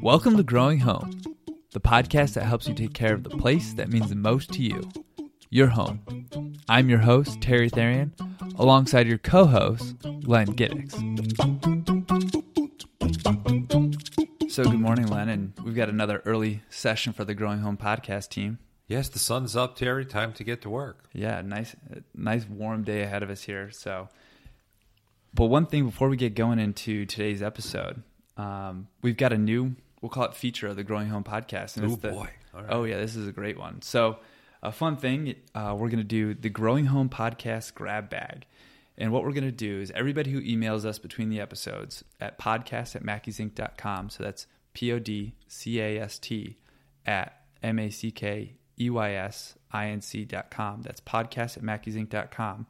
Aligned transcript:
Welcome 0.00 0.36
to 0.36 0.44
Growing 0.44 0.78
Home, 0.78 1.20
the 1.72 1.80
podcast 1.80 2.34
that 2.34 2.44
helps 2.44 2.68
you 2.68 2.74
take 2.74 2.94
care 2.94 3.12
of 3.12 3.24
the 3.24 3.30
place 3.30 3.72
that 3.74 3.88
means 3.88 4.08
the 4.08 4.14
most 4.14 4.52
to 4.52 4.62
you, 4.62 4.88
your 5.50 5.66
home. 5.66 6.28
I'm 6.68 6.88
your 6.88 7.00
host, 7.00 7.40
Terry 7.40 7.68
Therian, 7.68 8.12
alongside 8.56 9.08
your 9.08 9.18
co 9.18 9.46
host, 9.46 9.96
Len 10.04 10.46
Giddix. 10.54 10.92
So, 14.48 14.62
good 14.62 14.78
morning, 14.78 15.08
Len, 15.08 15.28
and 15.28 15.54
we've 15.64 15.74
got 15.74 15.88
another 15.88 16.22
early 16.24 16.62
session 16.70 17.12
for 17.12 17.24
the 17.24 17.34
Growing 17.34 17.62
Home 17.62 17.76
podcast 17.76 18.28
team. 18.28 18.60
Yes, 18.92 19.08
the 19.08 19.18
sun's 19.18 19.56
up, 19.56 19.74
Terry. 19.74 20.04
Time 20.04 20.34
to 20.34 20.44
get 20.44 20.60
to 20.62 20.68
work. 20.68 21.06
Yeah, 21.14 21.40
nice, 21.40 21.74
nice 22.14 22.46
warm 22.46 22.84
day 22.84 23.00
ahead 23.00 23.22
of 23.22 23.30
us 23.30 23.40
here. 23.42 23.70
So, 23.70 24.10
but 25.32 25.46
one 25.46 25.64
thing 25.64 25.86
before 25.86 26.10
we 26.10 26.18
get 26.18 26.34
going 26.34 26.58
into 26.58 27.06
today's 27.06 27.42
episode, 27.42 28.02
um, 28.36 28.88
we've 29.00 29.16
got 29.16 29.32
a 29.32 29.38
new, 29.38 29.76
we'll 30.02 30.10
call 30.10 30.24
it 30.24 30.34
feature 30.34 30.66
of 30.66 30.76
the 30.76 30.84
Growing 30.84 31.08
Home 31.08 31.24
podcast. 31.24 31.78
And 31.78 31.90
oh 31.90 31.96
the, 31.96 32.10
boy! 32.10 32.28
Oh 32.68 32.84
yeah, 32.84 32.98
this 32.98 33.16
is 33.16 33.26
a 33.26 33.32
great 33.32 33.58
one. 33.58 33.80
So, 33.80 34.18
a 34.62 34.70
fun 34.70 34.98
thing, 34.98 35.36
uh, 35.54 35.74
we're 35.74 35.88
going 35.88 35.96
to 35.96 36.04
do 36.04 36.34
the 36.34 36.50
Growing 36.50 36.84
Home 36.84 37.08
podcast 37.08 37.72
grab 37.72 38.10
bag. 38.10 38.44
And 38.98 39.10
what 39.10 39.24
we're 39.24 39.32
going 39.32 39.44
to 39.44 39.52
do 39.52 39.80
is 39.80 39.90
everybody 39.92 40.30
who 40.32 40.42
emails 40.42 40.84
us 40.84 40.98
between 40.98 41.30
the 41.30 41.40
episodes 41.40 42.04
at 42.20 42.38
podcast 42.38 42.94
at 42.94 43.02
mackeysinc.com. 43.02 44.10
So 44.10 44.22
that's 44.22 44.46
P 44.74 44.92
O 44.92 44.98
D 44.98 45.34
C 45.48 45.80
A 45.80 45.98
S 45.98 46.18
T 46.18 46.58
at 47.06 47.40
M 47.62 47.78
A 47.78 47.88
C 47.88 48.10
K 48.10 48.56
E 48.80 48.90
Y 48.90 49.12
S 49.12 49.54
I 49.70 49.88
N 49.88 50.00
C.com. 50.00 50.82
That's 50.82 51.00
podcast 51.00 51.56
at 51.56 51.62
mackeysinc.com. 51.62 52.66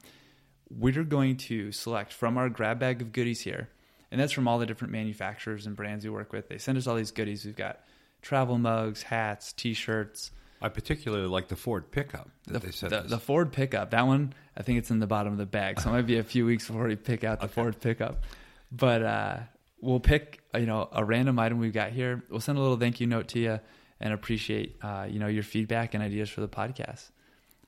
We're 0.69 1.03
going 1.03 1.37
to 1.37 1.71
select 1.71 2.13
from 2.13 2.37
our 2.37 2.49
grab 2.49 2.79
bag 2.79 3.01
of 3.01 3.11
goodies 3.11 3.41
here 3.41 3.69
and 4.13 4.21
that's 4.21 4.31
from 4.31 4.47
all 4.47 4.59
the 4.59 4.67
different 4.67 4.93
manufacturers 4.93 5.65
and 5.65 5.75
brands 5.75 6.05
we 6.05 6.11
work 6.11 6.31
with. 6.31 6.47
They 6.47 6.59
send 6.59 6.77
us 6.77 6.85
all 6.85 6.95
these 6.95 7.09
goodies. 7.09 7.45
We've 7.45 7.55
got 7.55 7.79
travel 8.21 8.59
mugs, 8.59 9.01
hats, 9.01 9.51
T-shirts. 9.53 10.29
I 10.61 10.69
particularly 10.69 11.25
like 11.25 11.47
the 11.47 11.55
Ford 11.55 11.89
pickup 11.89 12.29
that 12.45 12.53
the, 12.53 12.67
they 12.67 12.71
sent 12.71 12.91
the. 12.91 13.01
The 13.01 13.17
Ford 13.17 13.51
pickup, 13.51 13.89
that 13.89 14.05
one, 14.05 14.33
I 14.55 14.61
think 14.61 14.77
it's 14.77 14.91
in 14.91 14.99
the 14.99 15.07
bottom 15.07 15.33
of 15.33 15.39
the 15.39 15.47
bag, 15.47 15.81
so 15.81 15.89
it 15.89 15.93
might 15.93 16.05
be 16.05 16.19
a 16.19 16.23
few 16.23 16.45
weeks 16.45 16.67
before 16.67 16.87
we 16.87 16.95
pick 16.95 17.23
out 17.23 17.39
the 17.39 17.47
okay. 17.47 17.53
Ford 17.55 17.81
pickup. 17.81 18.23
But 18.71 19.01
uh, 19.01 19.37
we'll 19.81 19.99
pick, 19.99 20.41
you 20.53 20.67
know, 20.67 20.89
a 20.91 21.03
random 21.03 21.39
item 21.39 21.57
we've 21.57 21.73
got 21.73 21.91
here. 21.91 22.23
We'll 22.29 22.39
send 22.39 22.59
a 22.59 22.61
little 22.61 22.77
thank 22.77 22.99
you 22.99 23.07
note 23.07 23.29
to 23.29 23.39
you 23.39 23.59
and 24.03 24.13
appreciate, 24.13 24.77
uh, 24.83 25.07
you 25.09 25.17
know, 25.17 25.27
your 25.27 25.41
feedback 25.41 25.95
and 25.95 26.03
ideas 26.03 26.29
for 26.29 26.41
the 26.41 26.47
podcast. 26.47 27.09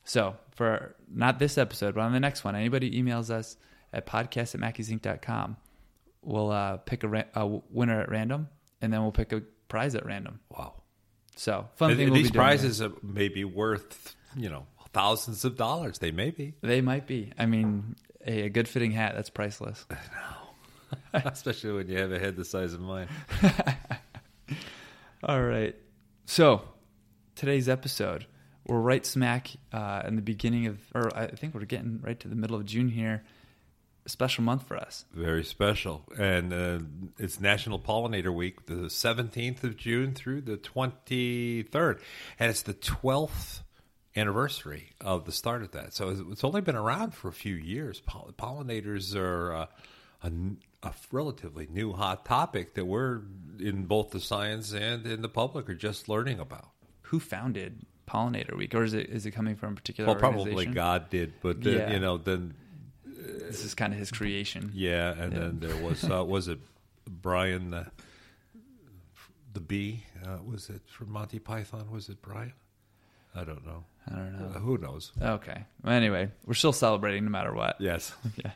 So 0.04 0.36
for 0.52 0.96
not 1.12 1.40
this 1.40 1.58
episode, 1.58 1.96
but 1.96 2.02
on 2.02 2.14
the 2.14 2.20
next 2.20 2.44
one, 2.44 2.56
anybody 2.56 3.02
emails 3.02 3.32
us 3.32 3.58
at 3.92 4.06
podcast 4.06 4.54
at 4.54 4.62
mackeysinc.com 4.62 5.58
we'll 6.26 6.52
uh, 6.52 6.78
pick 6.78 7.04
a, 7.04 7.08
ra- 7.08 7.24
a, 7.34 7.46
winner 7.46 8.02
at 8.02 8.10
random, 8.10 8.50
and 8.82 8.92
then 8.92 9.02
we'll 9.02 9.12
pick 9.12 9.32
a 9.32 9.42
prize 9.70 9.96
at 9.96 10.06
random. 10.06 10.40
Wow! 10.50 10.82
So 11.36 11.70
fun 11.76 11.92
and, 11.92 12.00
thing. 12.00 12.08
And 12.08 12.16
these 12.16 12.32
prizes 12.32 12.82
may 13.02 13.30
be 13.30 13.46
worth 13.46 14.16
you 14.36 14.50
know 14.50 14.66
thousands 14.92 15.46
of 15.46 15.56
dollars. 15.56 16.00
They 16.00 16.12
may 16.12 16.32
be. 16.32 16.56
They 16.62 16.82
might 16.82 17.08
be. 17.08 17.32
I 17.38 17.46
mean, 17.46 17.96
a, 18.26 18.44
a 18.44 18.50
good 18.50 18.68
fitting 18.68 18.92
hat 18.92 19.14
that's 19.16 19.30
priceless. 19.30 19.86
No, 21.14 21.20
especially 21.26 21.74
when 21.74 21.90
you 21.90 21.98
have 21.98 22.12
a 22.12 22.20
head 22.20 22.36
the 22.36 22.46
size 22.46 22.74
of 22.74 22.80
mine. 22.80 23.08
All 25.24 25.42
right. 25.42 25.76
So 26.26 26.64
today's 27.36 27.70
episode, 27.70 28.26
we're 28.66 28.80
right 28.80 29.06
smack 29.06 29.52
uh, 29.72 30.02
in 30.08 30.16
the 30.16 30.24
beginning 30.24 30.66
of, 30.66 30.80
or 30.94 31.16
I 31.16 31.28
think 31.28 31.54
we're 31.54 31.66
getting 31.66 32.02
right 32.02 32.20
to 32.20 32.28
the 32.28 32.36
middle 32.36 32.56
of 32.56 32.66
June 32.66 32.90
here 32.90 33.24
a 34.06 34.10
special 34.10 34.44
month 34.44 34.68
for 34.68 34.76
us. 34.76 35.06
Very 35.14 35.44
special. 35.44 36.04
And 36.18 36.52
uh, 36.52 36.80
it's 37.20 37.40
National 37.40 37.80
Pollinator 37.80 38.34
Week, 38.34 38.66
the 38.66 38.86
17th 38.86 39.64
of 39.64 39.78
June 39.78 40.14
through 40.14 40.42
the 40.42 40.58
23rd. 40.58 42.00
And 42.40 42.50
it's 42.50 42.64
the 42.64 42.74
12th 42.74 43.62
anniversary 44.16 44.92
of 45.02 45.26
the 45.26 45.32
start 45.32 45.62
of 45.62 45.72
that. 45.72 45.94
So 45.94 46.10
it's 46.32 46.44
only 46.44 46.62
been 46.62 46.76
around 46.76 47.14
for 47.14 47.28
a 47.28 47.34
few 47.34 47.56
years. 47.56 48.02
Pollinators 48.02 49.16
are 49.16 49.54
uh, 49.54 49.66
a, 50.24 50.32
a, 50.86 50.94
relatively 51.12 51.68
new 51.70 51.94
hot 51.94 52.26
topic 52.26 52.76
that 52.76 52.86
we're 52.86 53.22
in 53.60 53.86
both 53.86 54.12
the 54.12 54.20
science 54.20 54.74
and 54.74 55.06
in 55.06 55.22
the 55.22 55.30
public 55.30 55.70
are 55.70 55.76
just 55.76 56.08
learning 56.10 56.40
about. 56.40 56.70
Who 57.04 57.20
founded 57.20 57.86
Pollinator 58.08 58.58
Week, 58.58 58.74
or 58.74 58.84
is 58.84 58.94
it 58.94 59.10
is 59.10 59.26
it 59.26 59.32
coming 59.32 59.56
from 59.56 59.74
a 59.74 59.76
particular? 59.76 60.08
Well, 60.08 60.20
probably 60.20 60.66
God 60.66 61.10
did, 61.10 61.34
but 61.42 61.62
then, 61.62 61.74
yeah. 61.74 61.94
you 61.94 62.00
know 62.00 62.18
then 62.18 62.54
this 63.16 63.64
is 63.64 63.74
kind 63.74 63.94
of 63.94 64.00
his 64.00 64.12
creation. 64.12 64.72
Yeah, 64.74 65.12
and 65.12 65.34
yeah. 65.34 65.40
then 65.40 65.60
there 65.60 65.76
was 65.84 66.10
uh, 66.10 66.24
was 66.28 66.48
it 66.48 66.60
Brian 67.08 67.74
uh, 67.74 67.86
the 69.54 69.60
bee? 69.60 70.04
Uh, 70.26 70.38
was 70.44 70.70
it 70.70 70.82
from 70.88 71.12
Monty 71.12 71.40
Python? 71.40 71.90
Was 71.92 72.10
it 72.10 72.22
Brian? 72.22 72.54
I 73.36 73.44
don't 73.44 73.66
know. 73.66 73.84
I 74.08 74.16
don't 74.16 74.40
know. 74.40 74.48
Uh, 74.56 74.60
who 74.60 74.78
knows? 74.78 75.12
Okay. 75.22 75.66
Well, 75.84 75.94
anyway, 75.94 76.30
we're 76.46 76.54
still 76.54 76.74
celebrating 76.74 77.26
no 77.26 77.32
matter 77.32 77.54
what. 77.54 77.76
Yes. 77.80 78.14
yeah. 78.38 78.52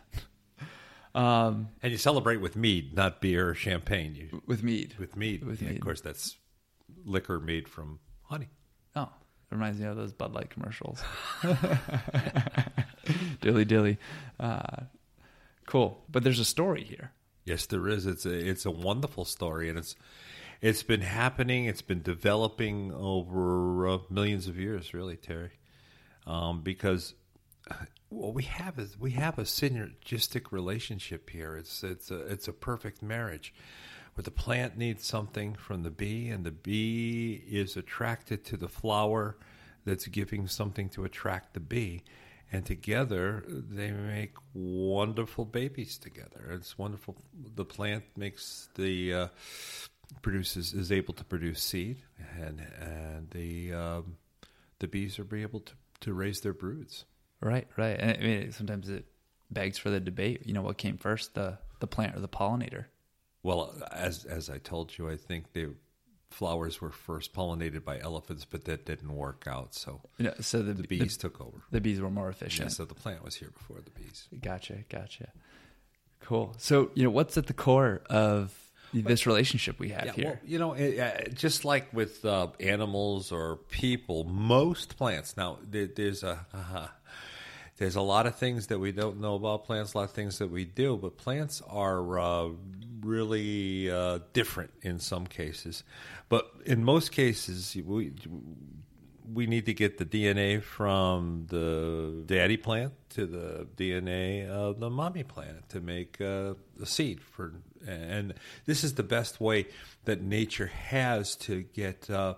Um, 1.16 1.70
and 1.81 1.92
you 1.92 1.97
celebrate 1.97 2.38
with 2.38 2.56
mead, 2.56 2.94
not 2.94 3.22
beer 3.22 3.50
or 3.50 3.56
champagne. 3.56 4.16
You, 4.16 4.42
with 4.46 4.64
mead. 4.64 4.96
With 5.00 5.16
mead. 5.16 5.44
With 5.44 5.62
mead. 5.62 5.75
Of 5.75 5.81
course, 5.81 6.02
that's 6.02 6.38
liquor 7.06 7.40
made 7.40 7.68
from 7.68 8.00
honey. 8.24 8.50
Oh, 8.96 9.03
it 9.52 9.56
reminds 9.56 9.80
me 9.80 9.88
of 9.88 9.96
those 9.96 10.14
Bud 10.14 10.34
Light 10.34 10.50
commercials. 10.50 11.02
dilly 13.42 13.66
dilly. 13.66 13.97
Uh, 14.40 14.84
cool. 15.66 16.03
But 16.09 16.24
there's 16.24 16.40
a 16.40 16.46
story 16.46 16.84
here. 16.84 17.12
Yes, 17.46 17.66
there 17.66 17.88
is. 17.88 18.06
It's 18.06 18.26
a 18.26 18.34
it's 18.34 18.66
a 18.66 18.72
wonderful 18.72 19.26
story, 19.26 19.70
and 19.70 19.80
it's 19.80 19.96
it's 20.62 20.84
been 20.84 21.02
happening. 21.02 21.66
It's 21.66 21.81
been 21.81 22.03
developing 22.03 22.94
over 22.94 23.88
uh, 23.88 23.97
millions 24.09 24.47
of 24.47 24.59
years, 24.59 24.94
really, 24.94 25.16
Terry. 25.16 25.52
Um, 26.28 26.62
because 26.62 27.16
what 28.09 28.34
we 28.34 28.44
have 28.44 28.80
is 28.80 29.00
we 29.00 29.12
have 29.12 29.38
a 29.38 29.44
synergistic 29.44 30.52
relationship 30.52 31.30
here. 31.30 31.56
It's 31.56 31.84
it's 31.84 32.12
a 32.12 32.20
it's 32.28 32.47
a 32.47 32.53
perfect 32.53 33.02
marriage, 33.02 33.53
where 34.16 34.24
the 34.24 34.31
plant 34.31 34.78
needs 34.78 35.06
something 35.06 35.56
from 35.56 35.84
the 35.84 35.92
bee, 35.92 36.30
and 36.30 36.46
the 36.46 36.52
bee 36.52 37.44
is 37.47 37.78
attracted 37.78 38.44
to 38.46 38.58
the 38.58 38.70
flower 38.70 39.38
that's 39.86 40.08
giving 40.08 40.47
something 40.47 40.90
to 40.90 41.06
attract 41.06 41.53
the 41.53 41.59
bee 41.59 42.03
and 42.52 42.66
together 42.66 43.44
they 43.47 43.92
make 43.92 44.34
wonderful 44.53 45.46
babies 45.46 45.97
together. 45.97 46.50
It's 46.52 46.78
wonderful. 46.78 47.16
The 47.56 47.66
plant 47.66 48.03
makes 48.18 48.70
the 48.76 49.14
uh, 49.14 49.28
produces 50.22 50.74
is 50.74 50.91
able 50.91 51.14
to 51.16 51.24
produce 51.24 51.62
seed, 51.62 52.02
and 52.40 52.62
and 52.80 53.30
the 53.31 53.74
um, 53.74 54.18
the 54.80 54.88
bees 54.88 55.20
are 55.20 55.36
able 55.36 55.62
to 55.62 55.74
to 56.02 56.14
raise 56.14 56.41
their 56.41 56.53
broods. 56.53 57.06
Right, 57.42 57.68
right. 57.78 57.98
And 58.00 58.12
I 58.12 58.22
mean, 58.22 58.52
sometimes 58.52 58.90
it 58.90 59.06
begs 59.50 59.78
for 59.78 59.90
the 59.90 60.00
debate. 60.00 60.46
You 60.46 60.54
know, 60.54 60.62
what 60.62 60.78
came 60.78 60.98
first, 60.98 61.36
the 61.36 61.58
the 61.80 61.88
plant 61.88 62.16
or 62.16 62.20
the 62.20 62.28
pollinator? 62.28 62.86
Well, 63.44 63.74
as 63.92 64.26
as 64.26 64.50
I 64.50 64.58
told 64.58 64.98
you, 64.98 65.10
I 65.10 65.16
think 65.16 65.54
the 65.54 65.70
flowers 66.30 66.80
were 66.82 66.92
first 66.92 67.34
pollinated 67.34 67.84
by 67.84 68.00
elephants, 68.00 68.46
but 68.46 68.66
that 68.66 68.86
didn't 68.86 69.14
work 69.14 69.46
out. 69.48 69.74
So, 69.74 70.02
yeah, 70.18 70.34
so 70.42 70.62
the, 70.62 70.74
the 70.74 70.84
bees 70.84 71.18
the, 71.18 71.30
took 71.30 71.42
over. 71.42 71.64
The 71.72 71.82
bees 71.82 72.00
were 72.00 72.10
more 72.10 72.30
efficient. 72.30 72.70
Yeah, 72.70 72.74
so 72.74 72.86
the 72.86 72.94
plant 72.94 73.24
was 73.24 73.36
here 73.36 73.50
before 73.50 73.78
the 73.82 73.92
bees. 73.92 74.28
Gotcha, 74.42 74.84
gotcha. 74.90 75.30
Cool. 76.20 76.54
So, 76.58 76.92
you 76.94 77.04
know, 77.04 77.10
what's 77.10 77.38
at 77.38 77.48
the 77.48 77.54
core 77.54 78.02
of 78.10 78.54
this 78.94 79.26
relationship 79.26 79.80
we 79.80 79.90
have 79.90 80.06
yeah, 80.06 80.12
here? 80.14 80.26
Well, 80.26 80.38
you 80.46 80.60
know, 80.60 80.74
it, 80.74 81.00
uh, 81.00 81.30
just 81.34 81.66
like 81.66 81.92
with 81.94 82.24
uh, 82.26 82.48
animals 82.60 83.32
or 83.32 83.56
people, 83.56 84.26
most 84.26 84.98
plants. 84.98 85.36
Now, 85.38 85.60
there, 85.68 85.88
there's 85.88 86.24
a. 86.24 86.46
Uh, 86.54 86.88
there's 87.79 87.95
a 87.95 88.01
lot 88.01 88.28
of 88.28 88.35
things 88.35 88.67
that 88.67 88.78
we 88.78 88.91
don't 88.91 89.22
know 89.22 89.35
about 89.35 89.64
plants, 89.64 89.93
a 89.93 89.97
lot 89.97 90.03
of 90.03 90.11
things 90.11 90.40
that 90.40 90.52
we 90.52 90.66
do, 90.66 90.97
but 90.97 91.17
plants 91.17 91.61
are 91.67 92.20
uh, 92.20 92.49
really 93.02 93.90
uh, 93.90 94.20
different 94.34 94.72
in 94.81 94.99
some 94.99 95.26
cases. 95.26 95.84
But 96.28 96.52
in 96.66 96.84
most 96.84 97.14
cases, 97.14 97.76
we 97.84 98.11
we 99.31 99.47
need 99.47 99.66
to 99.67 99.73
get 99.73 99.97
the 99.97 100.05
DNA 100.05 100.61
from 100.61 101.46
the 101.47 102.23
daddy 102.26 102.58
plant 102.58 102.93
to 103.11 103.26
the 103.26 103.67
DNA 103.78 104.49
of 104.49 104.79
the 104.79 104.90
mommy 104.90 105.23
plant 105.23 105.70
to 105.70 105.79
make 105.79 106.20
uh, 106.20 106.55
the 106.75 106.85
seed 106.85 107.22
for. 107.22 107.53
And 107.87 108.34
this 108.66 108.84
is 108.84 108.96
the 108.96 109.03
best 109.03 109.40
way 109.40 109.67
that 110.03 110.22
nature 110.22 110.67
has 110.67 111.35
to 111.37 111.61
get 111.61 112.09
uh, 112.09 112.35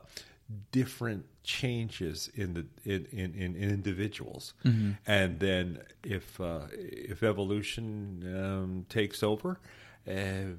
different 0.71 1.25
changes 1.43 2.29
in 2.33 2.53
the 2.53 2.65
in 2.83 3.05
in, 3.11 3.35
in 3.35 3.55
individuals, 3.55 4.53
mm-hmm. 4.63 4.91
and 5.05 5.39
then 5.39 5.79
if 6.03 6.39
uh, 6.39 6.67
if 6.73 7.23
evolution 7.23 8.23
um, 8.37 8.85
takes 8.89 9.23
over. 9.23 9.59
Uh, 10.07 10.55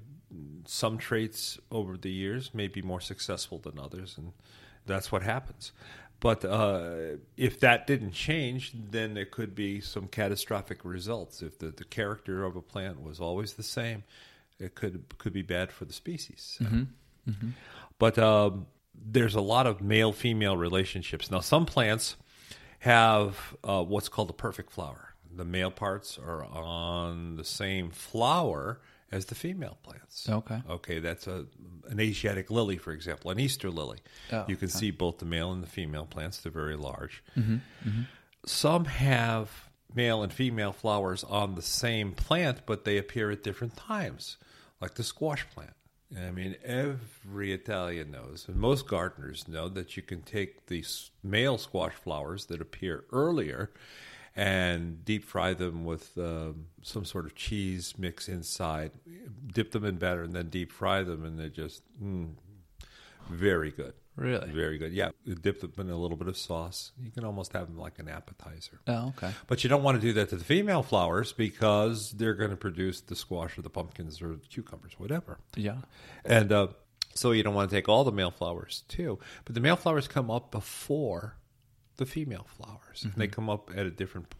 some 0.64 0.96
traits 0.96 1.58
over 1.70 1.96
the 1.96 2.10
years 2.10 2.54
may 2.54 2.66
be 2.66 2.80
more 2.80 3.00
successful 3.00 3.58
than 3.58 3.78
others, 3.78 4.16
and 4.16 4.32
that's 4.86 5.12
what 5.12 5.22
happens. 5.22 5.72
But 6.20 6.44
uh, 6.44 7.16
if 7.36 7.58
that 7.60 7.86
didn't 7.86 8.12
change, 8.12 8.72
then 8.74 9.14
there 9.14 9.24
could 9.26 9.54
be 9.54 9.80
some 9.80 10.06
catastrophic 10.06 10.84
results. 10.84 11.42
If 11.42 11.58
the, 11.58 11.70
the 11.70 11.84
character 11.84 12.44
of 12.44 12.54
a 12.54 12.62
plant 12.62 13.02
was 13.02 13.20
always 13.20 13.54
the 13.54 13.64
same, 13.64 14.04
it 14.58 14.76
could 14.76 15.04
could 15.18 15.32
be 15.32 15.42
bad 15.42 15.72
for 15.72 15.84
the 15.84 15.92
species. 15.92 16.58
But 17.98 18.18
um, 18.18 18.66
there's 18.94 19.34
a 19.34 19.40
lot 19.40 19.66
of 19.66 19.80
male 19.80 20.12
female 20.12 20.56
relationships. 20.56 21.30
Now, 21.30 21.40
some 21.40 21.66
plants 21.66 22.16
have 22.80 23.56
uh, 23.64 23.82
what's 23.82 24.08
called 24.08 24.30
a 24.30 24.34
perfect 24.34 24.70
flower. 24.72 25.14
The 25.34 25.44
male 25.44 25.70
parts 25.70 26.18
are 26.18 26.44
on 26.44 27.36
the 27.36 27.44
same 27.44 27.90
flower 27.90 28.80
as 29.10 29.26
the 29.26 29.34
female 29.34 29.78
plants. 29.82 30.28
Okay. 30.28 30.62
Okay, 30.68 30.98
that's 30.98 31.26
a 31.26 31.46
an 31.88 32.00
Asiatic 32.00 32.50
lily, 32.50 32.76
for 32.78 32.92
example, 32.92 33.30
an 33.30 33.38
Easter 33.40 33.70
lily. 33.70 33.98
Oh, 34.32 34.44
you 34.48 34.56
can 34.56 34.68
see 34.68 34.90
both 34.90 35.18
the 35.18 35.24
male 35.26 35.52
and 35.52 35.62
the 35.62 35.66
female 35.68 36.06
plants; 36.06 36.38
they're 36.38 36.52
very 36.52 36.76
large. 36.76 37.22
Mm-hmm, 37.36 38.02
Some 38.46 38.86
have 38.86 39.68
male 39.94 40.22
and 40.22 40.32
female 40.32 40.72
flowers 40.72 41.22
on 41.24 41.54
the 41.54 41.62
same 41.62 42.12
plant, 42.12 42.62
but 42.66 42.84
they 42.84 42.96
appear 42.98 43.30
at 43.30 43.42
different 43.42 43.76
times, 43.76 44.38
like 44.80 44.94
the 44.94 45.02
squash 45.04 45.46
plant. 45.54 45.72
I 46.16 46.30
mean, 46.30 46.56
every 46.64 47.52
Italian 47.52 48.10
knows, 48.10 48.46
and 48.48 48.56
most 48.56 48.86
gardeners 48.86 49.48
know, 49.48 49.68
that 49.68 49.96
you 49.96 50.02
can 50.02 50.22
take 50.22 50.66
these 50.66 51.10
male 51.22 51.58
squash 51.58 51.94
flowers 51.94 52.46
that 52.46 52.60
appear 52.60 53.04
earlier 53.12 53.70
and 54.34 55.04
deep 55.04 55.24
fry 55.24 55.52
them 55.54 55.84
with 55.84 56.16
um, 56.18 56.66
some 56.82 57.04
sort 57.04 57.26
of 57.26 57.34
cheese 57.34 57.94
mix 57.98 58.28
inside, 58.28 58.92
dip 59.52 59.72
them 59.72 59.84
in 59.84 59.96
batter, 59.96 60.22
and 60.22 60.32
then 60.32 60.48
deep 60.48 60.72
fry 60.72 61.02
them, 61.02 61.24
and 61.24 61.38
they're 61.38 61.48
just 61.48 61.82
mm, 62.02 62.30
very 63.30 63.70
good. 63.70 63.94
Really? 64.16 64.50
Very 64.50 64.76
good. 64.76 64.92
Yeah, 64.92 65.10
you 65.24 65.34
dip 65.34 65.60
them 65.60 65.72
in 65.78 65.90
a 65.90 65.96
little 65.96 66.16
bit 66.16 66.28
of 66.28 66.36
sauce. 66.36 66.92
You 67.02 67.10
can 67.10 67.24
almost 67.24 67.54
have 67.54 67.66
them 67.66 67.78
like 67.78 67.98
an 67.98 68.08
appetizer. 68.08 68.80
Oh, 68.86 69.08
okay. 69.16 69.32
But 69.46 69.64
you 69.64 69.70
don't 69.70 69.82
want 69.82 70.00
to 70.00 70.06
do 70.06 70.12
that 70.14 70.28
to 70.30 70.36
the 70.36 70.44
female 70.44 70.82
flowers 70.82 71.32
because 71.32 72.12
they're 72.12 72.34
going 72.34 72.50
to 72.50 72.56
produce 72.56 73.00
the 73.00 73.16
squash 73.16 73.56
or 73.56 73.62
the 73.62 73.70
pumpkins 73.70 74.20
or 74.20 74.36
the 74.36 74.46
cucumbers, 74.48 74.92
whatever. 74.98 75.38
Yeah. 75.56 75.78
And 76.24 76.52
uh, 76.52 76.68
so 77.14 77.32
you 77.32 77.42
don't 77.42 77.54
want 77.54 77.70
to 77.70 77.76
take 77.76 77.88
all 77.88 78.04
the 78.04 78.12
male 78.12 78.30
flowers 78.30 78.84
too. 78.88 79.18
But 79.44 79.54
the 79.54 79.60
male 79.60 79.76
flowers 79.76 80.08
come 80.08 80.30
up 80.30 80.50
before 80.50 81.36
the 81.96 82.06
female 82.06 82.46
flowers. 82.48 83.06
They 83.16 83.28
come 83.28 83.48
up 83.48 83.70
at 83.74 83.86
a 83.86 83.90
different 83.90 84.34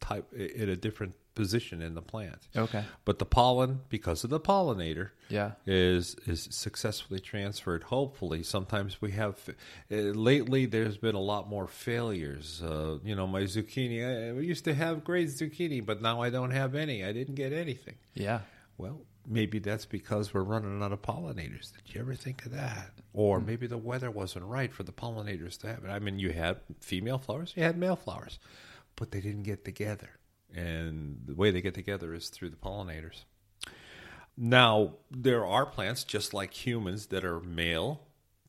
type, 0.00 0.32
at 0.34 0.68
a 0.68 0.76
different 0.76 1.14
position 1.34 1.80
in 1.82 1.94
the 1.94 2.02
plant. 2.02 2.48
Okay. 2.56 2.84
But 3.04 3.18
the 3.18 3.24
pollen, 3.24 3.80
because 3.88 4.24
of 4.24 4.30
the 4.30 4.40
pollinator, 4.40 5.10
Yeah. 5.28 5.52
is 5.66 6.14
is 6.26 6.48
successfully 6.50 7.20
transferred. 7.20 7.84
Hopefully, 7.84 8.42
sometimes 8.42 9.00
we 9.00 9.12
have. 9.12 9.38
Uh, 9.90 9.96
lately, 10.30 10.66
there's 10.66 10.98
been 10.98 11.14
a 11.14 11.20
lot 11.20 11.48
more 11.48 11.66
failures. 11.66 12.62
Uh, 12.62 12.98
you 13.04 13.14
know, 13.14 13.26
my 13.26 13.42
zucchini. 13.42 14.30
I, 14.30 14.32
we 14.32 14.46
used 14.46 14.64
to 14.64 14.74
have 14.74 15.04
great 15.04 15.28
zucchini, 15.28 15.84
but 15.84 16.02
now 16.02 16.20
I 16.20 16.30
don't 16.30 16.50
have 16.50 16.74
any. 16.74 17.04
I 17.04 17.12
didn't 17.12 17.34
get 17.36 17.52
anything. 17.52 17.96
Yeah. 18.14 18.40
Well, 18.78 19.00
maybe 19.26 19.58
that's 19.58 19.86
because 19.86 20.34
we're 20.34 20.42
running 20.42 20.82
out 20.82 20.92
of 20.92 21.02
pollinators. 21.02 21.72
Did 21.76 21.94
you 21.94 22.00
ever 22.00 22.14
think 22.14 22.44
of 22.44 22.52
that? 22.52 22.90
Or 23.14 23.40
maybe 23.40 23.66
the 23.66 23.78
weather 23.78 24.10
wasn't 24.10 24.44
right 24.46 24.72
for 24.72 24.82
the 24.82 24.92
pollinators 24.92 25.58
to 25.60 25.68
have 25.68 25.84
it. 25.84 25.88
I 25.90 25.98
mean, 25.98 26.18
you 26.18 26.30
had 26.32 26.56
female 26.80 27.18
flowers, 27.18 27.52
you 27.56 27.62
had 27.62 27.76
male 27.76 27.96
flowers, 27.96 28.38
but 28.96 29.10
they 29.12 29.20
didn't 29.20 29.44
get 29.44 29.64
together. 29.64 30.10
And 30.54 31.22
the 31.26 31.34
way 31.34 31.50
they 31.50 31.60
get 31.60 31.74
together 31.74 32.14
is 32.14 32.28
through 32.28 32.50
the 32.50 32.56
pollinators. 32.56 33.24
Now, 34.36 34.94
there 35.10 35.44
are 35.46 35.66
plants 35.66 36.04
just 36.04 36.32
like 36.32 36.52
humans 36.52 37.06
that 37.06 37.24
are 37.24 37.40
male 37.40 38.02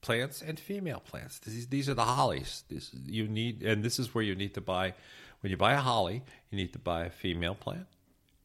plants 0.04 0.42
and 0.42 0.60
female 0.60 1.00
plants. 1.00 1.40
These, 1.40 1.68
these 1.68 1.90
are 1.90 1.94
the 1.96 2.06
hollies. 2.06 2.64
This 2.70 2.92
you 3.06 3.28
need, 3.28 3.64
and 3.64 3.84
this 3.84 3.98
is 3.98 4.14
where 4.14 4.24
you 4.24 4.36
need 4.36 4.54
to 4.54 4.62
buy. 4.62 4.94
When 5.40 5.50
you 5.50 5.58
buy 5.58 5.74
a 5.74 5.80
holly, 5.80 6.22
you 6.52 6.58
need 6.58 6.74
to 6.74 6.80
buy 6.80 7.06
a 7.06 7.10
female 7.10 7.56
plant, 7.56 7.88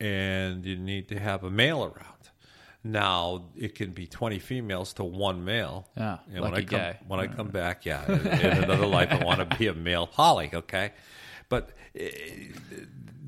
and 0.01 0.65
you 0.65 0.77
need 0.77 1.09
to 1.09 1.19
have 1.19 1.45
a 1.45 1.51
male 1.51 1.85
around. 1.85 2.15
Now 2.83 3.45
it 3.57 3.75
can 3.75 3.91
be 3.91 4.07
twenty 4.07 4.39
females 4.39 4.95
to 4.95 5.05
one 5.05 5.45
male. 5.45 5.87
Yeah, 5.97 6.19
and 6.33 6.43
when 6.43 6.55
I 6.55 6.63
come 6.63 6.79
guy. 6.79 6.99
when 7.07 7.21
I 7.21 7.27
come 7.27 7.49
back, 7.49 7.85
yeah, 7.85 8.05
in, 8.07 8.27
in 8.27 8.65
another 8.65 8.87
life, 8.87 9.11
I 9.11 9.25
want 9.25 9.49
to 9.49 9.57
be 9.57 9.67
a 9.67 9.75
male 9.75 10.09
holly. 10.13 10.51
Okay, 10.55 10.93
but 11.49 11.71
eh, 11.95 12.11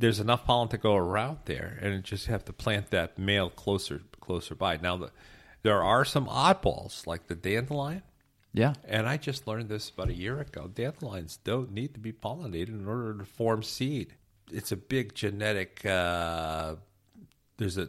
there's 0.01 0.19
enough 0.21 0.45
pollen 0.45 0.69
to 0.69 0.79
go 0.79 0.97
around 0.97 1.39
there, 1.45 1.79
and 1.81 1.95
you 1.95 2.01
just 2.01 2.27
have 2.27 2.45
to 2.47 2.53
plant 2.53 2.91
that 2.91 3.19
male 3.19 3.51
closer 3.51 4.03
closer 4.21 4.55
by. 4.55 4.77
Now, 4.79 4.97
the, 4.97 5.11
there 5.63 5.83
are 5.83 6.05
some 6.05 6.27
oddballs 6.27 7.07
like 7.07 7.27
the 7.27 7.35
dandelion, 7.35 8.03
Yeah. 8.53 8.75
and 8.89 9.07
I 9.09 9.17
just 9.19 9.47
learned 9.47 9.69
this 9.69 9.91
about 9.91 10.09
a 10.09 10.15
year 10.15 10.41
ago. 10.41 10.69
Dandelions 10.73 11.39
don't 11.45 11.71
need 11.73 11.95
to 11.95 12.01
be 12.01 12.13
pollinated 12.13 12.69
in 12.71 12.87
order 12.89 13.17
to 13.19 13.25
form 13.25 13.63
seed. 13.63 14.15
It's 14.53 14.73
a 14.73 14.77
big 14.77 15.15
genetic. 15.15 15.85
Uh, 15.85 16.77
there's 17.59 17.77
a 17.79 17.89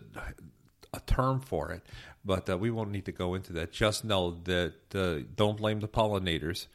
a 0.93 0.99
term 1.05 1.39
for 1.39 1.71
it, 1.71 1.81
but 2.25 2.49
uh, 2.49 2.57
we 2.57 2.69
won't 2.69 2.91
need 2.91 3.05
to 3.05 3.13
go 3.13 3.33
into 3.35 3.53
that. 3.53 3.71
Just 3.71 4.03
know 4.03 4.37
that 4.43 4.73
uh, 4.93 5.23
don't 5.35 5.57
blame 5.57 5.79
the 5.79 5.87
pollinators. 5.87 6.67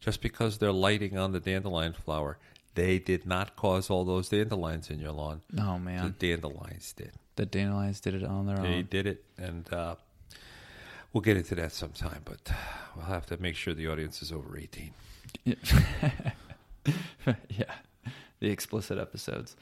Just 0.00 0.20
because 0.20 0.58
they're 0.58 0.70
lighting 0.88 1.16
on 1.16 1.32
the 1.32 1.40
dandelion 1.40 1.94
flower, 1.94 2.38
they 2.74 2.98
did 2.98 3.26
not 3.26 3.56
cause 3.56 3.90
all 3.90 4.04
those 4.04 4.28
dandelions 4.28 4.90
in 4.90 4.98
your 4.98 5.12
lawn. 5.12 5.42
Oh 5.58 5.78
man, 5.78 6.14
The 6.18 6.28
dandelions 6.28 6.92
did. 6.92 7.12
the 7.36 7.46
dandelions 7.46 8.00
did 8.00 8.14
it 8.14 8.24
on 8.24 8.46
their 8.46 8.56
They 8.56 8.62
own. 8.62 8.70
They 8.72 8.82
did 8.82 9.06
it, 9.06 9.24
and 9.38 9.72
uh, 9.72 9.94
we'll 11.12 11.22
get 11.22 11.36
into 11.36 11.54
that 11.56 11.72
sometime. 11.72 12.22
But 12.24 12.50
we'll 12.96 13.06
have 13.06 13.26
to 13.26 13.40
make 13.40 13.56
sure 13.56 13.74
the 13.74 13.88
audience 13.88 14.22
is 14.22 14.32
over 14.32 14.56
eighteen. 14.58 14.92
yeah. 15.44 15.54
The 18.40 18.50
explicit 18.50 18.98
episodes. 18.98 19.56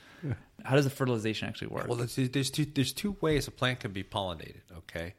How 0.65 0.75
does 0.75 0.85
the 0.85 0.91
fertilization 0.91 1.49
actually 1.49 1.69
work? 1.69 1.87
Well, 1.87 1.99
there's, 1.99 2.17
there's 2.17 2.51
two 2.51 2.65
there's 2.65 2.93
two 2.93 3.17
ways 3.21 3.47
a 3.47 3.51
plant 3.51 3.81
can 3.81 3.93
be 3.93 4.03
pollinated. 4.03 4.63
Okay, 4.79 5.15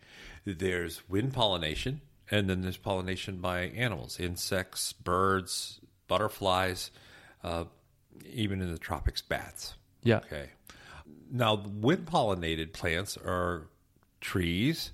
there's 0.45 1.07
wind 1.07 1.33
pollination, 1.33 2.01
and 2.29 2.49
then 2.49 2.61
there's 2.61 2.77
pollination 2.77 3.37
by 3.37 3.61
animals, 3.67 4.19
insects, 4.19 4.91
birds, 4.91 5.79
butterflies, 6.07 6.91
uh, 7.43 7.65
even 8.31 8.61
in 8.61 8.71
the 8.71 8.77
tropics, 8.79 9.21
bats. 9.21 9.75
yeah. 10.03 10.17
Okay. 10.17 10.49
Now, 11.31 11.55
wind 11.55 12.05
pollinated 12.05 12.73
plants 12.73 13.17
are 13.17 13.67
trees, 14.21 14.91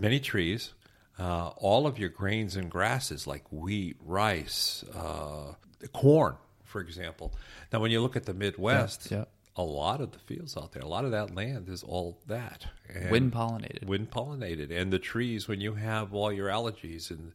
many 0.00 0.18
trees, 0.20 0.72
uh, 1.18 1.48
all 1.56 1.86
of 1.86 1.98
your 1.98 2.08
grains 2.08 2.56
and 2.56 2.70
grasses 2.70 3.26
like 3.26 3.44
wheat, 3.52 3.96
rice, 4.04 4.84
uh, 4.94 5.54
corn, 5.92 6.36
for 6.64 6.80
example. 6.80 7.32
Now, 7.72 7.80
when 7.80 7.90
you 7.90 8.00
look 8.00 8.16
at 8.16 8.24
the 8.26 8.34
Midwest, 8.34 9.10
Yeah, 9.10 9.18
yeah. 9.18 9.24
a 9.56 9.62
lot 9.62 10.00
of 10.00 10.10
the 10.12 10.18
fields 10.18 10.56
out 10.56 10.72
there, 10.72 10.82
a 10.82 10.86
lot 10.88 11.04
of 11.04 11.12
that 11.12 11.34
land 11.34 11.68
is 11.68 11.82
all 11.84 12.18
that. 12.26 12.66
And 12.92 13.10
Wind 13.10 13.32
pollinated. 13.32 13.86
Wind 13.86 14.10
pollinated. 14.10 14.70
And 14.72 14.92
the 14.92 14.98
trees, 14.98 15.46
when 15.46 15.60
you 15.60 15.74
have 15.74 16.12
all 16.12 16.32
your 16.32 16.48
allergies, 16.48 17.10
and 17.10 17.32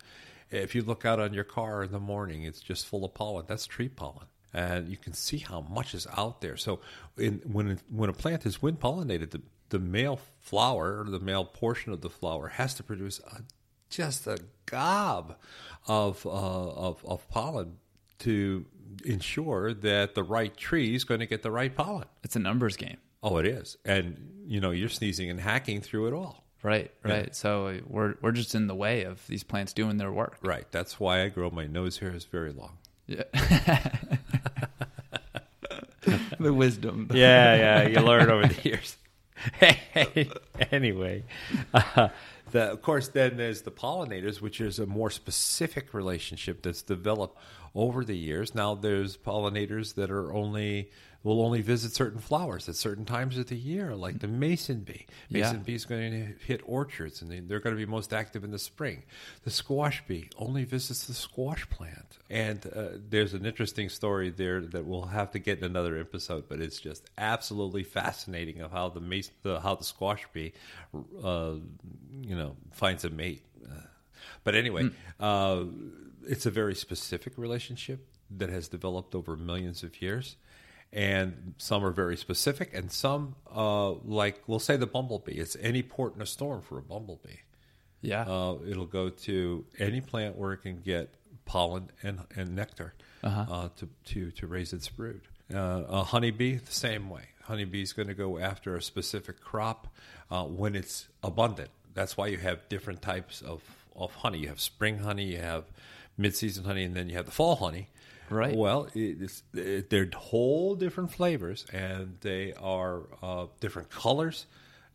if 0.52 0.76
you 0.76 0.82
look 0.82 1.06
out 1.06 1.20
on 1.20 1.34
your 1.34 1.44
car 1.46 1.84
in 1.84 1.92
the 1.92 2.00
morning, 2.00 2.44
it's 2.44 2.60
just 2.62 2.86
full 2.88 3.06
of 3.06 3.14
pollen. 3.14 3.46
That's 3.48 3.66
tree 3.66 3.90
pollen. 3.90 4.26
And 4.54 4.90
you 4.90 4.98
can 4.98 5.14
see 5.14 5.38
how 5.38 5.62
much 5.62 5.94
is 5.94 6.08
out 6.18 6.42
there. 6.42 6.58
So 6.58 6.80
in, 7.18 7.42
when, 7.46 7.80
when 7.90 8.10
a 8.10 8.14
plant 8.14 8.46
is 8.46 8.62
wind 8.62 8.80
pollinated, 8.80 9.32
the, 9.32 9.42
the 9.70 9.80
male 9.80 10.20
flower 10.40 11.02
or 11.02 11.10
the 11.10 11.20
male 11.20 11.46
portion 11.46 11.92
of 11.94 12.02
the 12.02 12.10
flower 12.10 12.48
has 12.48 12.74
to 12.76 12.84
produce 12.84 13.20
a, 13.20 13.42
just 13.90 14.26
a 14.26 14.38
gob 14.66 15.38
of, 15.88 16.26
uh, 16.26 16.30
of, 16.30 17.06
of 17.06 17.30
pollen 17.30 17.78
to 18.20 18.66
ensure 19.06 19.74
that 19.74 20.16
the 20.16 20.24
right 20.24 20.56
tree 20.56 20.96
is 20.96 21.04
going 21.04 21.20
to 21.20 21.26
get 21.26 21.44
the 21.44 21.52
right 21.52 21.76
pollen. 21.76 22.06
It's 22.24 22.36
a 22.36 22.40
numbers 22.40 22.78
game. 22.78 22.98
Oh, 23.22 23.38
it 23.38 23.46
is. 23.46 23.78
And, 23.84 24.46
you 24.48 24.60
know, 24.60 24.72
you're 24.72 24.90
sneezing 24.90 25.30
and 25.30 25.40
hacking 25.40 25.82
through 25.82 26.08
it 26.08 26.14
all. 26.14 26.48
Right, 26.64 26.92
right. 27.04 27.36
So 27.36 27.80
we're 27.86 28.16
we're 28.22 28.32
just 28.32 28.56
in 28.56 28.68
the 28.68 28.76
way 28.76 29.04
of 29.04 29.26
these 29.28 29.44
plants 29.44 29.74
doing 29.74 29.98
their 29.98 30.12
work. 30.12 30.40
Right. 30.42 30.66
That's 30.72 31.00
why 31.00 31.24
I 31.24 31.30
grow 31.30 31.50
my 31.50 31.68
nose 31.68 32.00
hair 32.00 32.14
is 32.14 32.26
very 32.26 32.52
long. 32.52 32.78
Yeah. 33.06 33.24
the 36.40 36.54
wisdom. 36.54 37.10
Yeah, 37.14 37.56
yeah. 37.56 37.88
You 37.88 38.00
learn 38.06 38.30
over 38.30 38.48
the 38.48 38.62
years. 38.70 38.98
anyway, 40.72 41.24
uh, 41.74 42.10
the, 42.52 42.72
of 42.72 42.82
course, 42.82 43.10
then 43.10 43.38
there's 43.38 43.62
the 43.62 43.72
pollinators, 43.72 44.42
which 44.42 44.60
is 44.62 44.80
a 44.80 44.86
more 44.86 45.10
specific 45.10 45.94
relationship 45.94 46.64
that's 46.64 46.82
developed 46.82 47.38
over 47.76 48.04
the 48.04 48.18
years. 48.18 48.56
Now, 48.56 48.74
there's 48.76 49.18
pollinators 49.18 49.96
that 49.96 50.10
are 50.10 50.34
only 50.34 50.90
will 51.28 51.42
only 51.44 51.62
visit 51.62 51.94
certain 51.94 52.20
flowers 52.20 52.68
at 52.70 52.76
certain 52.76 53.06
times 53.06 53.38
of 53.38 53.48
the 53.48 53.56
year, 53.56 53.94
like 53.96 54.20
the 54.20 54.28
mason 54.28 54.80
bee. 54.82 55.06
Yeah. 55.30 55.42
Mason 55.44 55.60
bee 55.64 55.76
is 55.76 55.86
going 55.86 56.12
to 56.12 56.46
hit 56.46 56.62
orchards, 56.66 57.22
and 57.22 57.30
they- 57.32 57.42
they're 57.42 57.60
going 57.60 57.76
to 57.76 57.80
be 57.86 57.86
most 57.86 58.14
active 58.14 58.44
in 58.44 58.52
the 58.52 58.60
spring. 58.60 59.04
The 59.44 59.52
squash 59.52 60.04
bee 60.08 60.30
only 60.38 60.64
visits 60.64 61.06
the 61.06 61.14
squash 61.14 61.70
plant, 61.70 62.18
and 62.30 62.66
uh, 62.74 62.90
there's 63.10 63.34
an 63.34 63.46
interesting 63.46 63.90
story 63.90 64.30
there 64.30 64.62
that 64.62 64.86
we'll 64.86 65.08
have 65.20 65.32
to 65.32 65.40
get 65.40 65.60
in 65.60 65.64
another 65.66 65.98
episode. 66.00 66.48
But 66.50 66.62
it's 66.62 66.80
just 66.80 67.04
absolutely 67.18 67.84
fascinating 67.84 68.62
of 68.62 68.72
how 68.72 68.90
the 68.90 69.02
mason, 69.02 69.34
the, 69.44 69.60
how 69.60 69.76
the 69.76 69.84
squash 69.84 70.26
bee, 70.34 70.54
uh, 71.24 71.56
you 72.22 72.36
know, 72.36 72.56
finds 72.72 73.04
a 73.06 73.10
mate. 73.10 73.44
Uh, 73.66 73.82
But 74.44 74.56
anyway, 74.56 74.90
uh, 75.20 75.66
it's 76.28 76.46
a 76.46 76.52
very 76.52 76.76
specific 76.76 77.38
relationship 77.38 78.00
that 78.38 78.50
has 78.50 78.68
developed 78.68 79.14
over 79.16 79.36
millions 79.36 79.84
of 79.84 80.02
years. 80.02 80.36
And 80.94 81.54
some 81.58 81.84
are 81.84 81.92
very 81.92 82.16
specific, 82.16 82.74
and 82.74 82.92
some, 82.92 83.36
uh, 83.54 83.92
like 83.92 84.42
we'll 84.48 84.60
say 84.60 84.78
the 84.78 84.88
bumblebee, 84.88 85.34
it's 85.34 85.58
any 85.62 85.84
port 85.84 86.16
in 86.16 86.22
a 86.22 86.26
storm 86.26 86.62
for 86.62 86.78
a 86.78 86.82
bumblebee. 86.82 87.40
Yeah. 88.02 88.22
Uh, 88.22 88.58
it'll 88.66 88.86
go 88.86 89.10
to 89.10 89.66
any 89.80 90.00
plant 90.02 90.38
where 90.38 90.54
it 90.54 90.60
can 90.60 90.82
get 90.82 91.14
pollen 91.46 91.90
and, 92.04 92.20
and 92.36 92.56
nectar 92.56 92.94
uh 93.24 93.70
to, 93.78 93.88
to, 94.06 94.32
to 94.32 94.48
raise 94.48 94.74
its 94.74 94.90
brood. 94.90 95.22
Uh, 95.54 95.84
a 95.88 96.04
honeybee, 96.04 96.56
the 96.56 96.72
same 96.72 97.10
way. 97.10 97.24
Honeybee 97.44 97.82
is 97.82 97.94
going 97.94 98.08
to 98.08 98.14
go 98.14 98.38
after 98.38 98.76
a 98.76 98.82
specific 98.82 99.42
crop 99.42 99.88
uh, 100.30 100.44
when 100.44 100.76
it's 100.76 101.08
abundant. 101.24 101.70
That's 101.94 102.18
why 102.18 102.28
you 102.28 102.38
have 102.38 102.68
different 102.70 103.02
types 103.02 103.42
of, 103.42 103.62
of 103.96 104.14
honey. 104.16 104.40
You 104.40 104.50
have 104.50 104.60
spring 104.60 105.00
honey, 105.00 105.24
you 105.24 105.40
have 105.40 105.66
mid-season 106.18 106.66
honey, 106.66 106.84
and 106.84 106.96
then 106.96 107.10
you 107.10 107.16
have 107.16 107.26
the 107.26 107.32
fall 107.32 107.56
honey. 107.56 107.88
Right. 108.30 108.56
Well, 108.56 108.88
it's, 108.94 109.44
it, 109.54 109.90
they're 109.90 110.10
whole 110.16 110.76
different 110.76 111.12
flavors, 111.14 111.66
and 111.74 112.18
they 112.22 112.54
are 112.54 113.04
uh, 113.24 113.46
different 113.60 113.90
colors, 113.90 114.46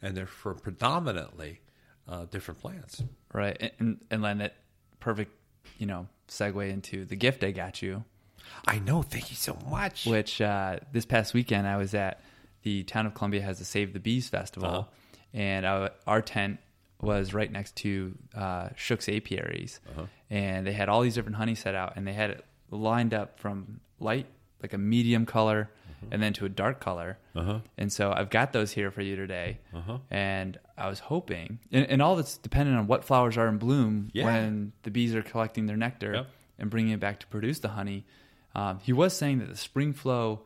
and 0.02 0.16
they're 0.16 0.26
from 0.26 0.58
predominantly 0.58 1.60
uh, 2.08 2.26
different 2.26 2.60
plants. 2.60 3.02
Right. 3.32 3.56
And, 3.60 3.70
and, 3.78 4.00
and 4.10 4.24
then 4.24 4.38
that 4.38 4.54
perfect, 5.00 5.32
you 5.78 5.86
know, 5.86 6.06
segue 6.28 6.70
into 6.70 7.04
the 7.04 7.16
gift 7.16 7.42
I 7.44 7.50
got 7.52 7.80
you, 7.82 8.04
I 8.66 8.78
know. 8.80 9.02
Thank 9.02 9.30
you 9.30 9.36
so 9.36 9.56
much. 9.70 10.04
which 10.06 10.40
uh, 10.40 10.78
this 10.92 11.06
past 11.06 11.32
weekend 11.32 11.66
I 11.66 11.76
was 11.76 11.94
at 11.94 12.20
the 12.62 12.82
town 12.84 13.06
of 13.06 13.14
Columbia 13.14 13.40
has 13.42 13.60
a 13.60 13.64
Save 13.64 13.92
the 13.92 14.00
Bees 14.00 14.28
festival, 14.28 14.68
Uh-huh. 14.68 14.84
and 15.32 15.66
I, 15.66 15.90
our 16.06 16.20
tent 16.22 16.58
was 17.00 17.34
right 17.34 17.50
next 17.50 17.74
to 17.76 18.16
uh, 18.34 18.68
Shook's 18.76 19.08
apiaries, 19.08 19.80
Uh-huh. 19.90 20.06
and 20.30 20.66
they 20.66 20.72
had 20.72 20.88
all 20.88 21.00
these 21.02 21.14
different 21.14 21.36
honey 21.36 21.54
set 21.54 21.74
out, 21.74 21.94
and 21.96 22.06
they 22.06 22.12
had 22.12 22.30
it 22.30 22.44
lined 22.72 23.14
up 23.14 23.38
from 23.38 23.80
light, 24.00 24.26
like 24.62 24.72
a 24.72 24.78
medium 24.78 25.26
color, 25.26 25.70
Mm-hmm. 26.02 26.14
and 26.14 26.22
then 26.22 26.32
to 26.32 26.44
a 26.46 26.48
dark 26.48 26.80
color. 26.80 27.16
And 27.78 27.92
so 27.92 28.10
I've 28.12 28.28
got 28.28 28.52
those 28.52 28.72
here 28.72 28.90
for 28.90 29.02
you 29.02 29.14
today, 29.14 29.60
Uh-huh. 29.72 29.98
and 30.10 30.58
I 30.76 30.88
was 30.88 30.98
hoping, 30.98 31.60
and, 31.70 31.86
and 31.86 32.02
all 32.02 32.16
that's 32.16 32.38
dependent 32.38 32.76
on 32.76 32.88
what 32.88 33.04
flowers 33.04 33.36
are 33.38 33.46
in 33.46 33.58
bloom 33.58 34.10
Yeah. 34.12 34.24
when 34.24 34.72
the 34.82 34.90
bees 34.90 35.14
are 35.14 35.22
collecting 35.22 35.66
their 35.66 35.76
nectar 35.76 36.12
Yep. 36.14 36.26
and 36.58 36.70
bringing 36.70 36.92
it 36.92 36.98
back 36.98 37.20
to 37.20 37.26
produce 37.28 37.60
the 37.60 37.68
honey. 37.68 38.04
Um, 38.56 38.80
he 38.82 38.92
was 38.92 39.16
saying 39.16 39.38
that 39.38 39.48
the 39.48 39.56
spring 39.56 39.92
flow 39.92 40.40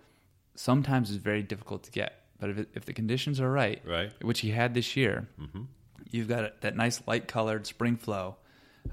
sometimes 0.55 1.11
is 1.11 1.17
very 1.17 1.43
difficult 1.43 1.85
to 1.85 1.91
get, 1.91 2.21
but 2.39 2.51
if, 2.51 2.59
it, 2.59 2.69
if 2.75 2.85
the 2.85 2.93
conditions 2.93 3.41
are 3.41 3.51
right, 3.51 3.81
Right. 3.87 4.13
which 4.23 4.41
he 4.41 4.51
had 4.51 4.75
this 4.75 4.95
year, 4.95 5.27
you've 6.11 6.29
got 6.29 6.61
that 6.61 6.77
nice 6.77 7.01
light 7.07 7.29
colored 7.29 7.67
spring 7.67 7.97
flow 7.97 8.37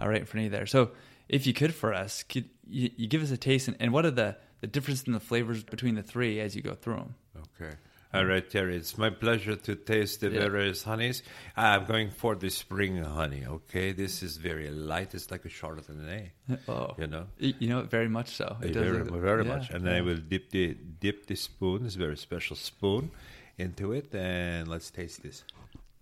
uh, 0.01 0.07
right 0.07 0.19
in 0.21 0.25
front 0.25 0.45
of 0.47 0.51
you 0.51 0.57
there. 0.57 0.65
So 0.65 0.91
if 1.37 1.41
you 1.47 1.53
could 1.61 1.73
for 1.81 1.91
us, 2.03 2.23
could 2.31 2.47
you, 2.79 2.89
you 3.01 3.07
give 3.13 3.21
us 3.23 3.31
a 3.31 3.37
taste 3.49 3.67
and, 3.69 3.77
and 3.79 3.89
what 3.95 4.05
are 4.05 4.11
the, 4.23 4.29
the 4.61 4.67
difference 4.75 5.01
in 5.07 5.13
the 5.13 5.19
flavors 5.31 5.63
between 5.75 5.95
the 5.95 6.03
three 6.13 6.39
as 6.45 6.55
you 6.55 6.61
go 6.61 6.75
through 6.75 6.95
them? 7.01 7.15
Okay. 7.45 7.73
All 8.15 8.25
right, 8.33 8.47
Terry. 8.47 8.75
It's 8.81 8.95
my 9.05 9.09
pleasure 9.09 9.55
to 9.67 9.73
taste 9.75 10.21
the 10.21 10.29
Yeah. 10.29 10.41
various 10.47 10.83
honeys. 10.83 11.23
I'm 11.57 11.85
going 11.93 12.09
for 12.11 12.35
the 12.43 12.49
spring 12.63 12.93
honey. 13.03 13.43
Okay, 13.57 13.87
this 13.91 14.21
is 14.27 14.37
very 14.37 14.69
light. 14.69 15.15
It's 15.15 15.31
like 15.33 15.43
a 15.45 15.49
Chardonnay. 15.59 16.23
Oh, 16.67 16.93
You 17.01 17.07
know, 17.13 17.25
you 17.39 17.67
know, 17.71 17.81
very 17.97 18.09
much 18.17 18.29
so. 18.39 18.47
It 18.61 18.73
does 18.73 18.83
very, 18.87 19.03
look- 19.03 19.19
very 19.31 19.43
yeah, 19.45 19.53
much. 19.55 19.65
And 19.71 19.81
then 19.85 19.95
I 19.95 20.01
will 20.01 20.21
dip 20.33 20.45
the 20.51 20.65
dip 21.05 21.25
the 21.25 21.35
spoon. 21.35 21.77
This 21.85 21.95
very 21.95 22.17
special 22.27 22.55
spoon 22.55 23.09
into 23.57 23.85
it, 23.99 24.13
and 24.13 24.67
let's 24.73 24.89
taste 24.99 25.17
this. 25.25 25.37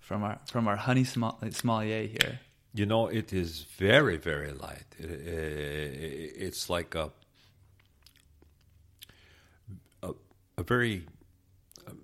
from 0.07 0.23
our 0.27 0.37
from 0.53 0.63
our 0.71 0.79
honey 0.87 1.05
somm- 1.13 1.39
sommelier 1.59 2.03
here. 2.15 2.33
You 2.73 2.85
know, 2.85 3.07
it 3.07 3.33
is 3.33 3.61
very, 3.77 4.15
very 4.17 4.51
light. 4.53 4.85
It, 4.97 5.09
it, 5.11 6.33
it's 6.37 6.69
like 6.69 6.95
a 6.95 7.11
a, 10.03 10.11
a 10.57 10.63
very 10.63 11.05
um, 11.87 11.99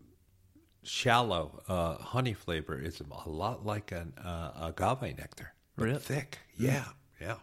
shallow 0.83 1.62
uh, 1.67 1.95
honey 1.95 2.33
flavor. 2.33 2.79
It's 2.79 3.00
a 3.00 3.29
lot 3.29 3.65
like 3.65 3.91
an 3.91 4.13
uh, 4.24 4.51
agave 4.74 5.17
nectar, 5.17 5.53
Really? 5.77 6.00
thick. 6.00 6.39
Yeah, 6.57 6.86
yeah. 7.21 7.36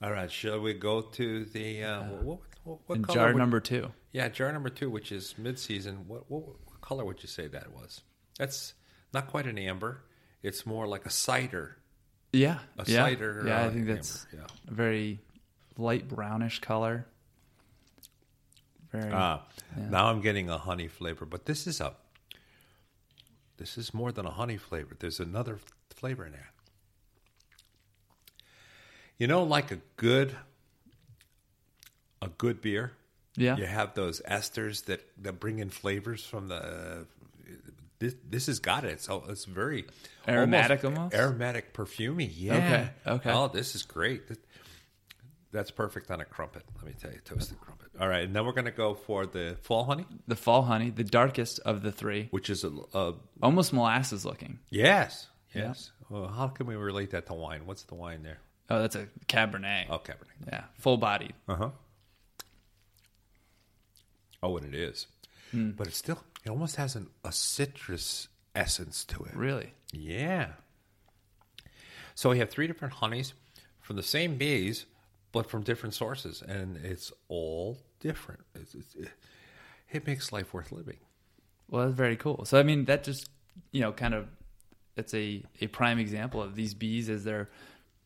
All 0.00 0.12
right, 0.12 0.30
shall 0.30 0.60
we 0.60 0.74
go 0.74 1.00
to 1.02 1.44
the 1.46 1.84
uh, 1.84 2.02
what, 2.04 2.38
what, 2.64 2.78
what 2.86 3.02
color 3.02 3.14
jar 3.18 3.26
would- 3.32 3.38
number 3.38 3.60
two. 3.60 3.90
Yeah, 4.12 4.28
jar 4.28 4.52
number 4.52 4.68
two, 4.68 4.90
which 4.90 5.10
is 5.10 5.34
mid-season. 5.38 6.04
What, 6.06 6.30
what, 6.30 6.42
what 6.66 6.80
color 6.82 7.04
would 7.04 7.22
you 7.22 7.28
say 7.28 7.46
that 7.48 7.72
was? 7.72 8.02
That's 8.38 8.74
not 9.14 9.28
quite 9.28 9.46
an 9.46 9.56
amber. 9.56 10.02
It's 10.42 10.66
more 10.66 10.86
like 10.86 11.06
a 11.06 11.10
cider. 11.10 11.78
Yeah, 12.32 12.58
A 12.78 12.84
yeah, 12.86 13.04
cider, 13.04 13.44
Yeah, 13.46 13.62
I 13.62 13.66
uh, 13.66 13.70
think 13.70 13.86
that's 13.86 14.26
amber, 14.32 14.44
yeah. 14.46 14.70
a 14.70 14.74
very 14.74 15.20
light 15.76 16.08
brownish 16.08 16.60
color. 16.60 17.06
Very. 18.90 19.12
Ah, 19.12 19.42
now 19.90 20.06
I'm 20.06 20.20
getting 20.20 20.48
a 20.48 20.58
honey 20.58 20.88
flavor, 20.88 21.24
but 21.24 21.46
this 21.46 21.66
is 21.66 21.80
a 21.80 21.94
this 23.56 23.78
is 23.78 23.94
more 23.94 24.12
than 24.12 24.26
a 24.26 24.30
honey 24.30 24.56
flavor. 24.56 24.96
There's 24.98 25.20
another 25.20 25.58
flavor 25.90 26.26
in 26.26 26.32
there. 26.32 26.50
You 29.18 29.26
know, 29.26 29.42
like 29.44 29.70
a 29.70 29.78
good 29.96 30.34
a 32.22 32.28
good 32.28 32.60
beer. 32.60 32.92
Yeah. 33.36 33.56
You 33.56 33.66
have 33.66 33.94
those 33.94 34.20
esters 34.22 34.84
that, 34.86 35.00
that 35.22 35.40
bring 35.40 35.58
in 35.58 35.70
flavors 35.70 36.24
from 36.24 36.48
the. 36.48 37.06
This, 38.02 38.14
this 38.28 38.46
has 38.46 38.58
got 38.58 38.84
it. 38.84 39.00
So 39.00 39.24
it's 39.28 39.44
very 39.44 39.86
Aromatic 40.28 40.84
almost? 40.84 41.14
aromatic, 41.14 41.72
perfumey. 41.72 42.30
Yeah. 42.34 42.54
Okay, 42.56 42.90
okay. 43.14 43.30
Oh, 43.32 43.48
this 43.48 43.74
is 43.74 43.82
great. 43.82 44.22
That's 45.52 45.70
perfect 45.70 46.10
on 46.10 46.20
a 46.20 46.24
crumpet. 46.24 46.62
Let 46.76 46.86
me 46.86 46.94
tell 47.00 47.12
you, 47.12 47.18
toasted 47.24 47.60
crumpet. 47.60 47.88
All 48.00 48.08
right, 48.08 48.24
and 48.24 48.34
then 48.34 48.44
we're 48.46 48.52
going 48.52 48.64
to 48.64 48.70
go 48.70 48.94
for 48.94 49.26
the 49.26 49.56
fall 49.62 49.84
honey, 49.84 50.06
the 50.26 50.34
fall 50.36 50.62
honey, 50.62 50.88
the 50.90 51.04
darkest 51.04 51.60
of 51.60 51.82
the 51.82 51.92
three, 51.92 52.28
which 52.30 52.48
is 52.50 52.64
a, 52.64 52.72
a 52.94 53.14
almost 53.42 53.72
molasses 53.72 54.24
looking. 54.24 54.58
yes, 54.70 55.28
yes. 55.54 55.92
Well, 56.08 56.28
how 56.28 56.48
can 56.48 56.66
we 56.66 56.74
relate 56.76 57.10
that 57.10 57.26
to 57.26 57.34
wine? 57.34 57.66
What's 57.66 57.82
the 57.84 57.94
wine 57.94 58.22
there? 58.22 58.38
Oh, 58.70 58.80
that's 58.80 58.96
a 58.96 59.06
Cabernet. 59.28 59.86
Oh, 59.90 59.98
Cabernet. 59.98 60.46
Yeah, 60.46 60.64
full 60.78 60.96
bodied. 60.96 61.34
Uh 61.48 61.54
huh. 61.56 61.70
Oh, 64.42 64.56
and 64.56 64.66
it 64.66 64.74
is, 64.74 65.06
Hmm. 65.50 65.70
but 65.72 65.86
it's 65.86 65.96
still 65.98 66.18
it 66.44 66.50
almost 66.50 66.76
has 66.76 66.96
an, 66.96 67.08
a 67.24 67.32
citrus 67.32 68.28
essence 68.54 69.04
to 69.04 69.22
it. 69.24 69.34
Really? 69.34 69.74
Yeah. 69.92 70.48
So 72.14 72.30
we 72.30 72.38
have 72.38 72.50
three 72.50 72.66
different 72.66 72.94
honeys 72.94 73.34
from 73.80 73.96
the 73.96 74.02
same 74.02 74.36
bees, 74.36 74.86
but 75.32 75.48
from 75.48 75.62
different 75.62 75.94
sources, 75.94 76.42
and 76.46 76.76
it's 76.76 77.12
all 77.28 77.78
different. 78.00 78.42
It's, 78.54 78.74
it's, 78.74 78.94
it, 78.94 79.08
it 79.90 80.06
makes 80.06 80.32
life 80.32 80.52
worth 80.52 80.72
living. 80.72 80.98
Well, 81.68 81.86
that's 81.86 81.96
very 81.96 82.16
cool. 82.16 82.44
So 82.44 82.58
I 82.58 82.62
mean, 82.62 82.84
that 82.84 83.04
just 83.04 83.28
you 83.70 83.80
know, 83.80 83.92
kind 83.92 84.14
of, 84.14 84.28
it's 84.96 85.14
a 85.14 85.42
a 85.60 85.68
prime 85.68 85.98
example 85.98 86.42
of 86.42 86.54
these 86.54 86.74
bees 86.74 87.08
as 87.08 87.24
they're, 87.24 87.48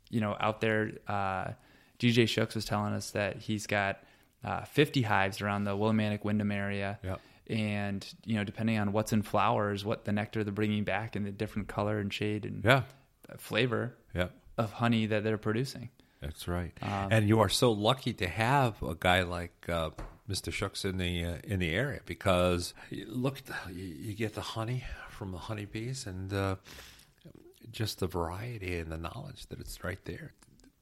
you 0.09 0.21
know, 0.21 0.37
out 0.38 0.61
there. 0.61 0.93
Uh, 1.09 1.52
DJ 1.99 2.28
Shooks 2.28 2.55
was 2.55 2.64
telling 2.64 2.93
us 2.93 3.11
that 3.12 3.38
he's 3.38 3.66
got 3.66 4.00
uh, 4.45 4.64
50 4.64 5.02
hives 5.02 5.40
around 5.40 5.64
the 5.64 5.73
Willimantic 5.73 6.25
Windham 6.25 6.52
area. 6.52 6.99
Yep. 7.02 7.21
And 7.48 8.06
you 8.24 8.36
know, 8.36 8.44
depending 8.44 8.78
on 8.78 8.92
what's 8.92 9.12
in 9.12 9.22
flowers, 9.22 9.84
what 9.84 10.04
the 10.04 10.12
nectar 10.12 10.42
they're 10.44 10.52
bringing 10.52 10.84
back, 10.84 11.14
and 11.16 11.24
the 11.26 11.30
different 11.30 11.68
color 11.68 11.98
and 11.98 12.12
shade 12.12 12.44
and 12.44 12.64
Yeah. 12.64 12.82
flavor 13.38 13.96
Yeah. 14.14 14.28
of 14.58 14.72
honey 14.72 15.06
that 15.06 15.22
they're 15.24 15.38
producing. 15.38 15.90
That's 16.20 16.48
right. 16.48 16.72
Um, 16.82 17.08
and 17.12 17.28
you 17.28 17.40
are 17.40 17.48
so 17.48 17.70
lucky 17.72 18.12
to 18.14 18.26
have 18.26 18.82
a 18.82 18.94
guy 18.98 19.22
like 19.22 19.68
uh, 19.68 19.90
Mr. 20.28 20.52
Shooks 20.52 20.84
in 20.84 20.96
the 20.98 21.24
uh, 21.24 21.36
in 21.44 21.60
the 21.60 21.70
area 21.70 22.00
because 22.06 22.74
you 22.90 23.06
look, 23.08 23.42
you, 23.70 23.84
you 23.84 24.14
get 24.14 24.34
the 24.34 24.40
honey 24.40 24.84
from 25.10 25.30
the 25.30 25.38
honeybees 25.38 26.06
and 26.06 26.32
uh, 26.32 26.56
just 27.70 27.98
the 28.00 28.06
variety 28.06 28.78
and 28.78 28.90
the 28.90 28.96
knowledge 28.96 29.46
that 29.48 29.60
it's 29.60 29.82
right 29.84 30.02
there. 30.04 30.32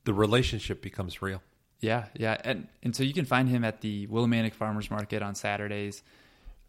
The 0.05 0.15
relationship 0.15 0.83
becomes 0.83 1.21
real. 1.23 1.43
Yeah, 1.81 2.07
yeah, 2.15 2.41
and 2.45 2.69
and 2.83 2.95
so 2.97 3.03
you 3.03 3.13
can 3.13 3.25
find 3.27 3.49
him 3.49 3.65
at 3.65 3.81
the 3.81 4.07
Willimantic 4.07 4.55
Farmers 4.55 4.91
Market 4.91 5.23
on 5.23 5.35
Saturdays. 5.35 6.03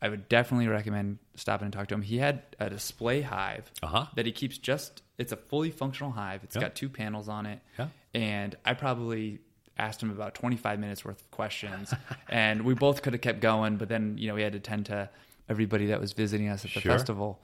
I 0.02 0.10
would 0.10 0.28
definitely 0.30 0.68
recommend 0.68 1.20
stopping 1.36 1.66
and 1.66 1.74
talk 1.74 1.88
to 1.88 1.96
him. 1.96 2.02
He 2.02 2.18
had 2.18 2.44
a 2.60 2.70
display 2.70 3.22
hive 3.22 3.72
Uh-huh. 3.82 4.06
that 4.16 4.26
he 4.26 4.32
keeps 4.32 4.58
just. 4.58 5.02
It's 5.18 5.32
a 5.32 5.38
fully 5.38 5.72
functional 5.72 6.12
hive. 6.12 6.44
It's 6.44 6.56
Yeah. 6.56 6.64
got 6.64 6.76
two 6.76 6.90
panels 6.90 7.28
on 7.30 7.46
it, 7.46 7.60
Yeah. 7.80 7.88
and 8.14 8.56
I 8.66 8.74
probably 8.74 9.40
asked 9.78 10.02
him 10.04 10.10
about 10.12 10.36
25 10.36 10.80
minutes 10.80 11.04
worth 11.06 11.22
of 11.22 11.32
questions, 11.32 11.94
and 12.30 12.64
we 12.64 12.74
both 12.74 13.02
could 13.02 13.14
have 13.14 13.22
kept 13.22 13.40
going, 13.40 13.78
but 13.78 13.90
then 13.90 14.18
you 14.18 14.28
know 14.28 14.36
we 14.36 14.42
had 14.42 14.54
to 14.54 14.60
tend 14.60 14.86
to 14.88 15.10
everybody 15.50 15.86
that 15.88 16.00
was 16.02 16.12
visiting 16.14 16.50
us 16.50 16.66
at 16.66 16.74
the 16.74 16.82
Sure. 16.82 16.92
festival. 16.92 17.42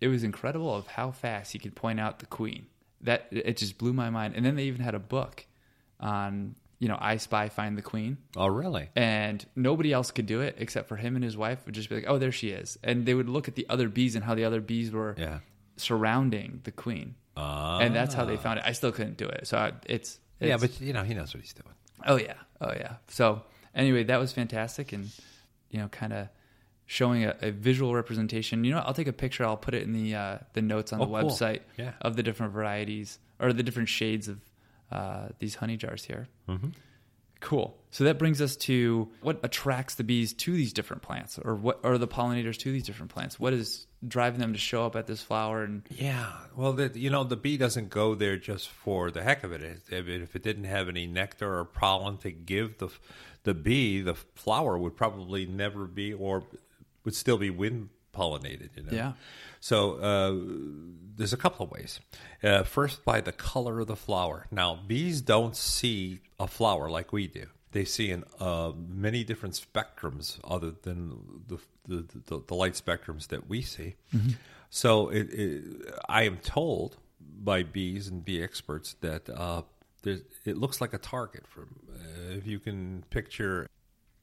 It 0.00 0.08
was 0.08 0.22
incredible 0.24 0.74
of 0.74 0.86
how 0.86 1.10
fast 1.12 1.52
he 1.52 1.58
could 1.58 1.74
point 1.74 2.00
out 2.00 2.18
the 2.18 2.26
queen. 2.26 2.66
That 3.00 3.26
it 3.30 3.56
just 3.56 3.78
blew 3.78 3.92
my 3.92 4.10
mind. 4.10 4.34
And 4.36 4.44
then 4.46 4.54
they 4.56 4.64
even 4.64 4.82
had 4.82 4.94
a 4.94 4.98
book 5.00 5.46
on 6.00 6.54
you 6.82 6.88
know 6.88 6.98
I 7.00 7.16
Spy 7.18 7.48
Find 7.48 7.72
the 7.78 7.82
Queen, 7.92 8.12
Oh, 8.36 8.48
really? 8.48 8.86
and 8.96 9.38
nobody 9.54 9.90
else 9.92 10.10
could 10.10 10.26
do 10.26 10.40
it 10.40 10.56
except 10.58 10.88
for 10.88 10.96
him 10.96 11.14
and 11.16 11.24
his 11.24 11.36
wife 11.36 11.60
would 11.64 11.74
just 11.76 11.88
be 11.88 11.94
like, 11.98 12.06
"Oh, 12.12 12.18
there 12.18 12.32
she 12.40 12.48
is," 12.50 12.68
and 12.82 13.06
they 13.06 13.14
would 13.14 13.28
look 13.28 13.46
at 13.46 13.54
the 13.54 13.66
other 13.74 13.88
bees 13.88 14.14
and 14.16 14.24
how 14.24 14.34
the 14.34 14.44
other 14.44 14.60
bees 14.60 14.90
were 14.90 15.14
Yeah. 15.18 15.38
surrounding 15.76 16.60
the 16.64 16.72
queen. 16.72 17.14
and 17.36 17.94
that's 17.94 18.14
how 18.14 18.24
they 18.24 18.36
found 18.36 18.58
it. 18.58 18.64
I 18.66 18.72
still 18.72 18.92
couldn't 18.92 19.16
do 19.16 19.26
it, 19.26 19.46
so 19.46 19.56
I, 19.58 19.72
it's, 19.86 20.18
it's 20.40 20.48
yeah, 20.48 20.56
but 20.58 20.80
you 20.80 20.92
know 20.92 21.02
he 21.02 21.14
knows 21.14 21.32
what 21.34 21.42
he's 21.42 21.54
doing. 21.54 21.74
Oh 22.06 22.16
yeah, 22.16 22.34
oh 22.60 22.72
yeah. 22.72 22.96
So 23.08 23.42
anyway, 23.74 24.04
that 24.04 24.18
was 24.18 24.32
fantastic, 24.32 24.92
and 24.92 25.08
you 25.70 25.78
know, 25.80 25.88
kind 25.88 26.12
of 26.12 26.28
showing 26.86 27.24
a, 27.24 27.34
a 27.40 27.50
visual 27.52 27.94
representation. 27.94 28.64
You 28.64 28.72
know, 28.72 28.80
I'll 28.84 28.92
take 28.92 29.06
a 29.08 29.12
picture. 29.14 29.44
I'll 29.46 29.56
put 29.56 29.72
it 29.74 29.82
in 29.82 29.92
the 29.92 30.14
uh, 30.14 30.38
the 30.52 30.62
notes 30.62 30.92
on 30.92 31.00
Oh, 31.00 31.06
the 31.06 31.20
cool. 31.20 31.30
website 31.30 31.60
Yeah. 31.78 31.92
of 32.02 32.16
the 32.16 32.22
different 32.22 32.52
varieties 32.52 33.18
or 33.40 33.52
the 33.52 33.62
different 33.62 33.88
shades 33.88 34.28
of 34.28 34.38
uh, 34.92 35.28
these 35.38 35.54
honey 35.54 35.76
jars 35.76 36.04
here. 36.04 36.28
Mm-hmm. 36.48 36.68
Cool. 37.40 37.76
So 37.90 38.04
that 38.04 38.18
brings 38.18 38.40
us 38.40 38.54
to 38.56 39.10
what 39.20 39.40
attracts 39.42 39.96
the 39.96 40.04
bees 40.04 40.32
to 40.34 40.52
these 40.52 40.72
different 40.72 41.02
plants, 41.02 41.40
or 41.44 41.56
what 41.56 41.80
are 41.82 41.98
the 41.98 42.06
pollinators 42.06 42.56
to 42.58 42.70
these 42.70 42.84
different 42.84 43.10
plants? 43.10 43.40
What 43.40 43.52
is 43.52 43.86
driving 44.06 44.38
them 44.38 44.52
to 44.52 44.58
show 44.58 44.86
up 44.86 44.94
at 44.94 45.08
this 45.08 45.22
flower? 45.22 45.64
And 45.64 45.82
Yeah, 45.90 46.30
well, 46.54 46.72
the, 46.72 46.92
you 46.94 47.10
know, 47.10 47.24
the 47.24 47.36
bee 47.36 47.56
doesn't 47.56 47.90
go 47.90 48.14
there 48.14 48.36
just 48.36 48.68
for 48.68 49.10
the 49.10 49.22
heck 49.22 49.42
of 49.42 49.50
it. 49.50 49.62
If 49.62 50.08
it, 50.08 50.22
if 50.22 50.36
it 50.36 50.44
didn't 50.44 50.64
have 50.64 50.88
any 50.88 51.08
nectar 51.08 51.58
or 51.58 51.64
pollen 51.64 52.18
to 52.18 52.30
give 52.30 52.78
the 52.78 52.88
the 53.42 53.54
bee, 53.54 54.02
the 54.02 54.14
flower 54.14 54.78
would 54.78 54.96
probably 54.96 55.44
never 55.44 55.86
be, 55.86 56.12
or 56.12 56.44
would 57.04 57.16
still 57.16 57.38
be 57.38 57.50
wind 57.50 57.88
pollinated. 58.12 58.70
You 58.76 58.82
know. 58.84 58.92
Yeah. 58.92 59.12
So 59.60 59.94
uh, 59.94 60.34
there's 61.16 61.32
a 61.32 61.36
couple 61.36 61.64
of 61.66 61.70
ways. 61.70 62.00
Uh, 62.42 62.62
first, 62.64 63.04
by 63.04 63.20
the 63.20 63.32
color 63.32 63.80
of 63.80 63.86
the 63.86 63.96
flower. 63.96 64.46
Now, 64.50 64.78
bees 64.86 65.20
don't 65.20 65.56
see 65.56 66.20
a 66.40 66.46
flower 66.46 66.90
like 66.90 67.12
we 67.12 67.26
do. 67.26 67.46
They 67.70 67.84
see 67.84 68.10
in 68.10 68.24
uh, 68.38 68.72
many 68.76 69.24
different 69.24 69.54
spectrums 69.54 70.38
other 70.44 70.72
than 70.82 71.42
the 71.48 71.58
the, 71.86 72.06
the, 72.26 72.42
the 72.46 72.54
light 72.54 72.74
spectrums 72.74 73.28
that 73.28 73.48
we 73.48 73.62
see. 73.62 73.96
So 74.70 75.08
it, 75.08 75.28
it, 75.32 75.64
I 76.08 76.22
am 76.22 76.38
told 76.38 76.96
by 77.20 77.62
bees 77.62 78.08
and 78.08 78.24
bee 78.24 78.42
experts 78.42 78.94
that 79.00 79.28
uh, 79.28 79.62
it 80.04 80.56
looks 80.56 80.80
like 80.80 80.94
a 80.94 80.98
target. 80.98 81.46
From 81.46 81.68
uh, 81.90 82.36
if 82.36 82.46
you 82.46 82.58
can 82.58 83.04
picture 83.10 83.68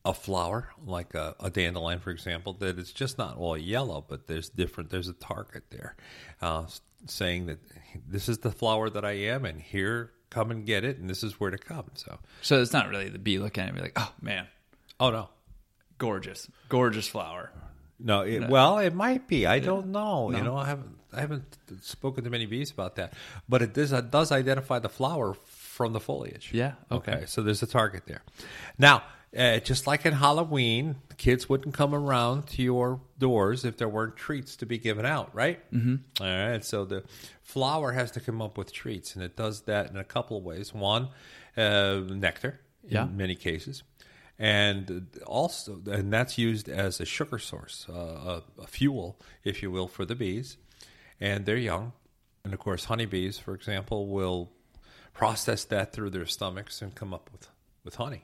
a 0.06 0.13
flower 0.13 0.70
like 0.86 1.13
a, 1.13 1.36
a 1.39 1.50
dandelion, 1.50 2.00
for 2.00 2.12
example, 2.12 2.53
that 2.53 2.79
it's 2.79 2.91
just 2.91 3.18
not 3.18 3.38
all 3.38 3.58
yellow, 3.58 4.03
but 4.08 4.27
there's 4.27 4.50
different. 4.50 4.89
There's 4.89 5.10
a 5.10 5.13
target 5.13 5.63
there, 5.70 5.96
uh, 6.41 6.65
saying 7.06 7.48
that 7.48 7.60
this 8.08 8.29
is 8.29 8.39
the 8.39 8.51
flower 8.51 8.89
that 8.89 9.03
I 9.03 9.12
am, 9.12 9.46
and 9.46 9.62
here 9.62 10.12
come 10.29 10.51
and 10.51 10.65
get 10.65 10.84
it, 10.84 10.98
and 10.98 11.10
this 11.10 11.24
is 11.24 11.39
where 11.39 11.51
to 11.51 11.58
come. 11.58 11.86
So, 11.96 12.20
so 12.41 12.62
it's 12.62 12.74
not 12.74 12.89
really 12.89 13.10
the 13.10 13.20
bee 13.20 13.39
looking 13.39 13.63
at 13.63 13.74
me 13.74 13.82
like, 13.82 13.94
oh 13.98 14.13
man, 14.22 14.48
oh 15.00 15.10
no, 15.10 15.29
gorgeous, 15.98 16.50
gorgeous 16.70 17.08
flower. 17.08 17.51
No, 18.01 18.22
it, 18.22 18.48
well, 18.48 18.77
it 18.77 18.96
might 18.96 19.27
be. 19.27 19.46
I 19.46 19.60
don't 19.60 19.88
know. 19.88 20.32
You 20.32 20.41
know, 20.41 20.56
I 20.56 20.68
haven't 20.68 20.98
I 21.12 21.20
haven't 21.20 21.58
spoken 21.82 22.24
to 22.24 22.29
many 22.29 22.46
bees 22.46 22.72
about 22.72 22.96
that, 22.96 23.13
but 23.50 23.62
it 23.62 23.74
does 23.74 23.91
it 23.91 24.10
does 24.12 24.32
identify 24.32 24.79
the 24.79 24.89
flower 24.89 25.34
from 25.34 25.91
the 25.94 26.00
foliage. 26.00 26.51
Yeah, 26.53 26.74
okay. 26.91 27.24
So 27.27 27.41
there's 27.41 27.62
a 27.63 27.68
target 27.68 28.03
there. 28.06 28.22
Now, 28.77 29.03
uh, 29.38 29.59
just 29.59 29.86
like 29.88 30.05
in 30.05 30.13
Halloween, 30.13 30.95
kids 31.17 31.48
wouldn't 31.48 31.74
come 31.75 31.93
around 31.93 32.48
to 32.48 32.63
your 32.63 33.00
doors 33.17 33.63
if 33.65 33.77
there 33.77 33.89
weren't 33.89 34.15
treats 34.15 34.55
to 34.57 34.65
be 34.65 34.77
given 34.77 35.05
out, 35.05 35.33
right? 35.36 35.59
Mm-hmm. 35.71 36.24
All 36.24 36.50
right. 36.50 36.63
So 36.65 36.86
the 36.86 37.03
flower 37.43 37.91
has 37.91 38.12
to 38.12 38.19
come 38.19 38.41
up 38.41 38.57
with 38.57 38.71
treats, 38.74 39.15
and 39.15 39.24
it 39.24 39.36
does 39.36 39.62
that 39.62 39.89
in 39.91 39.98
a 39.98 40.03
couple 40.03 40.38
of 40.38 40.43
ways. 40.43 40.74
One, 40.74 41.09
uh, 41.57 42.01
nectar. 42.09 42.59
In 42.83 42.91
Yeah. 42.91 43.05
many 43.05 43.36
cases 43.36 43.83
and 44.41 45.05
also 45.27 45.81
and 45.91 46.13
that's 46.13 46.38
used 46.38 46.69
as 46.69 47.01
a 47.01 47.05
sugar 47.05 47.38
source 47.38 47.86
uh, 47.89 48.41
a, 48.57 48.62
a 48.62 48.67
fuel 48.67 49.19
if 49.43 49.62
you 49.62 49.69
will 49.69 49.89
for 49.89 50.05
the 50.05 50.15
bees 50.15 50.55
and 51.19 51.45
they're 51.45 51.57
young 51.57 51.91
and 52.45 52.53
of 52.53 52.59
course 52.59 52.86
honeybees 52.86 53.38
for 53.38 53.53
example 53.53 54.07
will 54.07 54.50
process 55.13 55.65
that 55.65 55.91
through 55.91 56.09
their 56.09 56.25
stomachs 56.25 56.81
and 56.81 56.95
come 56.95 57.13
up 57.13 57.29
with 57.33 57.50
with 57.83 57.95
honey 57.95 58.24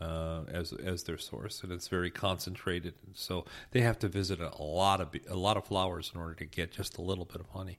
uh, 0.00 0.42
as 0.48 0.72
as 0.72 1.04
their 1.04 1.18
source, 1.18 1.62
and 1.62 1.72
it's 1.72 1.88
very 1.88 2.10
concentrated. 2.10 2.94
So 3.14 3.44
they 3.70 3.80
have 3.80 3.98
to 4.00 4.08
visit 4.08 4.40
a 4.40 4.62
lot 4.62 5.00
of 5.00 5.14
a 5.28 5.36
lot 5.36 5.56
of 5.56 5.64
flowers 5.64 6.12
in 6.14 6.20
order 6.20 6.34
to 6.34 6.44
get 6.44 6.72
just 6.72 6.98
a 6.98 7.02
little 7.02 7.24
bit 7.24 7.40
of 7.40 7.48
honey 7.50 7.78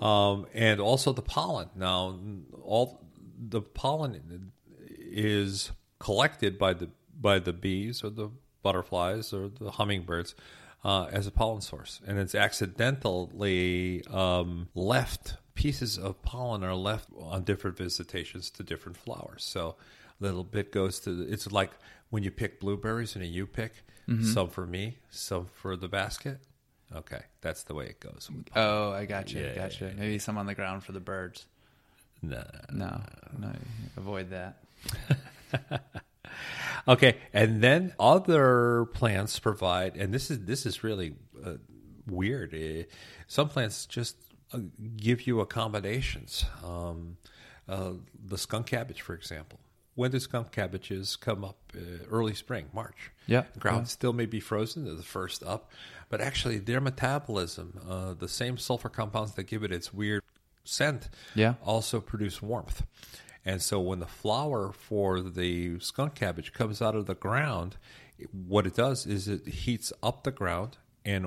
um, 0.00 0.46
and 0.54 0.80
also 0.80 1.12
the 1.12 1.22
pollen. 1.22 1.68
Now, 1.76 2.18
all 2.62 3.04
the 3.38 3.60
pollen 3.60 4.52
is 4.88 5.72
collected 5.98 6.58
by 6.58 6.74
the 6.74 6.90
by 7.20 7.38
the 7.38 7.52
bees 7.52 8.02
or 8.02 8.10
the 8.10 8.30
butterflies 8.62 9.32
or 9.32 9.48
the 9.48 9.72
hummingbirds 9.72 10.34
uh, 10.84 11.04
as 11.12 11.26
a 11.26 11.30
pollen 11.30 11.60
source, 11.60 12.00
and 12.06 12.18
it's 12.18 12.34
accidentally 12.34 14.04
um, 14.10 14.68
left. 14.74 15.36
Pieces 15.54 15.98
of 15.98 16.22
pollen 16.22 16.64
are 16.64 16.74
left 16.74 17.08
on 17.18 17.44
different 17.44 17.76
visitations 17.76 18.48
to 18.48 18.62
different 18.62 18.96
flowers. 18.96 19.44
So 19.44 19.76
little 20.20 20.44
bit 20.44 20.72
goes 20.72 21.00
to. 21.00 21.22
It's 21.28 21.50
like 21.50 21.70
when 22.10 22.22
you 22.22 22.30
pick 22.30 22.60
blueberries 22.60 23.16
and 23.16 23.24
you 23.24 23.46
pick 23.46 23.72
some 24.24 24.48
for 24.48 24.66
me, 24.66 24.98
some 25.10 25.46
for 25.46 25.76
the 25.76 25.86
basket. 25.86 26.38
Okay, 26.92 27.20
that's 27.42 27.62
the 27.62 27.74
way 27.74 27.86
it 27.86 28.00
goes. 28.00 28.28
Oh, 28.56 28.90
I 28.90 29.04
got 29.04 29.32
you. 29.32 29.40
Yeah, 29.42 29.54
got 29.54 29.80
you. 29.80 29.92
Maybe 29.96 30.18
some 30.18 30.36
on 30.36 30.46
the 30.46 30.54
ground 30.56 30.82
for 30.82 30.90
the 30.90 30.98
birds. 30.98 31.46
No. 32.20 32.42
No, 32.72 33.00
no, 33.38 33.52
avoid 33.96 34.30
that. 34.30 34.56
Okay, 36.88 37.16
and 37.32 37.62
then 37.62 37.92
other 37.98 38.86
plants 38.94 39.38
provide, 39.38 39.96
and 39.96 40.14
this 40.14 40.30
is 40.30 40.44
this 40.44 40.64
is 40.64 40.82
really 40.82 41.14
uh, 41.44 41.54
weird. 42.06 42.54
Uh, 42.54 42.84
some 43.26 43.48
plants 43.48 43.86
just 43.86 44.16
uh, 44.52 44.58
give 44.96 45.26
you 45.26 45.40
accommodations. 45.40 46.44
Um, 46.64 47.16
uh, 47.68 47.92
the 48.24 48.38
skunk 48.38 48.66
cabbage, 48.66 49.02
for 49.02 49.14
example. 49.14 49.60
When 49.94 50.10
do 50.10 50.18
skunk 50.20 50.52
cabbages 50.52 51.16
come 51.16 51.44
up? 51.44 51.56
Uh, 51.74 52.04
early 52.10 52.34
spring, 52.34 52.66
March. 52.72 53.10
Yeah. 53.26 53.44
The 53.52 53.60
ground 53.60 53.88
still 53.88 54.12
may 54.12 54.26
be 54.26 54.40
frozen. 54.40 54.84
They're 54.84 54.94
the 54.94 55.02
first 55.02 55.42
up, 55.42 55.70
but 56.08 56.20
actually, 56.20 56.58
their 56.58 56.80
metabolism, 56.80 57.80
uh, 57.88 58.14
the 58.14 58.28
same 58.28 58.56
sulfur 58.56 58.88
compounds 58.88 59.32
that 59.34 59.44
give 59.44 59.62
it 59.64 59.72
its 59.72 59.92
weird 59.92 60.22
scent, 60.64 61.08
Yeah. 61.34 61.54
also 61.64 62.00
produce 62.00 62.40
warmth. 62.40 62.84
And 63.44 63.60
so 63.62 63.80
when 63.80 64.00
the 64.00 64.06
flower 64.06 64.70
for 64.72 65.20
the 65.22 65.78
skunk 65.80 66.14
cabbage 66.14 66.52
comes 66.52 66.80
out 66.82 66.94
of 66.94 67.06
the 67.06 67.14
ground, 67.14 67.76
what 68.32 68.66
it 68.66 68.74
does 68.76 69.06
is 69.06 69.28
it 69.28 69.46
heats 69.46 69.92
up 70.02 70.24
the 70.24 70.30
ground 70.30 70.76
and 71.04 71.26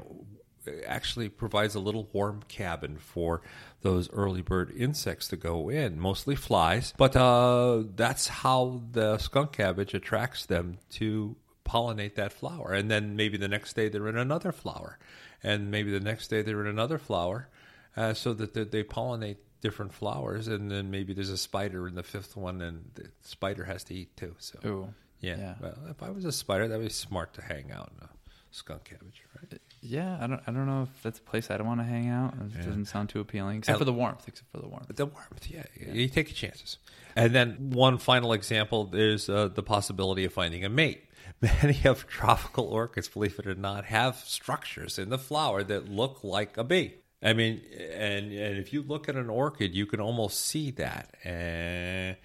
actually 0.86 1.30
provides 1.30 1.76
a 1.76 1.80
little 1.80 2.10
warm 2.14 2.44
cabin 2.48 2.98
for 2.98 3.42
those 3.82 4.10
early 4.12 4.42
bird 4.42 4.72
insects 4.76 5.28
to 5.30 5.36
go 5.36 5.70
in, 5.70 6.00
mostly 6.00 6.36
flies. 6.36 6.94
But 6.98 7.16
uh, 7.16 7.84
that's 7.96 8.28
how 8.28 8.82
the 8.92 9.18
skunk 9.18 9.52
cabbage 9.54 9.94
attracts 9.94 10.46
them 10.46 10.78
to 10.92 11.36
pollinate 11.66 12.16
that 12.16 12.34
flower. 12.34 12.74
And 12.74 12.90
then 12.90 13.16
maybe 13.16 13.38
the 13.38 13.48
next 13.48 13.74
day 13.74 13.90
they're 13.90 14.08
in 14.08 14.18
another 14.18 14.52
flower. 14.52 14.98
And 15.42 15.72
maybe 15.72 15.92
the 15.92 16.00
next 16.00 16.28
day 16.30 16.42
they're 16.42 16.62
in 16.62 16.68
another 16.68 16.98
flower 16.98 17.50
uh, 17.98 18.14
so 18.14 18.34
that 18.34 18.54
they, 18.54 18.64
they 18.64 18.84
pollinate 18.84 19.38
different 19.62 19.94
flowers. 19.94 20.48
And 20.48 20.72
then 20.72 20.92
maybe 20.92 21.14
there's 21.14 21.30
a 21.30 21.38
spider 21.38 21.88
in 21.88 21.96
the 21.96 22.04
fifth 22.04 22.36
one, 22.36 22.62
and 22.62 22.92
the 22.96 23.10
spider 23.22 23.64
has 23.66 23.84
to 23.86 23.94
eat 23.94 24.16
too. 24.16 24.36
So, 24.40 24.60
Ooh. 24.66 24.94
yeah. 25.20 25.38
Yeah. 25.38 25.56
Well, 25.62 25.78
if 25.90 26.04
I 26.04 26.10
was 26.12 26.26
a 26.26 26.32
spider, 26.32 26.68
that 26.68 26.78
would 26.78 26.88
be 26.88 26.94
smart 26.94 27.34
to 27.36 27.42
hang 27.42 27.72
out 27.72 27.92
in 27.98 28.06
a 28.06 28.10
skunk 28.52 28.86
cabbage, 28.86 29.24
right? 29.36 29.60
Yeah, 29.86 30.18
I 30.20 30.28
don't. 30.28 30.42
I 30.48 30.52
don't 30.52 30.66
know 30.66 30.84
if 30.84 31.04
that's 31.04 31.20
a 31.20 31.22
place 31.22 31.52
I'd 31.52 31.62
want 31.62 31.82
to 31.82 31.84
hang 31.84 32.08
out. 32.08 32.34
It 32.36 32.66
doesn't 32.66 32.86
sound 32.86 33.10
too 33.10 33.20
appealing, 33.20 33.60
except 33.60 33.80
for 33.80 33.86
the 33.86 33.94
warmth. 33.94 34.26
Except 34.28 34.50
for 34.52 34.60
the 34.60 34.68
warmth. 34.68 34.96
The 34.96 35.06
warmth, 35.06 35.50
yeah, 35.50 35.64
you 35.78 36.08
take 36.08 36.30
your 36.30 36.36
chances. 36.36 36.78
And 37.16 37.36
then 37.36 37.72
one 37.72 37.98
final 37.98 38.32
example 38.32 38.90
is 38.94 39.30
uh, 39.30 39.50
the 39.50 39.62
possibility 39.62 40.24
of 40.24 40.34
finding 40.34 40.64
a 40.64 40.70
mate. 40.70 41.04
Many 41.42 41.82
of 41.86 42.08
tropical 42.08 42.66
orchids, 42.66 43.10
believe 43.10 43.38
it 43.38 43.46
or 43.46 43.56
not, 43.56 43.84
have 43.86 44.16
structures 44.16 44.98
in 44.98 45.10
the 45.10 45.18
flower 45.18 45.64
that 45.64 45.90
look 45.90 46.24
like 46.24 46.58
a 46.58 46.64
bee. 46.64 46.96
I 47.22 47.34
mean, 47.34 47.62
and 47.94 48.32
and 48.32 48.58
if 48.58 48.72
you 48.72 48.84
look 48.84 49.10
at 49.10 49.16
an 49.16 49.30
orchid, 49.30 49.76
you 49.76 49.86
can 49.86 50.00
almost 50.00 50.40
see 50.46 50.72
that. 50.72 51.16
And, 51.26 52.16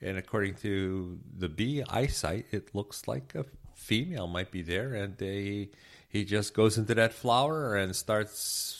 and 0.00 0.16
according 0.16 0.54
to 0.56 1.18
the 1.36 1.48
bee 1.48 1.82
eyesight, 1.88 2.46
it 2.50 2.74
looks 2.74 3.06
like 3.06 3.34
a 3.34 3.44
female 3.74 4.26
might 4.26 4.50
be 4.50 4.62
there, 4.62 4.94
and 4.94 5.16
they 5.18 5.70
he 6.12 6.24
just 6.24 6.52
goes 6.52 6.76
into 6.76 6.94
that 6.94 7.14
flower 7.14 7.74
and 7.74 7.96
starts. 7.96 8.78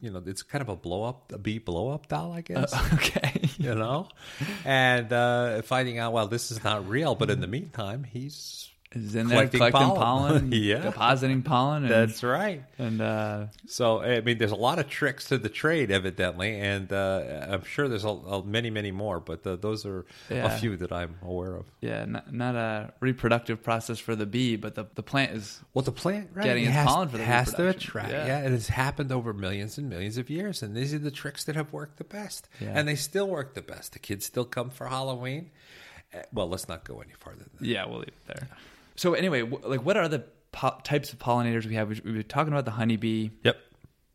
You 0.00 0.10
know, 0.10 0.22
it's 0.24 0.42
kind 0.42 0.62
of 0.62 0.70
a 0.70 0.76
blow 0.76 1.04
up, 1.04 1.30
a 1.30 1.36
bee 1.36 1.58
blow 1.58 1.90
up 1.90 2.08
doll, 2.08 2.32
I 2.32 2.40
guess 2.40 2.72
okay. 2.94 3.42
you 3.58 3.74
know, 3.74 4.08
and 4.64 5.12
uh, 5.12 5.60
finding 5.60 5.98
out 5.98 6.14
well 6.14 6.26
this 6.26 6.50
is 6.50 6.64
not 6.64 6.88
real, 6.88 7.14
but 7.14 7.28
in 7.28 7.40
the 7.40 7.46
meantime 7.46 8.04
he's 8.04 8.70
is 8.92 9.14
in 9.14 9.28
there 9.28 9.36
Collecting 9.48 9.58
collecting 9.58 9.80
pollen, 9.96 10.30
pollen. 10.50 10.52
Yeah. 10.52 10.78
depositing 10.78 11.42
pollen. 11.42 11.84
And, 11.84 11.92
That's 11.92 12.24
right. 12.24 12.64
and 12.76 13.00
uh, 13.00 13.46
So 13.68 14.02
I 14.02 14.20
mean, 14.20 14.38
there's 14.38 14.50
a 14.50 14.56
lot 14.56 14.80
of 14.80 14.88
tricks 14.88 15.26
to 15.28 15.38
the 15.38 15.48
trade, 15.48 15.92
evidently, 15.92 16.58
and 16.58 16.92
uh, 16.92 17.46
I'm 17.48 17.62
sure 17.62 17.86
there's 17.88 18.04
a, 18.04 18.08
a 18.08 18.44
many, 18.44 18.68
many 18.68 18.90
more. 18.90 19.20
But 19.20 19.46
uh, 19.46 19.54
those 19.56 19.86
are 19.86 20.06
Yeah. 20.28 20.52
a 20.54 20.58
few 20.58 20.76
that 20.78 20.90
I'm 20.90 21.16
aware 21.22 21.54
of. 21.54 21.66
yeah, 21.80 22.04
not, 22.04 22.32
not 22.34 22.56
a 22.56 22.92
reproductive 22.98 23.62
process 23.62 24.00
for 24.00 24.16
the 24.16 24.26
bee, 24.26 24.56
but 24.56 24.74
the, 24.74 24.86
the 24.96 25.04
plant 25.04 25.32
is 25.36 25.60
Well, 25.72 25.82
the 25.84 25.92
plant 25.92 26.30
right, 26.34 26.44
Getting 26.44 26.64
it 26.64 26.68
its 26.68 26.76
has, 26.76 26.86
pollen 26.88 27.08
for 27.10 27.18
the 27.18 27.24
has 27.24 27.54
to 27.54 27.68
attract. 27.68 28.10
Yeah. 28.10 28.26
Yeah. 28.26 28.38
and 28.38 28.54
it's 28.54 28.68
happened 28.68 29.12
over 29.12 29.32
millions 29.32 29.78
and 29.78 29.88
millions 29.88 30.18
of 30.18 30.28
years, 30.30 30.62
and 30.64 30.74
these 30.76 30.92
are 30.92 30.98
the 30.98 31.12
tricks 31.12 31.44
that 31.44 31.54
have 31.54 31.72
worked 31.72 31.98
the 31.98 32.04
best, 32.04 32.48
Yeah. 32.60 32.72
and 32.74 32.88
they 32.88 32.96
still 32.96 33.28
work 33.28 33.54
the 33.54 33.62
best. 33.62 33.92
The 33.92 34.00
kids 34.00 34.26
still 34.26 34.44
come 34.44 34.70
for 34.70 34.88
Halloween. 34.88 35.50
Uh, 36.12 36.22
Well, 36.32 36.48
let's 36.48 36.66
not 36.68 36.82
go 36.82 37.00
any 37.00 37.12
farther 37.12 37.44
than 37.44 37.50
that. 37.60 37.66
Yeah, 37.66 37.86
we'll 37.86 38.00
leave 38.00 38.08
it 38.08 38.26
there. 38.26 38.48
So 38.96 39.14
anyway, 39.14 39.42
wh- 39.42 39.64
like, 39.66 39.84
what 39.84 39.96
are 39.96 40.08
the 40.08 40.24
po- 40.52 40.78
types 40.84 41.12
of 41.12 41.18
pollinators 41.18 41.66
we 41.66 41.74
have? 41.74 41.88
We- 41.88 42.00
We've 42.04 42.14
been 42.14 42.24
talking 42.24 42.52
about 42.52 42.64
the 42.64 42.72
honeybee 42.72 43.30
Yep. 43.44 43.56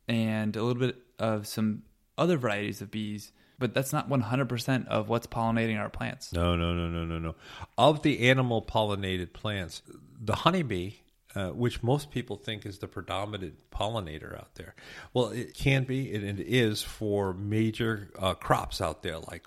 and 0.07 0.55
a 0.55 0.63
little 0.63 0.79
bit 0.79 0.97
of 1.19 1.47
some 1.47 1.83
other 2.17 2.37
varieties 2.37 2.81
of 2.81 2.91
bees, 2.91 3.31
but 3.59 3.73
that's 3.73 3.91
not 3.93 4.09
100% 4.09 4.87
of 4.87 5.09
what's 5.09 5.27
pollinating 5.27 5.79
our 5.79 5.89
plants. 5.89 6.31
No, 6.33 6.55
no, 6.55 6.73
no, 6.73 6.87
no, 6.89 7.05
no, 7.05 7.19
no. 7.19 7.35
Of 7.77 8.01
the 8.03 8.27
animal 8.29 8.61
pollinated 8.61 9.33
plants, 9.33 9.81
the 10.19 10.35
honeybee, 10.35 10.91
uh, 11.35 11.49
which 11.49 11.83
most 11.83 12.11
people 12.11 12.37
think 12.37 12.65
is 12.65 12.79
the 12.79 12.87
predominant 12.87 13.69
pollinator 13.71 14.37
out 14.37 14.55
there, 14.55 14.75
well, 15.13 15.29
it 15.29 15.53
can 15.53 15.83
be 15.83 16.13
and 16.15 16.39
it 16.39 16.47
is 16.47 16.81
for 16.81 17.33
major 17.33 18.11
uh, 18.19 18.33
crops 18.33 18.79
out 18.79 19.03
there 19.03 19.19
like 19.19 19.43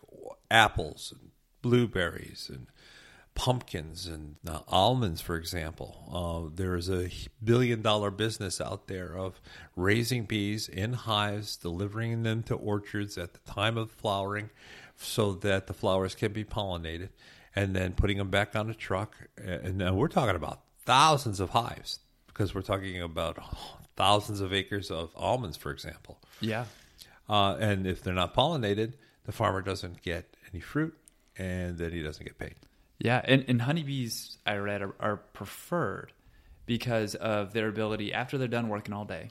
apples 0.51 1.13
and 1.19 1.31
blueberries 1.63 2.51
and 2.53 2.67
pumpkins 3.39 4.09
and 4.09 4.35
uh, 4.49 4.59
almonds, 4.67 5.21
for 5.21 5.37
example. 5.37 5.97
Uh, 6.13 6.55
there 6.55 6.75
is 6.75 6.91
a 6.91 7.09
billion 7.43 7.81
dollar 7.81 8.11
business 8.11 8.61
out 8.61 8.89
there 8.89 9.17
of 9.17 9.41
raising 9.77 10.25
bees 10.25 10.69
in 10.69 10.93
hives, 10.93 11.57
delivering 11.57 12.25
them 12.25 12.43
to 12.43 12.57
orchards 12.57 13.17
at 13.17 13.35
the 13.35 13.51
time 13.51 13.79
of 13.79 13.93
flowering 13.93 14.51
so 14.97 15.33
that 15.35 15.69
the 15.69 15.73
flowers 15.73 16.17
can 16.17 16.33
be 16.33 16.45
pollinated, 16.45 17.11
and 17.55 17.77
then 17.77 17.93
putting 17.93 18.19
them 18.19 18.29
back 18.29 18.57
on 18.57 18.69
a 18.69 18.75
truck. 18.75 19.15
And 19.37 19.79
now 19.79 19.95
we're 19.95 20.09
talking 20.09 20.35
about 20.35 20.63
thousands 20.85 21.39
of 21.39 21.51
hives 21.51 22.01
because 22.27 22.57
we're 22.57 22.63
talking 22.63 23.01
about 23.01 23.39
thousands 23.95 24.41
of 24.41 24.53
acres 24.53 24.91
of 24.91 25.13
almonds, 25.15 25.57
for 25.57 25.71
example. 25.71 26.19
Yeah. 26.41 26.65
Uh, 27.29 27.57
and 27.61 27.87
if 27.87 28.03
they're 28.03 28.15
not 28.15 28.35
pollinated, 28.35 28.95
the 29.27 29.33
farmer 29.33 29.63
doesn't 29.63 30.03
get 30.03 30.37
any 30.53 30.61
fruit, 30.61 30.99
and 31.37 31.79
then 31.79 31.93
he 31.93 32.03
doesn't 32.03 32.25
get 32.25 32.37
paid. 32.37 32.57
Yeah, 32.99 33.21
and, 33.23 33.45
and 33.49 33.63
honeybees, 33.63 34.39
I 34.45 34.57
read, 34.57 34.83
are, 34.83 34.95
are 34.99 35.17
preferred 35.33 36.13
because 36.67 37.15
of 37.15 37.53
their 37.53 37.69
ability, 37.69 38.13
after 38.13 38.39
they're 38.39 38.49
done 38.49 38.69
working 38.69 38.93
all 38.93 39.05
day, 39.05 39.31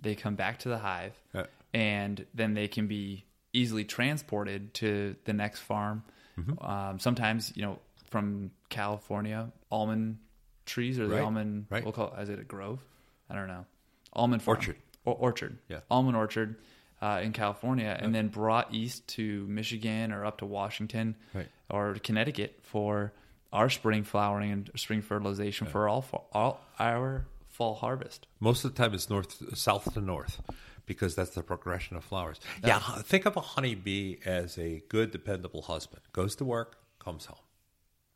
they 0.00 0.14
come 0.14 0.34
back 0.34 0.60
to 0.60 0.68
the 0.68 0.78
hive 0.78 1.12
Yeah. 1.34 1.44
and 1.72 2.24
then 2.34 2.54
they 2.54 2.66
can 2.68 2.86
be 2.88 3.24
easily 3.52 3.84
transported 3.84 4.74
to 4.74 5.16
the 5.24 5.32
next 5.32 5.60
farm. 5.60 6.02
Mm-hmm. 6.38 6.64
Um, 6.64 6.98
sometimes, 6.98 7.52
you 7.54 7.62
know, 7.62 7.78
from 8.10 8.50
California, 8.70 9.52
almond 9.70 10.18
trees 10.66 10.98
or 10.98 11.06
the 11.06 11.14
Right, 11.16 11.24
almond, 11.24 11.66
right. 11.70 11.84
we'll 11.84 11.92
call 11.92 12.12
it, 12.16 12.22
is 12.22 12.28
it 12.28 12.38
a 12.38 12.44
grove? 12.44 12.82
I 13.30 13.34
don't 13.34 13.48
know. 13.48 13.66
Almond 14.12 14.42
farm. 14.42 14.56
Orchard. 14.56 14.76
Or, 15.04 15.14
orchard. 15.14 15.58
Yeah. 15.68 15.80
Almond 15.90 16.16
orchard 16.16 16.56
uh, 17.02 17.20
in 17.22 17.32
California 17.32 17.96
and 18.00 18.14
then 18.14 18.28
brought 18.28 18.72
east 18.74 19.06
to 19.08 19.46
Michigan 19.46 20.12
or 20.12 20.24
up 20.24 20.38
to 20.38 20.46
Washington 20.46 21.16
Right. 21.34 21.48
or 21.70 21.94
Connecticut 21.94 22.58
for 22.62 23.12
our 23.52 23.70
spring 23.70 24.02
flowering 24.04 24.50
and 24.52 24.70
spring 24.76 25.02
fertilization 25.02 25.66
for 25.66 25.88
all, 25.88 26.02
fa- 26.02 26.18
all 26.32 26.60
our 26.78 27.26
fall 27.48 27.74
harvest. 27.74 28.26
Most 28.40 28.64
of 28.64 28.74
the 28.74 28.82
time, 28.82 28.94
it's 28.94 29.08
north, 29.08 29.56
south 29.56 29.92
to 29.94 30.00
north, 30.00 30.40
because 30.86 31.14
that's 31.14 31.30
the 31.30 31.42
progression 31.42 31.96
of 31.96 32.02
flowers. 32.04 32.40
Yeah, 32.64 32.80
think 32.80 33.26
of 33.26 33.36
a 33.36 33.40
honeybee 33.40 34.16
as 34.24 34.58
a 34.58 34.82
good, 34.88 35.12
dependable 35.12 35.62
husband. 35.62 36.02
Goes 36.12 36.34
to 36.36 36.44
work, 36.44 36.78
comes 36.98 37.26
home. 37.26 37.38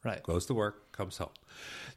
Right. 0.05 0.23
Goes 0.23 0.47
to 0.47 0.55
work, 0.55 0.91
comes 0.93 1.19
home. 1.19 1.31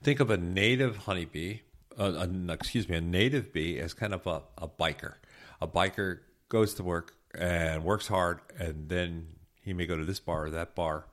Think 0.03 0.19
of 0.19 0.29
a 0.29 0.37
native 0.37 0.97
honeybee, 0.97 1.59
uh, 1.99 2.13
an, 2.17 2.49
excuse 2.49 2.87
me, 2.89 2.97
a 2.97 3.01
native 3.01 3.51
bee 3.53 3.79
as 3.79 3.93
kind 3.93 4.13
of 4.13 4.25
a, 4.27 4.41
a 4.57 4.67
biker. 4.67 5.15
A 5.61 5.67
biker 5.67 6.19
goes 6.51 6.73
to 6.75 6.83
work 6.83 7.15
and 7.33 7.83
works 7.83 8.07
hard, 8.07 8.41
and 8.59 8.89
then 8.89 9.27
he 9.63 9.73
may 9.73 9.85
go 9.85 9.95
to 9.95 10.05
this 10.05 10.19
bar 10.19 10.45
or 10.45 10.49
that 10.51 10.75
bar. 10.75 11.05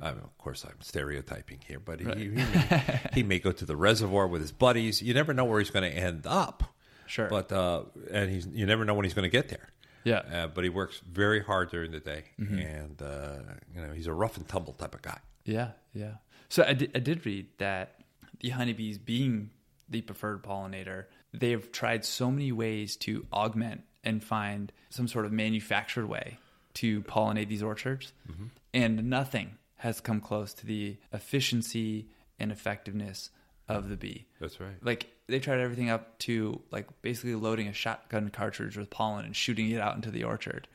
I 0.00 0.12
mean, 0.12 0.22
of 0.22 0.38
course, 0.38 0.64
I'm 0.64 0.80
stereotyping 0.80 1.60
here, 1.66 1.78
but 1.78 2.00
he, 2.00 2.06
he, 2.06 2.28
may, 2.28 3.00
he 3.12 3.22
may 3.22 3.38
go 3.38 3.52
to 3.52 3.66
the 3.66 3.76
reservoir 3.76 4.26
with 4.26 4.40
his 4.40 4.52
buddies. 4.52 5.02
You 5.02 5.12
never 5.12 5.34
know 5.34 5.44
where 5.44 5.58
he's 5.58 5.70
going 5.70 5.90
to 5.90 5.96
end 5.96 6.26
up. 6.26 6.62
Sure. 7.06 7.28
But 7.28 7.52
uh, 7.52 7.82
and 8.10 8.30
he's 8.30 8.46
you 8.46 8.66
never 8.66 8.84
know 8.84 8.94
when 8.94 9.04
he's 9.04 9.14
going 9.14 9.28
to 9.28 9.30
get 9.30 9.48
there. 9.48 9.68
Yeah. 10.04 10.22
Uh, 10.32 10.46
but 10.46 10.64
he 10.64 10.70
works 10.70 11.00
very 11.10 11.42
hard 11.42 11.70
during 11.70 11.90
the 11.90 12.00
day, 12.00 12.24
and 12.38 13.02
uh, 13.02 13.38
you 13.74 13.80
know 13.82 13.92
he's 13.92 14.06
a 14.06 14.12
rough 14.12 14.36
and 14.36 14.48
tumble 14.48 14.72
type 14.72 14.94
of 14.94 15.02
guy. 15.02 15.18
Yeah, 15.44 15.70
yeah. 15.94 16.14
So 16.48 16.64
I 16.66 16.74
did, 16.74 16.90
I 16.94 16.98
did 17.00 17.26
read 17.26 17.46
that 17.58 18.00
the 18.40 18.50
honeybees, 18.50 18.98
being 18.98 19.50
the 19.88 20.02
preferred 20.02 20.42
pollinator, 20.42 21.06
they've 21.32 21.70
tried 21.72 22.04
so 22.04 22.30
many 22.30 22.52
ways 22.52 22.96
to 22.96 23.26
augment 23.32 23.82
and 24.08 24.24
find 24.24 24.72
some 24.88 25.06
sort 25.06 25.26
of 25.26 25.32
manufactured 25.32 26.06
way 26.06 26.38
to 26.74 27.02
pollinate 27.02 27.48
these 27.48 27.62
orchards, 27.62 28.12
mm-hmm. 28.30 28.46
and 28.72 29.10
nothing 29.10 29.58
has 29.76 30.00
come 30.00 30.20
close 30.20 30.54
to 30.54 30.66
the 30.66 30.96
efficiency 31.12 32.08
and 32.38 32.50
effectiveness 32.50 33.30
of 33.68 33.90
the 33.90 33.96
bee. 33.96 34.26
That's 34.40 34.58
right. 34.60 34.74
Like 34.82 35.08
they 35.26 35.38
tried 35.38 35.60
everything 35.60 35.90
up 35.90 36.18
to 36.20 36.60
like 36.70 36.86
basically 37.02 37.34
loading 37.34 37.68
a 37.68 37.72
shotgun 37.72 38.30
cartridge 38.30 38.76
with 38.76 38.88
pollen 38.90 39.26
and 39.26 39.36
shooting 39.36 39.70
it 39.70 39.80
out 39.80 39.94
into 39.94 40.10
the 40.10 40.24
orchard. 40.24 40.66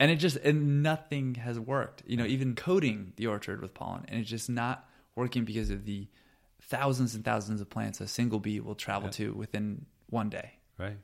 And 0.00 0.10
it 0.10 0.16
just 0.16 0.36
and 0.38 0.82
nothing 0.82 1.34
has 1.34 1.58
worked. 1.60 2.02
You 2.06 2.16
know, 2.16 2.24
even 2.24 2.54
coating 2.54 3.12
the 3.16 3.26
orchard 3.26 3.60
with 3.60 3.74
pollen 3.74 4.06
and 4.08 4.20
it's 4.20 4.30
just 4.30 4.48
not 4.48 4.88
working 5.14 5.44
because 5.44 5.70
of 5.70 5.84
the 5.84 6.08
thousands 6.62 7.14
and 7.14 7.24
thousands 7.24 7.60
of 7.60 7.68
plants 7.68 8.00
a 8.00 8.08
single 8.08 8.38
bee 8.38 8.60
will 8.60 8.74
travel 8.74 9.10
to 9.10 9.34
within 9.34 9.84
one 10.08 10.30
day. 10.30 10.52
Right. 10.78 10.96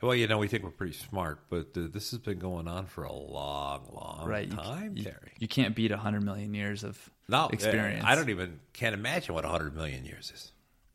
Well, 0.00 0.14
you 0.14 0.26
know, 0.26 0.38
we 0.38 0.48
think 0.48 0.64
we're 0.64 0.70
pretty 0.70 0.94
smart, 0.94 1.40
but 1.48 1.68
uh, 1.76 1.88
this 1.92 2.10
has 2.10 2.20
been 2.20 2.38
going 2.38 2.66
on 2.68 2.86
for 2.86 3.04
a 3.04 3.12
long, 3.12 3.88
long 3.92 4.24
right. 4.26 4.50
Time, 4.50 4.96
you, 4.96 5.04
Terry. 5.04 5.32
you 5.38 5.48
can't 5.48 5.74
beat 5.76 5.90
100 5.90 6.22
million 6.22 6.54
years 6.54 6.82
of 6.84 6.98
No, 7.28 7.48
experience. 7.52 8.04
uh, 8.04 8.08
I 8.08 8.14
don't 8.14 8.28
even 8.30 8.58
can't 8.72 8.94
imagine 8.94 9.34
what 9.34 9.44
hundred 9.44 9.74
million 9.74 10.04
years 10.04 10.32
is. 10.34 10.52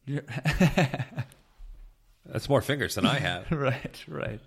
That's 2.25 2.49
more 2.49 2.61
fingers 2.61 2.95
than 2.95 3.05
I 3.05 3.19
have. 3.19 3.51
right, 3.51 4.03
right. 4.07 4.39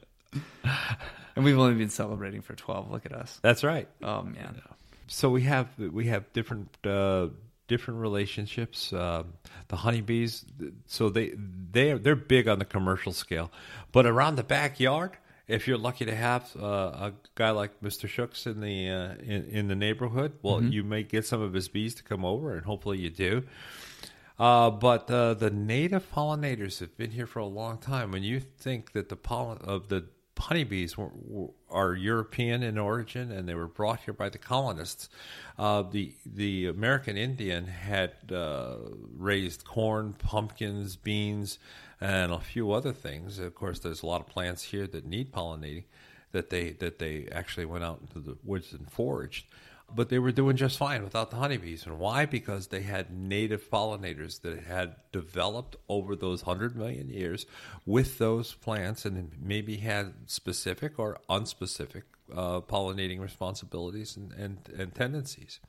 and 1.35 1.45
we've 1.45 1.59
only 1.59 1.75
been 1.75 1.91
celebrating 1.91 2.43
for 2.43 2.55
12. 2.55 2.91
Look 2.91 3.07
at 3.07 3.13
us. 3.13 3.39
That's 3.43 3.65
right. 3.65 3.89
Oh 4.03 4.23
man. 4.23 4.61
So 5.07 5.29
we 5.31 5.43
have 5.43 5.67
we 5.79 6.07
have 6.07 6.33
different 6.33 6.69
uh, 6.87 7.29
different 7.71 8.01
relationships. 8.01 8.93
Um, 8.93 9.35
the 9.69 9.77
honeybees, 9.77 10.45
so 10.87 11.09
they 11.09 11.35
they 11.71 11.93
they're 11.93 12.17
big 12.17 12.49
on 12.49 12.59
the 12.59 12.65
commercial 12.65 13.13
scale, 13.13 13.53
but 13.93 14.07
around 14.07 14.35
the 14.35 14.43
backyard, 14.43 15.13
if 15.47 15.69
you're 15.69 15.79
lucky 15.79 16.05
to 16.05 16.15
have 16.15 16.51
uh, 16.61 16.67
a 16.67 17.13
guy 17.37 17.51
like 17.51 17.81
Mr. 17.81 18.09
Shooks 18.09 18.45
in 18.47 18.61
the 18.61 18.91
uh, 18.91 19.15
in, 19.23 19.45
in 19.51 19.69
the 19.69 19.77
neighborhood, 19.77 20.33
well, 20.43 20.61
you 20.61 20.83
may 20.83 21.05
get 21.05 21.25
some 21.25 21.41
of 21.41 21.53
his 21.53 21.69
bees 21.69 21.95
to 21.95 22.03
come 22.03 22.25
over, 22.25 22.57
and 22.57 22.67
hopefully 22.67 22.99
you 22.99 23.11
do. 23.11 23.45
Uh, 24.37 24.71
but 24.71 25.09
uh, 25.09 25.35
the 25.35 25.51
native 25.51 26.11
pollinators 26.13 26.81
have 26.81 26.97
been 26.97 27.13
here 27.13 27.27
for 27.27 27.39
a 27.39 27.47
long 27.47 27.79
time. 27.79 28.11
When 28.11 28.25
you 28.25 28.41
think 28.41 28.93
that 28.93 29.11
the 29.11 29.17
pollen 29.17 29.59
of 29.59 29.89
the 29.89 30.07
honeybees 30.37 30.99
were, 30.99 31.11
were, 31.13 31.51
are 31.71 31.95
European 31.95 32.63
in 32.63 32.79
origin 32.79 33.31
and 33.31 33.49
they 33.49 33.55
were 33.55 33.67
brought 33.67 34.01
here 34.01 34.15
by 34.15 34.29
the 34.29 34.39
colonists, 34.39 35.09
uh, 35.59 35.83
the 35.83 36.13
the 36.25 36.67
American 36.67 37.17
Indian 37.17 37.67
had 37.67 38.13
uh, 38.33 38.77
raised 39.17 39.65
corn, 39.65 40.15
pumpkins, 40.15 40.97
beans, 40.97 41.59
and 42.01 42.33
a 42.33 42.41
few 42.41 42.73
other 42.73 42.93
things. 42.93 43.39
Of 43.39 43.55
course, 43.55 43.79
there's 43.79 44.03
a 44.03 44.07
lot 44.07 44.21
of 44.21 44.27
plants 44.27 44.63
here 44.65 44.87
that 44.87 45.07
need 45.07 45.33
pollinating 45.33 45.85
that 46.33 46.51
they 46.51 46.71
that 46.73 46.99
they 46.99 47.29
actually 47.33 47.67
went 47.67 47.85
out 47.85 48.01
into 48.01 48.21
the 48.21 48.37
woods 48.45 48.73
and 48.73 48.91
foraged 48.91 49.47
but 49.95 50.09
they 50.09 50.19
were 50.19 50.33
doing 50.33 50.57
just 50.57 50.79
fine 50.79 51.03
without 51.03 51.31
the 51.31 51.37
honeybees. 51.37 51.87
And 51.87 51.99
why? 51.99 52.27
Because 52.27 52.69
they 52.69 52.83
had 52.83 53.11
native 53.13 53.71
pollinators 53.71 54.43
that 54.43 54.65
had 54.65 54.97
developed 55.13 55.77
over 55.89 56.17
those 56.17 56.45
100 56.45 56.77
million 56.77 57.09
years 57.09 57.47
with 57.87 58.19
those 58.19 58.55
plants 58.55 59.05
and 59.05 59.33
maybe 59.41 59.77
had 59.77 60.15
specific 60.27 60.99
or 60.99 61.19
unspecific 61.29 62.03
uh, 62.35 62.61
pollinating 62.61 63.21
responsibilities 63.21 64.17
and, 64.17 64.33
and, 64.33 64.59
and 64.79 64.95
tendencies. 64.95 65.61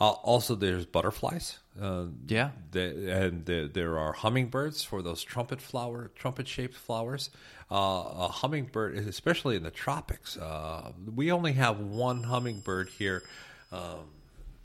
Uh, 0.00 0.10
also, 0.10 0.54
there's 0.54 0.86
butterflies. 0.86 1.58
Uh, 1.80 2.06
Yeah. 2.26 2.50
and 2.74 3.44
the, 3.44 3.70
there 3.72 3.98
are 3.98 4.12
hummingbirds 4.12 4.82
for 4.82 5.02
those 5.02 5.22
trumpet 5.22 5.60
flower, 5.60 6.10
trumpet 6.14 6.48
shaped 6.48 6.74
flowers. 6.74 7.30
Uh, 7.70 7.76
a 7.76 8.28
hummingbird, 8.28 8.96
especially 8.96 9.56
in 9.56 9.62
the 9.62 9.70
tropics, 9.70 10.36
uh, 10.36 10.92
we 11.14 11.30
only 11.30 11.52
have 11.52 11.78
one 11.80 12.22
hummingbird 12.24 12.88
here. 12.88 13.22
Um, 13.70 14.08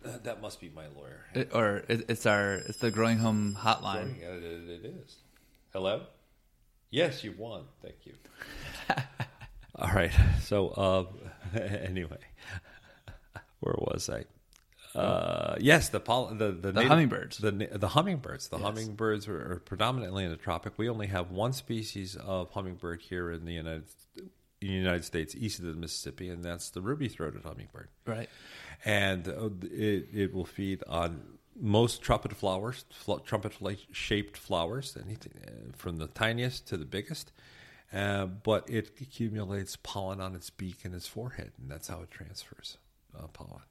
that 0.03 0.41
must 0.41 0.59
be 0.61 0.69
my 0.73 0.87
lawyer. 0.95 1.25
It- 1.33 1.49
or 1.53 1.83
it, 1.87 2.05
it's 2.09 2.25
our 2.25 2.53
it's 2.55 2.77
the 2.79 2.89
growing 2.91 3.17
home 3.17 3.57
hotline. 3.59 4.19
Yeah, 4.19 4.29
it, 4.29 4.43
it 4.83 4.85
is. 4.85 5.15
Hello? 5.73 6.03
Yes, 6.91 7.23
you 7.23 7.33
won. 7.37 7.63
Thank 7.81 7.95
you. 8.05 8.13
All 9.75 9.91
right. 9.91 10.11
So, 10.41 10.69
uh, 10.69 11.05
anyway, 11.59 12.19
where 13.59 13.75
was 13.77 14.09
I? 14.09 14.23
Uh, 14.95 15.55
yes, 15.59 15.89
the 15.89 15.99
poll- 15.99 16.27
the 16.27 16.51
the, 16.51 16.71
native- 16.73 16.89
hummingbirds. 16.89 17.37
The 17.37 17.51
the 17.51 17.87
hummingbirds. 17.89 18.47
The 18.49 18.57
Yes. 18.57 18.65
hummingbirds 18.65 19.27
are, 19.27 19.53
are 19.53 19.59
predominantly 19.59 20.23
in 20.23 20.29
the 20.31 20.37
tropic. 20.37 20.73
We 20.77 20.89
only 20.89 21.07
have 21.07 21.31
one 21.31 21.53
species 21.53 22.15
of 22.15 22.51
hummingbird 22.51 23.01
here 23.01 23.31
in 23.31 23.45
the 23.45 23.53
United 23.53 23.83
in 24.61 24.69
the 24.69 24.73
United 24.73 25.03
States, 25.05 25.35
east 25.35 25.59
of 25.59 25.65
the 25.65 25.73
Mississippi, 25.73 26.29
and 26.29 26.43
that's 26.43 26.69
the 26.71 26.81
ruby-throated 26.81 27.43
hummingbird 27.43 27.89
Right. 28.05 28.29
and 28.85 29.27
uh, 29.27 29.49
it, 29.61 30.07
it 30.13 30.33
will 30.33 30.45
feed 30.45 30.81
on 30.87 31.21
most 31.59 32.01
trumpet 32.01 32.33
flowers, 32.33 32.85
fl- 32.91 33.17
trumpet 33.17 33.53
shaped 33.91 34.37
flowers, 34.37 34.97
anything 35.03 35.33
uh, 35.45 35.51
from 35.75 35.97
the 35.97 36.07
tiniest 36.07 36.67
to 36.69 36.77
the 36.77 36.85
biggest. 36.85 37.31
Uh, 37.93 38.25
but 38.25 38.67
it 38.69 38.91
accumulates 38.99 39.75
pollen 39.83 40.19
on 40.19 40.35
its 40.35 40.49
beak 40.49 40.83
and 40.83 40.95
its 40.95 41.07
forehead, 41.07 41.51
and 41.61 41.69
that's 41.69 41.87
how 41.87 42.01
it 42.01 42.09
transfers 42.09 42.77
uh, 43.17 43.27
pollen. 43.27 43.61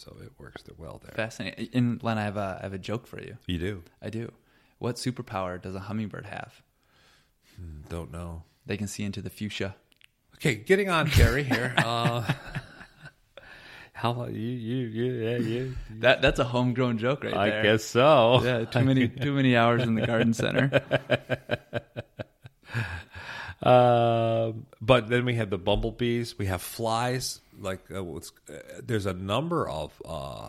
So 0.00 0.16
it 0.22 0.32
works 0.38 0.64
well 0.78 1.00
there. 1.04 1.12
Fascinating. 1.14 1.68
And 1.74 2.02
Len, 2.02 2.16
I 2.18 2.22
have 2.22 2.36
a 2.36 2.58
I 2.60 2.64
have 2.64 2.72
a 2.72 2.78
joke 2.78 3.06
for 3.06 3.20
you. 3.20 3.36
You 3.46 3.58
do? 3.58 3.82
I 4.00 4.08
do. 4.10 4.32
What 4.78 4.96
superpower 4.96 5.60
does 5.60 5.74
a 5.74 5.80
hummingbird 5.80 6.26
have? 6.26 6.62
Don't 7.90 8.10
know. 8.10 8.44
They 8.64 8.78
can 8.78 8.86
see 8.86 9.02
into 9.04 9.20
the 9.20 9.28
fuchsia. 9.28 9.74
Okay, 10.36 10.54
getting 10.54 10.88
on, 10.88 11.06
Terry. 11.10 11.42
Here. 11.44 11.74
Uh, 11.84 12.22
how 13.92 14.24
you 14.28 14.38
you 14.40 14.76
you 14.86 15.12
yeah 15.12 15.36
you? 15.36 15.76
That 15.98 16.22
that's 16.22 16.38
a 16.38 16.44
homegrown 16.44 16.96
joke 16.96 17.22
right 17.24 17.34
I 17.36 17.50
there. 17.50 17.62
guess 17.62 17.84
so. 17.84 18.40
Yeah, 18.42 18.64
too 18.64 18.82
many 18.82 19.08
too 19.08 19.34
many 19.34 19.54
hours 19.56 19.82
in 19.82 19.94
the 19.94 20.06
garden 20.06 20.32
center. 20.32 20.80
Um, 23.62 24.64
but 24.80 25.08
then 25.08 25.26
we 25.26 25.34
have 25.34 25.50
the 25.50 25.58
bumblebees. 25.58 26.38
We 26.38 26.46
have 26.46 26.62
flies. 26.62 27.40
Like 27.60 27.90
uh, 27.90 28.02
uh, 28.02 28.20
there's 28.82 29.06
a 29.06 29.14
number 29.14 29.68
of 29.68 30.00
uh, 30.04 30.48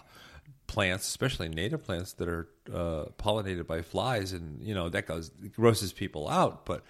plants, 0.67 1.07
especially 1.07 1.49
native 1.49 1.83
plants, 1.83 2.13
that 2.13 2.27
are 2.27 2.47
uh, 2.73 3.05
pollinated 3.17 3.67
by 3.67 3.81
flies, 3.81 4.31
and 4.31 4.61
you 4.61 4.73
know 4.73 4.89
that 4.89 5.07
goes 5.07 5.29
grosses 5.55 5.93
people 5.93 6.29
out. 6.29 6.65
But 6.65 6.83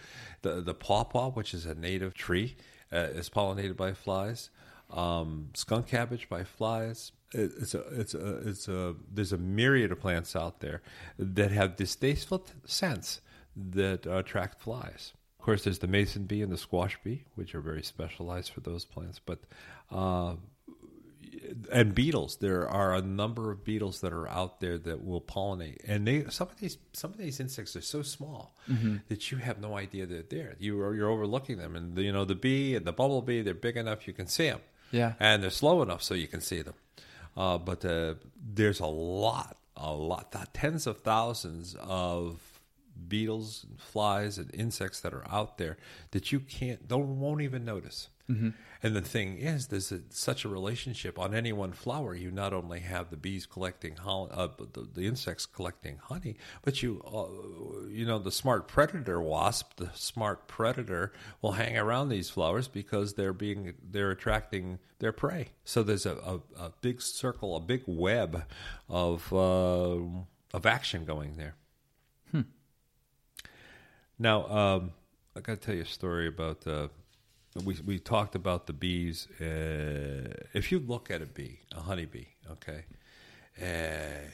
the 0.43 0.62
the 0.62 0.73
pawpaw, 0.73 1.31
which 1.31 1.53
is 1.53 1.65
a 1.65 1.75
native 1.75 2.13
tree, 2.13 2.55
uh, 2.91 3.07
is 3.13 3.29
pollinated 3.29 3.75
by 3.75 3.93
flies. 3.93 4.49
Um, 4.91 5.49
skunk 5.53 5.88
cabbage 5.88 6.29
by 6.29 6.43
flies. 6.43 7.12
It, 7.34 7.51
it's 7.60 7.73
a 7.73 7.79
it's 7.99 8.13
a 8.13 8.49
it's 8.49 8.67
a 8.67 8.95
there's 9.12 9.34
a 9.34 9.38
myriad 9.38 9.91
of 9.91 9.99
plants 9.99 10.36
out 10.36 10.60
there 10.60 10.81
that 11.17 11.51
have 11.51 11.75
distasteful 11.75 12.39
t- 12.39 12.53
scents 12.65 13.21
that 13.55 14.05
attract 14.05 14.62
flies. 14.62 15.13
Of 15.39 15.45
course, 15.45 15.63
there's 15.63 15.79
the 15.79 15.88
mason 15.88 16.25
bee 16.25 16.43
and 16.43 16.51
the 16.51 16.57
squash 16.57 16.99
bee, 17.03 17.23
which 17.34 17.55
are 17.55 17.62
very 17.62 17.81
specialized 17.81 18.51
for 18.51 18.60
those 18.60 18.86
plants. 18.86 19.19
But 19.25 19.39
uh, 19.91 20.36
and 21.71 21.93
beetles, 21.93 22.38
there 22.38 22.67
are 22.67 22.93
a 22.95 23.01
number 23.01 23.51
of 23.51 23.63
beetles 23.63 24.01
that 24.01 24.13
are 24.13 24.27
out 24.30 24.60
there 24.62 24.77
that 24.77 25.04
will 25.04 25.21
pollinate, 25.21 25.77
and 25.88 26.08
they 26.08 26.25
some 26.30 26.47
of 26.47 26.58
these 26.60 26.77
some 26.93 27.12
of 27.12 27.17
these 27.17 27.39
insects 27.39 27.75
are 27.75 27.82
so 27.82 28.01
small 28.01 28.56
that 29.10 29.32
you 29.32 29.38
have 29.39 29.60
no 29.60 29.75
idea 29.77 30.06
they're 30.06 30.21
there. 30.23 30.56
You 30.60 30.82
are 30.82 30.95
you're 30.95 31.10
overlooking 31.10 31.58
them, 31.58 31.75
and 31.75 31.95
the, 31.95 32.04
you 32.04 32.12
know 32.12 32.25
the 32.25 32.36
bee 32.36 32.75
and 32.75 32.86
the 32.86 32.93
bumblebee, 32.93 33.41
they're 33.41 33.54
big 33.54 33.75
enough 33.77 34.08
you 34.08 34.13
can 34.13 34.27
see 34.27 34.49
them, 34.49 34.62
Yeah. 34.91 35.13
and 35.19 35.43
they're 35.43 35.49
slow 35.49 35.82
enough 35.82 36.04
so 36.04 36.13
you 36.13 36.27
can 36.27 36.41
see 36.41 36.62
them. 36.62 36.75
Uh, 37.36 37.58
but 37.58 37.84
uh, 37.86 38.15
there's 38.54 38.80
a 38.80 38.86
lot, 38.88 39.58
a 39.77 39.93
lot, 39.93 40.34
tens 40.54 40.86
of 40.88 40.99
thousands 41.01 41.75
of 41.82 42.39
beetles, 43.08 43.65
and 43.69 43.80
flies, 43.80 44.38
and 44.38 44.54
insects 44.54 44.99
that 45.01 45.13
are 45.13 45.25
out 45.30 45.58
there 45.58 45.77
that 46.12 46.32
you 46.32 46.39
can't, 46.39 46.88
don't, 46.88 47.19
won't 47.19 47.41
even 47.41 47.63
notice. 47.65 48.10
And 48.83 48.95
the 48.95 49.01
thing 49.01 49.37
is, 49.37 49.67
there's 49.67 49.91
a, 49.91 50.01
such 50.09 50.43
a 50.43 50.49
relationship 50.49 51.19
on 51.19 51.35
any 51.35 51.53
one 51.53 51.71
flower. 51.71 52.15
You 52.15 52.31
not 52.31 52.51
only 52.51 52.79
have 52.79 53.11
the 53.11 53.17
bees 53.17 53.45
collecting 53.45 53.97
uh, 53.99 54.47
the, 54.73 54.87
the 54.91 55.05
insects 55.05 55.45
collecting 55.45 55.97
honey, 55.97 56.37
but 56.63 56.81
you, 56.81 57.01
uh, 57.05 57.87
you 57.87 58.07
know, 58.07 58.17
the 58.17 58.31
smart 58.31 58.67
predator 58.67 59.21
wasp, 59.21 59.75
the 59.75 59.91
smart 59.93 60.47
predator 60.47 61.13
will 61.43 61.51
hang 61.51 61.77
around 61.77 62.09
these 62.09 62.31
flowers 62.31 62.67
because 62.67 63.13
they're 63.13 63.33
being, 63.33 63.75
they're 63.87 64.09
attracting 64.09 64.79
their 64.97 65.11
prey. 65.11 65.49
So 65.63 65.83
there's 65.83 66.07
a, 66.07 66.15
a, 66.15 66.35
a 66.59 66.73
big 66.81 67.01
circle, 67.01 67.55
a 67.55 67.59
big 67.59 67.83
web 67.85 68.45
of 68.89 69.31
uh, 69.31 69.97
of 70.53 70.65
action 70.65 71.05
going 71.05 71.37
there. 71.37 71.55
Now, 74.17 74.47
um, 74.47 74.91
I 75.35 75.39
got 75.41 75.61
to 75.61 75.65
tell 75.65 75.75
you 75.75 75.83
a 75.83 75.85
story 75.85 76.27
about. 76.27 76.65
We 77.55 77.75
we 77.85 77.99
talked 77.99 78.35
about 78.35 78.67
the 78.67 78.73
bees. 78.73 79.27
Uh, 79.39 80.33
if 80.53 80.71
you 80.71 80.79
look 80.79 81.11
at 81.11 81.21
a 81.21 81.25
bee, 81.25 81.59
a 81.75 81.81
honeybee, 81.81 82.27
okay, 82.49 82.85
uh, 83.61 84.29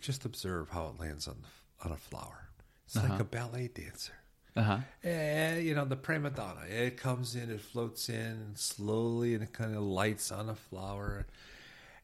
just 0.00 0.24
observe 0.24 0.70
how 0.70 0.88
it 0.88 1.00
lands 1.00 1.28
on 1.28 1.36
on 1.84 1.92
a 1.92 1.96
flower. 1.96 2.48
It's 2.86 2.96
like 2.96 3.20
a 3.20 3.24
ballet 3.24 3.68
dancer. 3.68 4.14
Uh 4.56 4.62
huh. 4.62 4.78
Eh, 5.04 5.58
you 5.58 5.74
know, 5.74 5.84
the 5.84 5.94
prima 5.96 6.30
donna. 6.30 6.62
It 6.68 6.96
comes 6.96 7.36
in, 7.36 7.48
it 7.50 7.60
floats 7.60 8.08
in 8.08 8.52
slowly, 8.54 9.34
and 9.34 9.42
it 9.42 9.52
kind 9.52 9.76
of 9.76 9.82
lights 9.82 10.32
on 10.32 10.48
a 10.48 10.54
flower. 10.54 11.26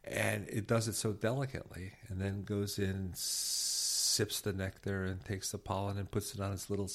And 0.05 0.47
it 0.49 0.69
does 0.69 0.87
it 0.87 0.95
so 0.95 1.13
delicately, 1.13 1.93
and 2.09 2.21
then 2.21 2.45
goes 2.45 2.79
in, 2.79 3.11
sips 3.15 4.41
the 4.41 4.53
nectar, 4.53 5.05
and 5.05 5.25
takes 5.25 5.51
the 5.51 5.59
pollen 5.59 5.99
and 5.99 6.09
puts 6.09 6.35
it 6.35 6.41
on 6.41 6.53
its 6.53 6.71
little 6.71 6.91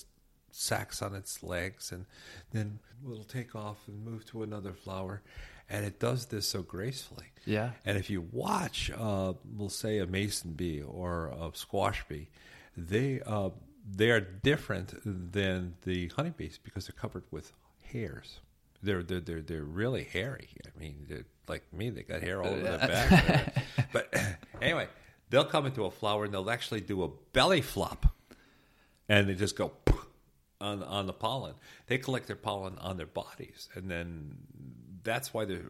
sacks 0.59 1.01
on 1.01 1.15
its 1.15 1.41
legs, 1.41 1.91
and 1.91 2.05
then 2.51 2.79
it'll 3.03 3.23
take 3.23 3.55
off 3.55 3.87
and 3.87 4.03
move 4.03 4.25
to 4.27 4.43
another 4.43 4.73
flower. 4.73 5.21
And 5.69 5.85
it 5.85 5.99
does 5.99 6.25
this 6.27 6.47
so 6.47 6.63
gracefully. 6.63 7.27
Yeah. 7.45 7.71
And 7.85 7.97
if 7.97 8.09
you 8.09 8.27
watch, 8.31 8.91
uh, 8.97 9.33
we'll 9.55 9.69
say 9.69 9.99
a 9.99 10.07
mason 10.07 10.53
bee 10.53 10.81
or 10.81 11.27
a 11.27 11.51
squash 11.53 12.03
bee, 12.07 12.27
they 12.75 13.21
uh, 13.25 13.49
they 13.87 14.09
are 14.09 14.19
different 14.19 14.93
than 15.03 15.75
the 15.83 16.07
honeybees 16.09 16.59
because 16.61 16.87
they're 16.87 16.99
covered 16.99 17.23
with 17.31 17.53
hairs. 17.91 18.39
They're 18.81 19.03
they're 19.03 19.19
they're, 19.19 19.41
they're 19.41 19.63
really 19.63 20.03
hairy. 20.03 20.49
I 20.65 20.79
mean, 20.79 21.05
they're 21.07 21.25
like 21.47 21.63
me, 21.73 21.89
they 21.89 22.03
got 22.03 22.21
hair 22.21 22.41
all 22.41 22.49
over 22.49 22.61
their 22.61 22.77
back. 22.79 23.65
but 23.93 24.13
anyway, 24.61 24.87
they'll 25.29 25.45
come 25.45 25.65
into 25.65 25.85
a 25.85 25.91
flower 25.91 26.25
and 26.25 26.33
they'll 26.33 26.49
actually 26.49 26.81
do 26.81 27.03
a 27.03 27.09
belly 27.33 27.61
flop, 27.61 28.15
and 29.07 29.29
they 29.29 29.35
just 29.35 29.55
go 29.55 29.71
on 30.61 30.83
on 30.83 31.07
the 31.07 31.13
pollen. 31.13 31.55
They 31.87 31.97
collect 31.97 32.27
their 32.27 32.35
pollen 32.35 32.77
on 32.79 32.97
their 32.97 33.05
bodies, 33.05 33.69
and 33.75 33.89
then 33.89 34.37
that's 35.03 35.33
why 35.33 35.45
they're 35.45 35.63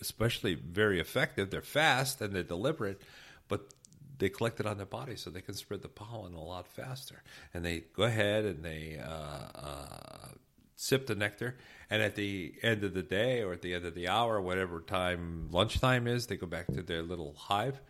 especially 0.00 0.54
very 0.54 1.00
effective. 1.00 1.50
They're 1.50 1.62
fast 1.62 2.20
and 2.20 2.34
they're 2.34 2.42
deliberate, 2.42 3.02
but 3.48 3.72
they 4.18 4.28
collect 4.28 4.60
it 4.60 4.66
on 4.66 4.76
their 4.76 4.86
body 4.86 5.16
so 5.16 5.30
they 5.30 5.40
can 5.40 5.54
spread 5.54 5.82
the 5.82 5.88
pollen 5.88 6.34
a 6.34 6.42
lot 6.42 6.66
faster. 6.66 7.22
And 7.54 7.64
they 7.64 7.84
go 7.94 8.02
ahead 8.02 8.44
and 8.44 8.64
they 8.64 9.00
uh, 9.02 9.58
uh, 9.58 10.28
sip 10.76 11.06
the 11.06 11.14
nectar. 11.14 11.56
And 11.90 12.02
at 12.02 12.16
the 12.16 12.54
end 12.62 12.84
of 12.84 12.94
the 12.94 13.02
day 13.02 13.42
or 13.42 13.52
at 13.52 13.62
the 13.62 13.74
end 13.74 13.84
of 13.84 13.94
the 13.94 14.08
hour, 14.08 14.40
whatever 14.40 14.80
time 14.80 15.48
lunchtime 15.50 16.06
is, 16.06 16.26
they 16.26 16.36
go 16.36 16.46
back 16.46 16.66
to 16.66 16.82
their 16.82 17.02
little 17.02 17.34
hive. 17.36 17.80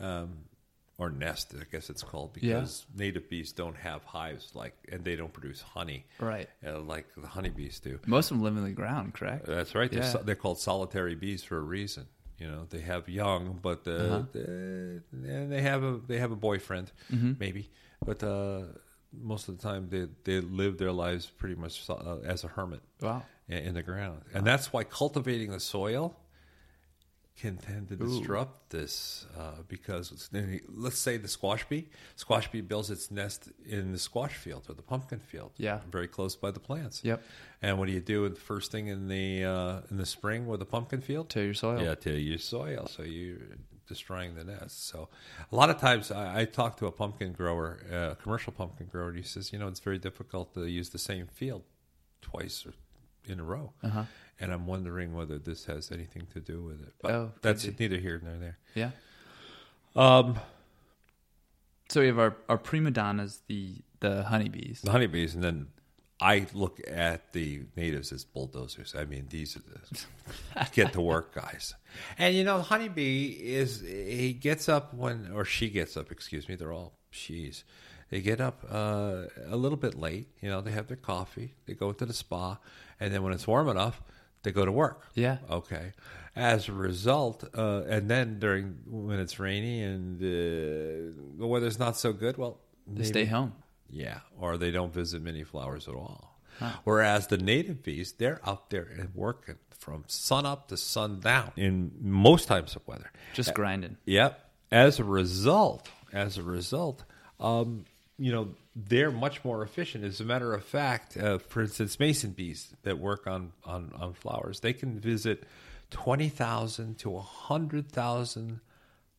Um, 0.00 0.38
or 0.98 1.10
nest, 1.10 1.54
I 1.58 1.62
guess 1.70 1.88
it's 1.90 2.02
called, 2.02 2.36
Yeah. 2.40 2.54
because 2.56 2.84
native 2.94 3.30
bees 3.30 3.52
don't 3.52 3.76
have 3.76 4.02
hives 4.04 4.50
like, 4.54 4.74
and 4.90 5.04
they 5.04 5.14
don't 5.14 5.32
produce 5.32 5.60
honey, 5.62 6.04
Right. 6.18 6.48
uh, 6.66 6.80
like 6.80 7.06
the 7.16 7.28
honeybees 7.28 7.78
do. 7.78 8.00
Most 8.06 8.30
of 8.32 8.36
them 8.36 8.44
live 8.44 8.56
in 8.56 8.64
the 8.64 8.72
ground, 8.72 9.14
correct? 9.14 9.46
That's 9.46 9.74
right. 9.76 9.90
They're, 9.90 10.02
Yeah. 10.02 10.16
they're 10.24 10.34
called 10.34 10.58
solitary 10.58 11.14
bees 11.14 11.44
for 11.44 11.56
a 11.56 11.60
reason. 11.62 12.06
You 12.38 12.48
know, 12.48 12.66
they 12.68 12.80
have 12.80 13.08
young, 13.08 13.58
but 13.62 13.86
uh, 13.86 13.90
Uh-huh. 13.90 14.22
they, 14.32 14.40
and 14.42 15.52
they 15.52 15.62
have 15.62 15.82
a 15.82 16.00
they 16.06 16.18
have 16.18 16.30
a 16.32 16.36
boyfriend, 16.36 16.92
Mm-hmm. 17.12 17.32
maybe. 17.38 17.70
But 18.04 18.22
uh, 18.22 18.62
most 19.12 19.48
of 19.48 19.56
the 19.56 19.62
time, 19.62 19.88
they 19.88 20.06
they 20.24 20.40
live 20.40 20.78
their 20.78 20.92
lives 20.92 21.26
pretty 21.26 21.56
much 21.56 21.88
uh, 21.90 22.18
as 22.24 22.44
a 22.44 22.48
hermit 22.48 22.80
Wow. 23.00 23.24
in, 23.48 23.58
in 23.58 23.74
the 23.74 23.82
ground, 23.82 24.22
and 24.34 24.44
that's 24.46 24.72
why 24.72 24.84
cultivating 24.84 25.50
the 25.50 25.58
soil 25.60 26.16
can 27.38 27.56
tend 27.56 27.88
to 27.88 27.96
disrupt 27.96 28.70
this 28.70 29.26
uh, 29.38 29.62
because 29.68 30.28
let's 30.74 30.98
say 30.98 31.16
the 31.16 31.28
squash 31.28 31.64
bee, 31.68 31.88
squash 32.16 32.50
bee 32.50 32.60
builds 32.60 32.90
its 32.90 33.10
nest 33.10 33.48
in 33.64 33.92
the 33.92 33.98
squash 33.98 34.34
field 34.34 34.64
or 34.68 34.74
the 34.74 34.82
pumpkin 34.82 35.20
field, 35.20 35.52
Yeah. 35.56 35.80
very 35.90 36.08
close 36.08 36.34
by 36.36 36.50
the 36.50 36.60
plants. 36.60 37.00
Yep. 37.04 37.22
And 37.62 37.78
what 37.78 37.86
do 37.86 37.92
you 37.92 38.00
do 38.00 38.28
the 38.28 38.40
first 38.52 38.72
thing 38.72 38.88
in 38.88 39.08
the 39.08 39.44
uh, 39.44 39.80
in 39.90 39.96
the 39.96 40.06
spring 40.06 40.46
with 40.46 40.60
the 40.60 40.66
pumpkin 40.66 41.00
field? 41.00 41.28
To 41.30 41.40
your 41.42 41.54
soil. 41.54 41.80
Yeah, 41.82 41.94
till 41.94 42.18
your 42.18 42.38
soil. 42.38 42.86
So 42.88 43.02
you're 43.02 43.38
destroying 43.86 44.34
the 44.34 44.44
nest. 44.44 44.86
So 44.88 45.08
a 45.50 45.56
lot 45.56 45.70
of 45.70 45.78
times 45.80 46.10
I, 46.10 46.40
I 46.40 46.44
talk 46.44 46.76
to 46.78 46.86
a 46.86 46.92
pumpkin 46.92 47.32
grower, 47.32 47.80
a 47.90 48.16
commercial 48.22 48.52
pumpkin 48.52 48.86
grower, 48.86 49.08
and 49.08 49.16
he 49.16 49.22
says, 49.24 49.52
you 49.52 49.58
know, 49.58 49.68
it's 49.68 49.80
very 49.80 49.98
difficult 49.98 50.54
to 50.54 50.66
use 50.66 50.90
the 50.90 50.98
same 50.98 51.26
field 51.26 51.62
twice 52.20 52.66
or 52.66 52.72
in 53.32 53.40
a 53.40 53.44
row. 53.44 53.72
Uh-huh. 53.82 54.04
And 54.40 54.52
I'm 54.52 54.66
wondering 54.66 55.14
whether 55.14 55.38
this 55.38 55.64
has 55.64 55.90
anything 55.90 56.26
to 56.32 56.40
do 56.40 56.62
with 56.62 56.80
it. 56.82 56.94
But 57.02 57.10
Oh, 57.12 57.32
that's 57.42 57.64
be. 57.66 57.74
neither 57.78 57.96
here 57.98 58.20
nor 58.22 58.36
there. 58.36 58.58
Yeah. 58.74 58.90
Um, 59.96 60.38
So 61.90 62.00
we 62.02 62.06
have 62.08 62.18
our, 62.18 62.36
our 62.48 62.58
prima 62.58 62.90
donnas, 62.90 63.40
the 63.48 63.76
the 64.00 64.22
honeybees. 64.24 64.82
the 64.82 64.92
honeybees, 64.92 65.34
and 65.34 65.42
then 65.42 65.66
I 66.20 66.46
look 66.52 66.80
at 66.86 67.32
the 67.32 67.62
natives 67.76 68.12
as 68.12 68.24
bulldozers. 68.24 68.94
I 68.96 69.04
mean, 69.06 69.26
these 69.30 69.56
are 69.56 69.60
the 69.60 70.66
get 70.72 70.92
to 70.92 71.00
work 71.00 71.34
guys. 71.34 71.74
And 72.18 72.36
you 72.36 72.44
know, 72.44 72.60
honeybee 72.60 73.28
is 73.40 73.80
he 73.80 74.32
gets 74.34 74.68
up 74.68 74.94
when, 74.94 75.30
or 75.34 75.44
she 75.44 75.68
gets 75.70 75.96
up. 75.96 76.12
Excuse 76.12 76.48
me, 76.48 76.54
they're 76.56 76.72
all 76.72 76.92
she's. 77.10 77.64
They 78.10 78.20
get 78.20 78.40
up 78.40 78.64
uh, 78.70 79.24
a 79.48 79.56
little 79.56 79.76
bit 79.76 79.94
late. 79.94 80.28
You 80.40 80.48
know, 80.48 80.60
they 80.60 80.70
have 80.72 80.86
their 80.86 80.96
coffee. 80.96 81.54
They 81.66 81.74
go 81.74 81.92
to 81.92 82.06
the 82.06 82.14
spa, 82.14 82.58
and 83.00 83.12
then 83.12 83.22
when 83.22 83.32
it's 83.32 83.46
warm 83.46 83.68
enough, 83.68 84.00
they 84.42 84.52
go 84.52 84.64
to 84.64 84.72
work. 84.72 85.02
Yeah. 85.14 85.38
Okay. 85.50 85.92
As 86.36 86.68
a 86.68 86.72
result, 86.72 87.44
uh, 87.56 87.82
and 87.88 88.08
then 88.08 88.38
during 88.38 88.78
when 88.86 89.18
it's 89.18 89.38
rainy 89.40 89.82
and 89.82 90.20
uh, 90.22 90.26
the 91.38 91.46
weather's 91.46 91.78
not 91.78 91.96
so 91.96 92.12
good, 92.12 92.36
well, 92.36 92.60
They 92.86 93.04
stay 93.04 93.24
home. 93.24 93.52
yeah, 93.90 94.20
or 94.38 94.56
they 94.56 94.70
don't 94.70 94.92
visit 94.94 95.20
many 95.22 95.42
flowers 95.44 95.88
at 95.88 95.94
all. 95.94 96.38
Whereas 96.84 97.28
the 97.28 97.38
native 97.38 97.82
bees, 97.84 98.12
they're 98.12 98.40
out 98.44 98.70
there 98.70 98.88
and 98.98 99.14
working 99.14 99.56
from 99.70 100.02
sun 100.08 100.44
up 100.44 100.66
to 100.68 100.76
sun 100.76 101.20
down 101.20 101.52
in 101.56 101.92
most 102.00 102.48
types 102.48 102.74
of 102.76 102.86
weather. 102.88 103.10
Just 103.34 103.54
grinding. 103.54 103.96
Yep. 104.06 104.40
As 104.72 104.98
a 104.98 105.04
result, 105.04 105.88
as 106.12 106.36
a 106.36 106.42
result, 106.42 107.04
um, 107.40 107.84
you 108.18 108.32
know, 108.32 108.48
they're 108.86 109.10
much 109.10 109.44
more 109.44 109.62
efficient. 109.62 110.04
As 110.04 110.20
a 110.20 110.24
matter 110.24 110.54
of 110.54 110.64
fact, 110.64 111.16
uh, 111.16 111.38
for 111.38 111.62
instance, 111.62 111.98
mason 111.98 112.30
bees 112.30 112.74
that 112.82 112.98
work 112.98 113.26
on, 113.26 113.52
on, 113.64 113.92
on 113.98 114.12
flowers, 114.12 114.60
they 114.60 114.72
can 114.72 115.00
visit 115.00 115.44
20,000 115.90 116.96
to 116.98 117.10
100,000 117.10 118.60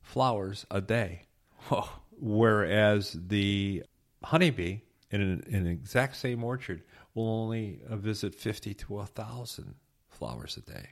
flowers 0.02 0.66
a 0.72 0.80
day 0.82 1.24
Whoa. 1.68 1.88
whereas 2.20 3.18
the 3.28 3.84
honeybee 4.24 4.80
in 5.12 5.22
an, 5.22 5.44
in 5.48 5.56
an 5.56 5.68
exact 5.68 6.16
same 6.16 6.44
orchard 6.44 6.84
will 7.14 7.28
only 7.28 7.82
uh, 7.90 7.96
visit 7.96 8.34
50 8.36 8.74
to 8.76 8.94
1,000 8.94 9.76
flowers 10.08 10.58
a 10.58 10.62
day. 10.62 10.90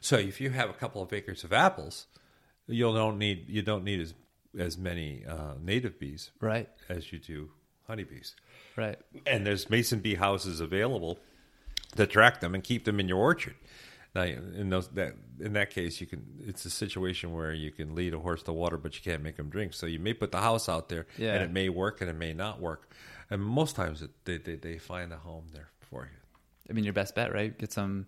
So 0.00 0.16
if 0.16 0.40
you 0.40 0.50
have 0.50 0.70
a 0.70 0.72
couple 0.74 1.02
of 1.02 1.12
acres 1.12 1.44
of 1.44 1.52
apples, 1.52 2.06
you 2.66 2.84
don't 2.92 3.18
need 3.18 3.48
you 3.48 3.62
don't 3.62 3.84
need 3.84 4.00
as 4.00 4.14
as 4.58 4.78
many 4.78 5.24
uh, 5.26 5.54
native 5.62 5.98
bees 5.98 6.30
Right. 6.40 6.68
as 6.88 7.12
you 7.12 7.18
do 7.18 7.50
honeybees. 7.86 8.34
Right. 8.76 8.98
And 9.26 9.46
there's 9.46 9.70
mason 9.70 10.00
bee 10.00 10.14
houses 10.16 10.60
available 10.60 11.18
to 11.96 12.02
attract 12.02 12.40
them 12.40 12.54
and 12.54 12.62
keep 12.62 12.84
them 12.84 13.00
in 13.00 13.08
your 13.08 13.18
orchard. 13.18 13.54
Now, 14.14 14.22
in 14.22 14.70
those 14.70 14.88
that 14.88 15.14
in 15.40 15.52
that 15.54 15.70
case, 15.70 16.00
you 16.00 16.06
can. 16.06 16.24
It's 16.46 16.64
a 16.64 16.70
situation 16.70 17.32
where 17.34 17.52
you 17.52 17.70
can 17.70 17.94
lead 17.94 18.14
a 18.14 18.18
horse 18.18 18.42
to 18.44 18.52
water, 18.52 18.78
but 18.78 18.94
you 18.96 19.02
can't 19.02 19.22
make 19.22 19.36
him 19.38 19.50
drink. 19.50 19.74
So 19.74 19.84
you 19.86 19.98
may 19.98 20.14
put 20.14 20.32
the 20.32 20.40
house 20.40 20.68
out 20.70 20.88
there, 20.88 21.06
Yeah. 21.18 21.34
and 21.34 21.42
it 21.44 21.50
may 21.52 21.68
work 21.68 22.00
and 22.00 22.08
it 22.08 22.16
may 22.16 22.32
not 22.32 22.58
work. 22.60 22.90
And 23.28 23.42
most 23.42 23.76
times, 23.76 24.00
it, 24.00 24.10
they, 24.24 24.38
they 24.38 24.56
they 24.56 24.78
find 24.78 25.12
a 25.12 25.18
home 25.18 25.48
there 25.52 25.68
for 25.80 26.04
you. 26.04 26.18
I 26.70 26.72
mean, 26.72 26.84
your 26.84 26.94
best 26.94 27.14
bet, 27.14 27.34
right? 27.34 27.56
Get 27.58 27.72
some 27.72 28.06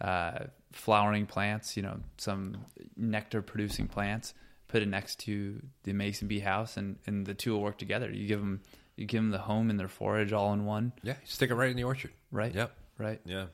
uh, 0.00 0.46
flowering 0.72 1.26
plants, 1.26 1.76
you 1.76 1.84
know, 1.84 2.00
some 2.16 2.56
nectar 2.96 3.40
producing 3.40 3.86
plants. 3.86 4.34
Put 4.66 4.82
it 4.82 4.88
next 4.88 5.20
to 5.20 5.62
the 5.84 5.92
mason 5.92 6.26
bee 6.26 6.40
house, 6.40 6.76
and, 6.76 6.96
and 7.06 7.24
the 7.24 7.34
two 7.34 7.52
will 7.52 7.62
work 7.62 7.78
together. 7.78 8.10
You 8.10 8.26
give 8.26 8.40
them 8.40 8.60
you 8.96 9.06
give 9.06 9.18
them 9.22 9.30
the 9.30 9.38
home 9.38 9.70
and 9.70 9.78
their 9.80 9.88
forage 9.88 10.32
all 10.32 10.52
in 10.52 10.64
one, 10.64 10.92
Yeah, 11.02 11.14
stick 11.24 11.50
it 11.50 11.54
right 11.54 11.70
in 11.70 11.76
the 11.76 11.84
orchard. 11.84 12.12
right? 12.30 12.54
Yep. 12.54 12.72
Right. 12.98 13.20
Yeah, 13.24 13.46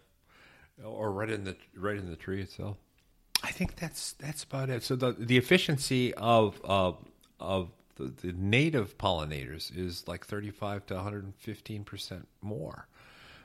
or 0.84 1.10
right 1.12 1.30
in 1.30 1.44
the 1.44 1.56
right 1.74 1.96
in 1.96 2.10
the 2.10 2.16
tree 2.16 2.42
itself. 2.42 2.76
I 3.42 3.50
think 3.50 3.76
that's 3.76 4.12
that's 4.14 4.44
about 4.44 4.68
it. 4.68 4.82
So 4.82 4.96
the 4.96 5.12
the 5.12 5.38
efficiency 5.38 6.12
of 6.14 6.60
of 6.62 6.98
of 7.38 7.70
the, 7.96 8.04
the 8.04 8.32
native 8.32 8.98
pollinators 8.98 9.74
is 9.76 10.06
like 10.06 10.26
thirty 10.26 10.50
five 10.50 10.84
to 10.86 10.94
one 10.94 11.02
hundred 11.04 11.24
and 11.24 11.34
fifteen 11.36 11.84
percent 11.84 12.28
more 12.42 12.86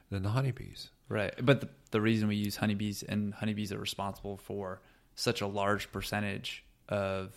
than 0.09 0.23
the 0.23 0.29
honeybees. 0.29 0.89
Right. 1.07 1.33
But 1.41 1.61
the, 1.61 1.69
the 1.91 2.01
reason 2.01 2.27
we 2.27 2.35
use 2.35 2.57
honeybees 2.57 3.03
and 3.03 3.33
honeybees 3.33 3.71
are 3.71 3.77
responsible 3.79 4.37
for 4.37 4.81
such 5.15 5.39
a 5.39 5.47
large 5.47 5.91
percentage 5.91 6.63
of 6.89 7.31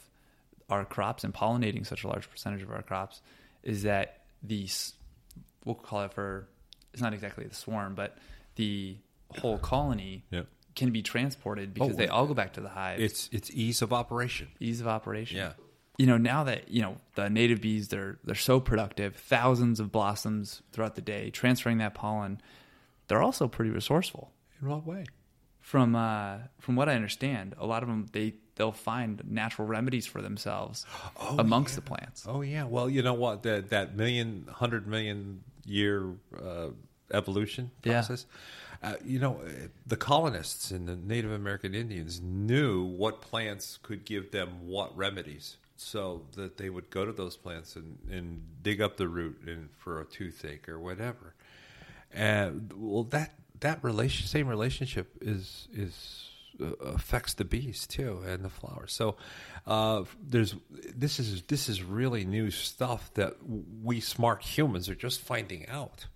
our 0.69 0.85
crops 0.85 1.23
and 1.23 1.33
pollinating 1.33 1.87
such 1.87 2.03
a 2.03 2.09
large 2.09 2.29
percentage 2.31 2.63
of 2.63 2.71
our 2.71 2.83
crops 2.83 3.21
is 3.63 3.83
that 3.85 4.18
these, 4.43 4.95
we'll 5.65 5.75
call 5.75 6.03
it 6.05 6.13
for, 6.13 6.49
it's 6.93 7.03
not 7.03 7.13
exactly 7.15 7.45
the 7.47 7.55
swarm, 7.55 7.95
but 7.95 8.17
the 8.57 8.97
whole 9.39 9.59
colony 9.59 10.25
Yep. 10.31 10.47
can 10.75 10.91
be 10.91 11.03
transported 11.03 11.75
because 11.75 11.91
Oh, 11.91 11.97
they 11.97 12.09
all 12.09 12.27
go 12.27 12.35
back 12.35 12.55
to 12.55 12.61
the 12.61 12.69
hive. 12.69 13.01
It's 13.01 13.29
it's 13.33 13.51
ease 13.51 13.83
of 13.83 13.93
operation. 13.93 14.49
ease 14.61 14.81
of 14.81 14.87
operation. 14.89 15.37
Yeah. 15.37 15.53
You 15.99 16.07
know, 16.07 16.17
now 16.17 16.45
that, 16.45 16.69
you 16.71 16.81
know, 16.83 16.97
the 17.17 17.29
native 17.29 17.61
bees 17.61 17.89
they're 17.89 18.19
they're 18.25 18.35
so 18.37 18.61
productive, 18.61 19.17
thousands 19.17 19.81
of 19.81 19.91
blossoms 19.93 20.63
throughout 20.73 20.95
the 20.95 21.03
day, 21.03 21.31
transferring 21.31 21.79
that 21.79 21.95
pollen, 21.95 22.41
they're 23.09 23.23
also 23.23 23.49
pretty 23.49 23.71
resourceful. 23.73 24.31
In 24.63 24.69
what 24.69 24.87
way? 24.87 25.05
From 25.61 25.95
uh 25.97 26.39
from 26.61 26.77
what 26.77 26.89
I 26.89 26.95
understand, 26.95 27.55
a 27.59 27.67
lot 27.67 27.83
of 27.83 27.89
them 27.89 28.07
they 28.13 28.35
they'll 28.59 28.73
find 28.73 29.23
natural 29.31 29.67
remedies 29.67 30.05
for 30.05 30.21
themselves 30.21 30.85
amongst 31.39 31.75
the 31.77 31.81
plants. 31.81 32.27
Oh 32.29 32.43
yeah. 32.43 32.65
Well, 32.65 32.91
you 32.91 33.03
know 33.03 33.15
what? 33.15 33.43
That 33.45 33.71
that 33.71 33.97
million, 33.97 34.47
hundred 34.53 34.87
million 34.87 35.43
year 35.65 36.13
uh, 36.39 36.69
evolution 37.13 37.71
Yeah. 37.85 37.93
process. 38.01 38.27
Uh, 38.83 38.95
you 39.05 39.19
know, 39.19 39.41
the 39.87 39.97
colonists 39.97 40.71
and 40.71 40.87
the 40.87 40.95
Native 40.95 41.33
American 41.33 41.75
Indians 41.75 42.21
knew 42.21 42.85
what 42.85 43.21
plants 43.21 43.79
could 43.83 44.05
give 44.05 44.31
them 44.31 44.69
what 44.69 44.97
remedies, 44.97 45.57
so 45.77 46.23
that 46.37 46.59
they 46.59 46.71
would 46.71 46.89
go 46.91 47.05
to 47.05 47.11
those 47.13 47.37
plants 47.37 47.75
and, 47.75 47.99
and 48.09 48.43
dig 48.63 48.81
up 48.81 48.97
the 48.97 49.09
root 49.09 49.41
and 49.47 49.71
for 49.79 50.01
a 50.01 50.05
toothache 50.05 50.69
or 50.69 50.79
whatever. 50.79 51.35
And 52.13 52.73
well, 52.77 53.03
that 53.05 53.35
that 53.61 53.83
relation, 53.83 54.27
same 54.29 54.47
relationship 54.47 55.09
is 55.21 55.67
is 55.75 56.29
affects 56.81 57.35
the 57.35 57.45
bees 57.45 57.87
too 57.87 58.23
and 58.27 58.45
the 58.45 58.49
flowers. 58.49 58.93
So 58.93 59.17
uh, 59.67 60.05
there's 60.23 60.55
this 60.95 61.19
is 61.19 61.43
this 61.43 61.69
is 61.69 61.83
really 61.83 62.25
new 62.25 62.51
stuff 62.51 63.13
that 63.15 63.37
we 63.83 64.01
smart 64.01 64.43
humans 64.43 64.89
are 64.89 64.95
just 64.95 65.21
finding 65.21 65.69
out. 65.69 66.07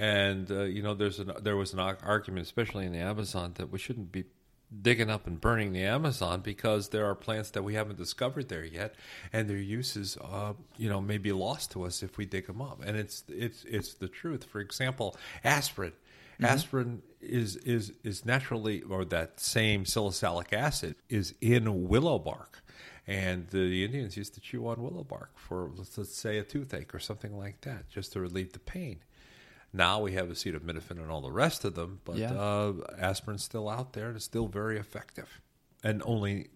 And 0.00 0.50
uh, 0.50 0.62
you 0.62 0.82
know, 0.82 0.94
there's 0.94 1.18
an 1.18 1.32
there 1.42 1.56
was 1.56 1.72
an 1.72 1.80
argument, 1.80 2.46
especially 2.46 2.86
in 2.86 2.92
the 2.92 2.98
Amazon, 2.98 3.52
that 3.56 3.70
we 3.70 3.78
shouldn't 3.78 4.12
be 4.12 4.24
digging 4.82 5.10
up 5.10 5.26
and 5.26 5.40
burning 5.40 5.72
the 5.72 5.82
Amazon 5.84 6.40
because 6.40 6.88
there 6.88 7.06
are 7.06 7.14
plants 7.14 7.50
that 7.50 7.62
we 7.62 7.74
haven't 7.74 7.96
discovered 7.96 8.48
there 8.48 8.64
yet, 8.64 8.94
and 9.32 9.48
their 9.48 9.56
uses, 9.56 10.16
uh, 10.18 10.54
you 10.76 10.88
know, 10.88 11.00
may 11.00 11.18
be 11.18 11.32
lost 11.32 11.72
to 11.72 11.84
us 11.84 12.02
if 12.02 12.18
we 12.18 12.26
dig 12.26 12.46
them 12.46 12.60
up. 12.60 12.82
And 12.84 12.96
it's 12.96 13.24
it's 13.28 13.64
it's 13.64 13.94
the 13.94 14.08
truth. 14.08 14.44
For 14.44 14.60
example, 14.60 15.16
aspirin. 15.44 15.92
Aspirin 16.42 17.02
is 17.20 17.56
is 17.56 17.92
is 18.04 18.24
naturally, 18.24 18.82
or 18.82 19.04
that 19.06 19.40
same 19.40 19.84
salicylic 19.84 20.52
acid 20.52 20.96
is 21.08 21.34
in 21.40 21.88
willow 21.88 22.18
bark, 22.18 22.62
and 23.06 23.48
the 23.48 23.84
Indians 23.84 24.16
used 24.16 24.34
to 24.34 24.40
chew 24.40 24.66
on 24.68 24.82
willow 24.82 25.04
bark 25.04 25.30
for 25.38 25.70
let's, 25.76 25.96
let's 25.98 26.16
say 26.16 26.38
a 26.38 26.42
toothache 26.44 26.94
or 26.94 26.98
something 26.98 27.36
like 27.36 27.60
that, 27.62 27.88
just 27.88 28.12
to 28.12 28.20
relieve 28.20 28.52
the 28.52 28.58
pain. 28.58 29.00
Now 29.72 30.00
we 30.00 30.12
have 30.12 30.28
acetaminophen 30.28 30.92
and 30.92 31.10
all 31.10 31.20
the 31.20 31.32
rest 31.32 31.64
of 31.64 31.74
them, 31.74 32.00
but 32.04 32.16
Yeah. 32.16 32.32
uh, 32.32 32.74
aspirin's 32.98 33.42
still 33.44 33.68
out 33.68 33.92
there 33.92 34.06
and 34.08 34.16
it's 34.16 34.24
still 34.24 34.46
very 34.46 34.78
effective. 34.78 35.40
And 35.82 36.02
only 36.06 36.48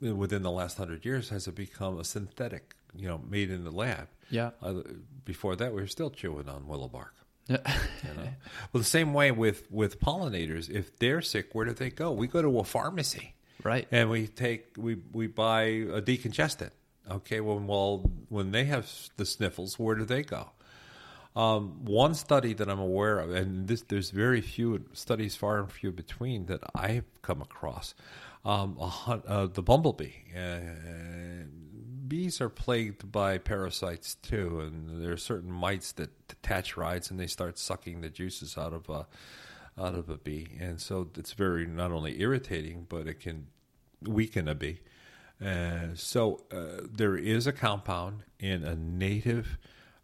within 0.00 0.42
the 0.42 0.50
last 0.50 0.76
hundred 0.78 1.04
years 1.04 1.30
has 1.30 1.48
it 1.48 1.54
become 1.54 1.98
a 1.98 2.04
synthetic, 2.04 2.74
you 2.94 3.08
know, 3.08 3.18
made 3.28 3.50
in 3.50 3.64
the 3.64 3.70
lab. 3.72 4.08
Yeah. 4.30 4.50
Uh, 4.62 4.82
before 5.24 5.56
that, 5.56 5.74
we 5.74 5.80
were 5.80 5.86
still 5.88 6.10
chewing 6.10 6.48
on 6.48 6.66
willow 6.68 6.88
bark. 6.88 7.14
You 7.50 8.14
know? 8.14 8.28
well, 8.72 8.78
the 8.78 8.84
same 8.84 9.12
way 9.12 9.30
with 9.30 9.70
with 9.70 10.00
pollinators, 10.00 10.70
if 10.70 10.98
they're 10.98 11.22
sick, 11.22 11.54
where 11.54 11.66
do 11.66 11.72
they 11.72 11.90
go? 11.90 12.12
We 12.12 12.26
go 12.26 12.42
to 12.42 12.58
a 12.60 12.64
pharmacy, 12.64 13.34
right. 13.62 13.86
and 13.90 14.08
we 14.10 14.26
take 14.26 14.74
we 14.76 14.98
we 15.12 15.26
buy 15.26 15.62
a 15.62 16.00
decongestant. 16.00 16.70
Okay, 17.10 17.40
well, 17.40 17.58
well, 17.58 18.10
when 18.28 18.52
they 18.52 18.64
have 18.64 18.88
the 19.16 19.26
sniffles, 19.26 19.78
where 19.78 19.96
do 19.96 20.04
they 20.04 20.22
go? 20.22 20.50
Um, 21.34 21.84
one 21.84 22.14
study 22.14 22.54
that 22.54 22.68
I'm 22.68 22.78
aware 22.78 23.18
of, 23.18 23.30
and 23.30 23.66
this, 23.66 23.82
there's 23.82 24.10
very 24.10 24.40
few 24.40 24.84
studies, 24.92 25.36
far 25.36 25.58
and 25.58 25.70
few 25.70 25.92
between, 25.92 26.46
that 26.46 26.60
I've 26.74 27.04
come 27.22 27.40
across. 27.40 27.94
Um, 28.44 28.76
a 28.80 29.22
uh, 29.26 29.46
the 29.46 29.62
bumblebee. 29.62 30.12
Uh, 30.34 30.60
bees 32.10 32.40
are 32.40 32.50
plagued 32.50 33.10
by 33.10 33.38
parasites 33.38 34.16
too, 34.16 34.60
and 34.60 35.02
there 35.02 35.12
are 35.12 35.16
certain 35.16 35.50
mites 35.50 35.92
that 35.92 36.10
attach 36.28 36.76
rides 36.76 37.10
and 37.10 37.18
they 37.18 37.28
start 37.28 37.56
sucking 37.56 38.00
the 38.00 38.10
juices 38.10 38.58
out 38.58 38.74
of 38.74 38.90
a 38.90 39.06
out 39.80 39.94
of 39.94 40.10
a 40.10 40.18
bee, 40.18 40.58
and 40.60 40.78
so 40.78 41.08
it's 41.16 41.32
very 41.32 41.64
not 41.64 41.92
only 41.92 42.20
irritating, 42.20 42.84
but 42.88 43.06
it 43.06 43.20
can 43.20 43.46
weaken 44.02 44.48
a 44.48 44.54
bee. 44.54 44.80
Uh, 45.42 45.94
so 45.94 46.42
uh, 46.52 46.82
there 46.92 47.16
is 47.16 47.46
a 47.46 47.52
compound 47.52 48.24
in 48.38 48.64
a 48.64 48.74
native 48.74 49.56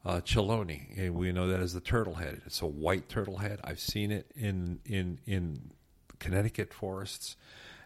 uh, 0.04 0.20
chelone, 0.20 0.96
and 0.96 1.14
we 1.14 1.32
know 1.32 1.48
that 1.48 1.60
as 1.60 1.74
the 1.74 1.80
turtle 1.80 2.14
head. 2.14 2.40
It's 2.46 2.62
a 2.62 2.66
white 2.66 3.08
turtle 3.08 3.38
head. 3.38 3.60
I've 3.64 3.80
seen 3.80 4.12
it 4.12 4.30
in 4.36 4.78
in 4.86 5.18
in 5.26 5.72
Connecticut 6.20 6.72
forests, 6.72 7.36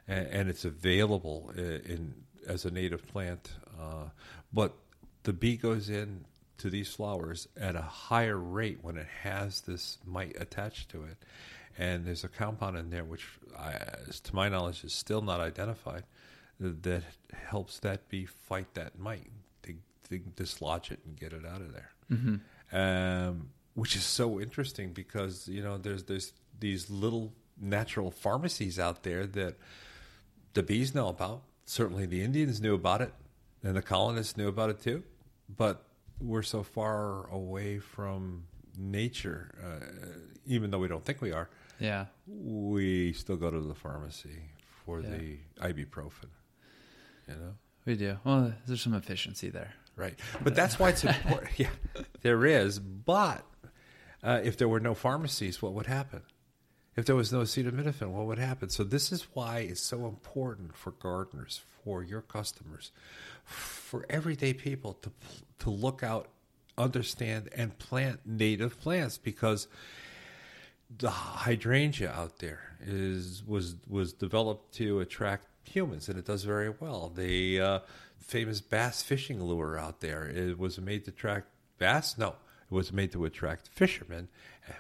and, 0.07 0.27
and 0.29 0.49
it's 0.51 0.67
available 0.67 1.51
uh, 1.57 1.63
in 1.63 2.15
as 2.47 2.65
a 2.65 2.71
native 2.71 3.07
plant, 3.07 3.53
uh, 3.81 4.09
but 4.53 4.75
the 5.23 5.33
bee 5.33 5.57
goes 5.57 5.89
in 5.89 6.25
to 6.59 6.71
these 6.71 6.89
flowers 6.89 7.49
at 7.57 7.77
a 7.77 7.83
higher 7.83 8.37
rate 8.37 8.79
when 8.83 8.97
it 8.97 9.07
has 9.23 9.63
this 9.63 9.99
mite 10.05 10.37
attached 10.39 10.91
to 10.91 11.05
it, 11.05 11.17
and 11.79 12.07
there's 12.07 12.25
a 12.25 12.29
compound 12.29 12.77
in 12.77 12.91
there 12.91 13.05
which, 13.05 13.27
I, 13.59 13.79
to 14.23 14.35
my 14.35 14.49
knowledge, 14.49 14.85
is 14.85 14.93
still 14.93 15.23
not 15.23 15.41
identified 15.41 16.05
that 16.59 17.03
helps 17.33 17.79
that 17.81 18.09
bee 18.09 18.27
fight 18.27 18.75
that 18.75 18.99
mite 18.99 19.31
to, 19.63 19.75
to 20.09 20.19
dislodge 20.19 20.91
it 20.91 21.01
and 21.07 21.19
get 21.19 21.33
it 21.33 21.47
out 21.47 21.63
of 21.63 21.73
there. 21.73 21.91
Mm-hmm. 22.13 22.77
Um, 22.77 23.51
which 23.75 23.97
is 23.97 24.05
so 24.05 24.41
interesting 24.41 24.93
because 24.93 25.49
you 25.49 25.63
know 25.63 25.79
there's 25.79 26.05
there's 26.05 26.33
these 26.59 26.91
little 26.91 27.33
natural 27.61 28.11
pharmacies 28.11 28.79
out 28.79 29.03
there 29.03 29.27
that 29.27 29.57
the 30.55 30.63
bees 30.63 30.95
know 30.95 31.09
about. 31.09 31.43
Certainly, 31.71 32.07
the 32.07 32.21
Indians 32.25 32.61
knew 32.61 32.75
about 32.75 33.01
it, 33.01 33.15
and 33.63 33.77
the 33.77 33.81
colonists 33.81 34.37
knew 34.37 34.49
about 34.49 34.71
it 34.71 34.83
too. 34.83 35.05
But 35.49 35.85
we're 36.21 36.43
so 36.43 36.65
far 36.65 37.29
away 37.29 37.79
from 37.79 38.43
nature, 38.77 39.55
uh, 39.65 40.09
even 40.47 40.73
though 40.73 40.81
we 40.81 40.89
don't 40.89 41.05
think 41.05 41.21
we 41.21 41.31
are. 41.31 41.49
Yeah, 41.79 42.07
we 42.27 43.13
still 43.13 43.37
go 43.37 43.53
to 43.53 43.61
the 43.61 43.77
pharmacy 43.77 44.43
for 44.85 45.01
yeah. 45.01 45.11
the 45.11 45.39
ibuprofen. 45.61 46.31
You 47.29 47.35
know, 47.35 47.55
we 47.87 47.95
do. 47.95 48.19
Well, 48.25 48.53
there's 48.67 48.83
some 48.83 48.95
efficiency 48.95 49.49
there, 49.49 49.75
right? 49.95 50.19
But 50.43 50.57
that's 50.57 50.77
why 50.77 50.89
it's 50.89 51.05
important. 51.05 51.57
yeah, 51.57 51.71
there 52.23 52.45
is. 52.47 52.81
But 52.81 53.45
uh, 54.25 54.41
if 54.43 54.57
there 54.57 54.69
were 54.69 54.81
no 54.81 54.95
pharmacies, 54.95 55.63
what 55.63 55.75
would 55.75 55.87
happen? 55.87 56.23
If 56.97 57.07
there 57.07 57.17
was 57.17 57.33
no 57.33 57.41
acetaminophen, 57.41 58.09
what 58.09 58.27
would 58.27 58.39
happen? 58.39 58.69
So 58.69 58.85
this 58.85 59.13
is 59.13 59.27
why 59.33 59.61
it's 59.61 59.81
so 59.81 60.07
important 60.07 60.77
for 60.77 60.91
gardeners, 60.93 61.63
for 61.85 62.03
your 62.03 62.21
customers, 62.21 62.91
for 63.45 64.05
everyday 64.11 64.53
people 64.53 64.95
to 65.03 65.11
to 65.61 65.71
look 65.71 66.03
out, 66.03 66.29
understand, 66.77 67.49
and 67.55 67.79
plant 67.79 68.21
native 68.25 68.81
plants 68.81 69.19
because 69.19 69.69
the 70.99 71.11
hydrangea 71.11 72.11
out 72.11 72.39
there 72.39 72.77
is 72.85 73.43
was 73.47 73.77
was 73.89 74.13
developed 74.13 74.75
to 74.75 75.01
attract 75.01 75.47
humans, 75.65 76.09
and 76.09 76.19
it 76.19 76.25
does 76.25 76.43
very 76.45 76.71
well. 76.81 77.13
The 77.15 77.61
uh, 77.61 77.79
famous 78.19 78.61
bass 78.61 79.03
fishing 79.03 79.43
lure 79.43 79.79
out 79.79 80.01
there 80.01 80.27
it 80.27 80.59
was 80.59 80.81
made 80.81 81.05
to 81.05 81.11
attract 81.11 81.47
bass. 81.79 82.19
No, 82.19 82.35
it 82.71 82.75
was 82.75 82.93
made 82.93 83.13
to 83.13 83.25
attract 83.25 83.69
fishermen 83.69 84.29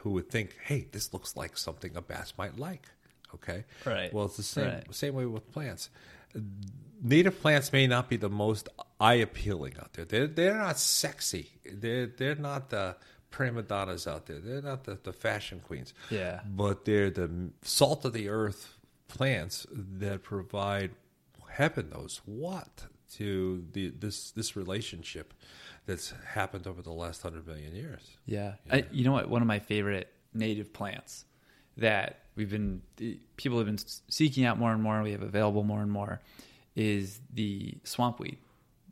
who 0.01 0.11
would 0.11 0.31
think, 0.31 0.57
"Hey, 0.65 0.87
this 0.93 1.13
looks 1.13 1.37
like 1.37 1.57
something 1.57 1.97
a 1.97 2.03
bass 2.03 2.35
might 2.39 2.59
like." 2.59 2.89
Okay, 3.35 3.65
right. 3.85 4.13
Well, 4.13 4.27
it's 4.27 4.37
the 4.37 4.43
same 4.43 4.67
right. 4.67 4.95
same 4.95 5.15
way 5.15 5.27
with 5.27 5.51
plants. 5.53 5.91
Native 7.03 7.41
plants 7.41 7.73
may 7.73 7.87
not 7.87 8.09
be 8.09 8.17
the 8.17 8.29
most 8.29 8.69
eye 9.01 9.15
appealing 9.15 9.75
out 9.81 9.93
there. 9.95 10.05
They're 10.05 10.27
they're 10.27 10.57
not 10.57 10.79
sexy. 10.79 11.51
They're 11.65 12.07
they're 12.07 12.35
not 12.35 12.71
the 12.71 12.97
prima 13.31 13.63
donnas 13.63 14.07
out 14.07 14.27
there. 14.27 14.39
They're 14.39 14.63
not 14.63 14.85
the, 14.85 14.99
the 15.03 15.13
fashion 15.13 15.61
queens. 15.61 15.95
Yeah. 16.11 16.41
But 16.47 16.85
they're 16.85 17.11
the 17.11 17.51
salt 17.63 18.05
of 18.05 18.13
the 18.13 18.29
earth 18.29 18.77
plants 19.09 19.67
that 19.71 20.23
provide 20.23 20.93
heaven 21.49 21.91
knows 21.91 22.21
what 22.25 22.87
to 23.15 23.65
the 23.73 23.91
this 23.91 24.31
this 24.33 24.57
relationship 24.57 25.35
that's 25.87 26.13
happened 26.27 26.67
over 26.67 26.83
the 26.83 26.93
last 26.93 27.23
hundred 27.23 27.47
million 27.47 27.75
years. 27.75 28.03
Yeah, 28.27 28.55
yeah. 28.67 28.77
I, 28.77 28.85
you 28.91 29.05
know 29.05 29.13
what? 29.13 29.29
One 29.29 29.43
of 29.43 29.49
my 29.49 29.59
favorite 29.59 30.13
native 30.33 30.73
plants 30.73 31.25
that 31.77 32.21
we've 32.37 32.51
been 32.51 32.83
people 33.37 33.59
have 33.59 33.67
been 33.67 33.79
seeking 34.09 34.45
out 34.45 34.59
more 34.59 34.73
and 34.73 34.83
more. 34.83 35.03
We 35.03 35.13
have 35.13 35.23
available 35.23 35.63
more 35.65 35.81
and 35.81 35.91
more 35.91 36.21
is 36.77 37.21
the 37.33 37.75
swampweed, 37.85 38.39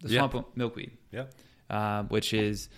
the 0.03 0.11
swamp 0.11 0.34
yeah. 0.34 0.43
milkweed. 0.55 0.91
Yeah, 1.12 1.24
uh, 1.70 2.03
which 2.05 2.34
is 2.34 2.68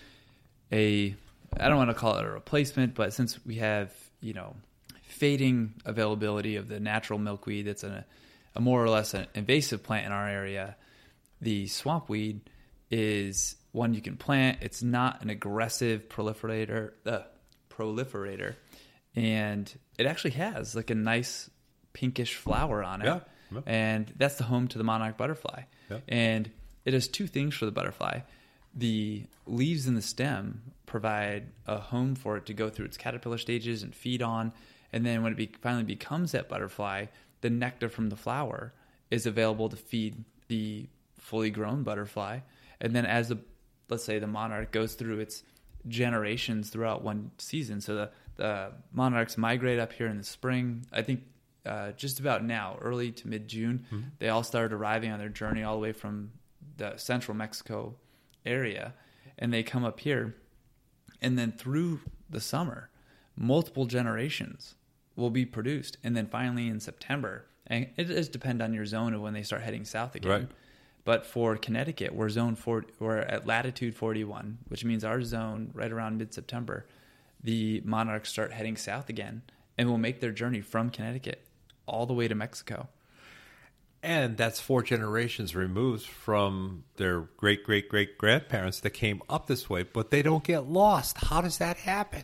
a 0.73 1.15
I 1.59 1.69
don't 1.69 1.79
want 1.79 1.91
to 1.91 1.95
call 1.95 2.17
it 2.17 2.25
a 2.25 2.31
replacement, 2.31 2.95
but 2.95 3.13
since 3.13 3.45
we 3.45 3.57
have 3.57 3.93
you 4.21 4.35
know 4.35 4.55
fading 5.03 5.75
availability 5.85 6.57
of 6.57 6.69
the 6.69 6.81
natural 6.81 7.19
milkweed 7.19 7.67
that's 7.67 7.85
a, 7.85 8.05
a 8.55 8.61
more 8.61 8.83
or 8.83 8.89
less 8.89 9.13
an 9.15 9.27
invasive 9.35 9.83
plant 9.83 10.07
in 10.07 10.13
our 10.13 10.29
area, 10.29 10.77
the 11.41 11.67
swampweed 11.67 12.41
is 12.91 13.57
one 13.73 13.95
you 13.95 14.01
can 14.01 14.17
plant. 14.17 14.59
It's 14.61 14.83
not 14.83 15.23
an 15.23 15.31
aggressive 15.31 16.09
proliferator, 16.09 16.93
uh, 17.07 17.21
proliferator, 17.71 18.57
and 19.15 19.73
it 19.99 20.07
actually 20.07 20.33
has 20.33 20.75
like 20.75 20.91
a 20.91 20.95
nice 20.95 21.51
pinkish 21.93 22.35
flower 22.35 22.83
on 22.83 23.03
it. 23.03 23.07
Yeah, 23.07 23.21
yeah. 23.53 23.61
And 23.67 24.13
that's 24.17 24.37
the 24.37 24.45
home 24.45 24.69
to 24.69 24.79
the 24.79 24.85
monarch 24.85 25.17
butterfly. 25.17 25.63
Yeah. 25.91 25.99
And 26.09 26.51
it 26.85 26.93
does 26.93 27.09
two 27.09 27.27
things 27.27 27.55
for 27.55 27.67
the 27.67 27.73
butterfly. 27.73 28.21
The 28.75 29.25
leaves 29.47 29.87
in 29.87 29.95
the 29.95 30.03
stem 30.03 30.63
provide 30.87 31.49
a 31.67 31.79
home 31.79 32.15
for 32.15 32.37
it 32.37 32.47
to 32.47 32.55
go 32.55 32.69
through 32.69 32.87
its 32.87 32.97
caterpillar 32.97 33.39
stages 33.39 33.83
and 33.83 33.95
feed 33.95 34.23
on 34.23 34.53
and 34.93 35.05
then 35.07 35.23
when 35.23 35.33
it 35.33 35.37
be, 35.37 35.51
finally 35.61 35.85
becomes 35.85 36.33
that 36.33 36.49
butterfly, 36.49 37.07
the 37.41 37.51
nectar 37.51 37.89
from 37.89 38.09
the 38.09 38.17
flower 38.17 38.73
is 39.11 39.27
available 39.27 39.69
to 39.69 39.77
feed 39.77 40.25
the 40.49 40.89
fully 41.19 41.51
grown 41.51 41.83
butterfly. 41.83 42.41
And 42.81 42.95
then 42.95 43.07
as 43.07 43.29
the 43.29 43.39
let's 43.91 44.05
say 44.05 44.19
the 44.19 44.27
monarch 44.27 44.71
goes 44.73 44.95
through 44.95 45.21
its 45.21 45.43
generations 45.89 46.71
throughout 46.71 47.03
one 47.03 47.31
season, 47.39 47.81
so 47.81 47.95
the 47.95 48.11
the 48.37 48.73
monarchs 48.93 49.37
migrate 49.37 49.79
up 49.79 49.93
here 49.93 50.07
in 50.07 50.17
the 50.17 50.25
spring. 50.25 50.87
I 50.93 51.03
think 51.03 51.25
uh, 51.67 51.93
just 51.93 52.21
about 52.21 52.43
now, 52.43 52.79
early 52.81 53.13
to 53.13 53.29
mid 53.29 53.49
June, 53.49 53.85
mm-hmm. 53.87 54.09
they 54.19 54.29
all 54.29 54.43
started 54.43 54.73
arriving 54.75 55.11
on 55.13 55.19
their 55.19 55.29
journey 55.29 55.63
all 55.63 55.75
the 55.75 55.81
way 55.81 55.93
from 55.93 56.33
the 56.79 56.97
central 56.97 57.37
Mexico 57.37 57.97
area, 58.47 58.95
and 59.39 59.53
they 59.53 59.63
come 59.63 59.85
up 59.85 60.01
here, 60.01 60.35
and 61.21 61.39
then 61.39 61.53
through 61.53 62.01
the 62.31 62.41
summer, 62.41 62.89
multiple 63.37 63.85
generations 63.85 64.77
will 65.17 65.31
be 65.31 65.45
produced, 65.45 65.99
and 66.03 66.17
then 66.17 66.27
finally 66.27 66.67
in 66.67 66.81
September, 66.81 67.45
and 67.67 67.89
it 67.97 68.05
does 68.05 68.29
depend 68.29 68.63
on 68.63 68.73
your 68.73 68.87
zone 68.87 69.13
of 69.13 69.21
when 69.21 69.35
they 69.35 69.43
start 69.43 69.63
heading 69.63 69.85
south 69.85 70.15
again. 70.15 70.31
Right. 70.31 70.49
But 71.11 71.27
for 71.27 71.57
Connecticut, 71.57 72.15
we're 72.15 72.29
zone 72.29 72.55
40, 72.55 72.93
we're 73.01 73.19
at 73.19 73.45
latitude 73.45 73.97
41, 73.97 74.59
which 74.69 74.85
means 74.85 75.03
our 75.03 75.23
zone 75.23 75.73
right 75.75 75.91
around 75.91 76.19
mid-September, 76.19 76.87
the 77.43 77.83
monarchs 77.85 78.29
start 78.31 78.53
heading 78.53 78.77
south 78.77 79.09
again 79.09 79.43
and 79.77 79.89
will 79.89 79.99
make 79.99 80.21
their 80.21 80.31
journey 80.31 80.61
from 80.61 80.89
Connecticut 80.89 81.45
all 81.85 82.07
the 82.07 82.13
way 82.15 82.29
to 82.29 82.37
Mexico. 82.37 82.89
And 84.05 84.37
that's 84.37 84.61
four 84.61 84.85
generations 84.85 85.57
removed 85.57 86.07
from 86.07 86.85
their 86.95 87.23
great 87.37 87.65
great 87.65 87.89
great 87.89 88.17
grandparents 88.17 88.79
that 88.79 88.91
came 88.91 89.21
up 89.29 89.49
this 89.49 89.69
way, 89.69 89.83
but 89.83 90.13
they 90.13 90.23
don't 90.23 90.45
get 90.45 90.69
lost. 90.69 91.17
How 91.17 91.41
does 91.41 91.59
that 91.59 91.77
happen? 91.77 92.23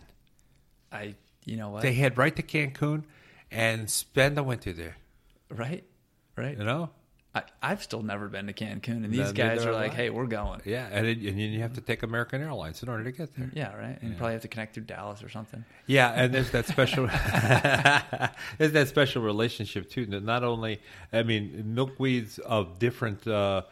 I 0.93 1.17
you 1.45 1.57
know 1.57 1.71
what? 1.71 1.83
They 1.83 1.93
head 1.93 2.17
right 2.17 2.37
to 2.37 2.43
Cancun 2.45 3.03
and 3.51 3.91
spend 3.91 4.37
the 4.37 4.45
winter 4.45 4.73
there. 4.73 4.97
Right, 5.51 5.83
right. 6.37 6.57
You 6.57 6.63
know, 6.63 6.91
I, 7.63 7.69
have 7.69 7.83
still 7.83 8.03
never 8.03 8.29
been 8.29 8.47
to 8.47 8.53
Cancun, 8.53 9.05
and 9.05 9.13
these 9.13 9.33
guys 9.33 9.65
are 9.67 9.73
like, 9.73 9.93
"Hey, 9.93 10.11
we're 10.11 10.27
going." 10.27 10.63
Yeah, 10.65 10.89
and 10.91 11.07
it, 11.07 11.19
and 11.19 11.39
you 11.39 11.61
have 11.61 11.75
to 11.75 11.81
take 11.81 12.03
American 12.03 12.43
Airlines 12.43 12.83
in 12.83 12.89
order 12.89 13.05
to 13.05 13.13
get 13.13 13.35
there. 13.37 13.51
Yeah, 13.55 13.75
right. 13.75 13.89
And 13.89 14.03
yeah. 14.03 14.09
you 14.09 14.15
probably 14.15 14.33
have 14.33 14.43
to 14.43 14.49
connect 14.49 14.75
through 14.75 14.85
Dallas 14.85 15.23
or 15.23 15.29
something. 15.29 15.65
Yeah, 15.87 16.11
and 16.11 16.33
there's 16.33 16.51
that 16.53 16.67
special, 16.67 17.07
there's 18.59 18.73
that 18.73 18.89
special 18.89 19.23
relationship 19.23 19.91
too. 19.91 20.07
Not 20.07 20.45
only, 20.45 20.81
I 21.13 21.23
mean, 21.23 21.75
milkweeds 21.77 22.39
of 22.39 22.79
different. 22.79 23.27
Uh, 23.27 23.63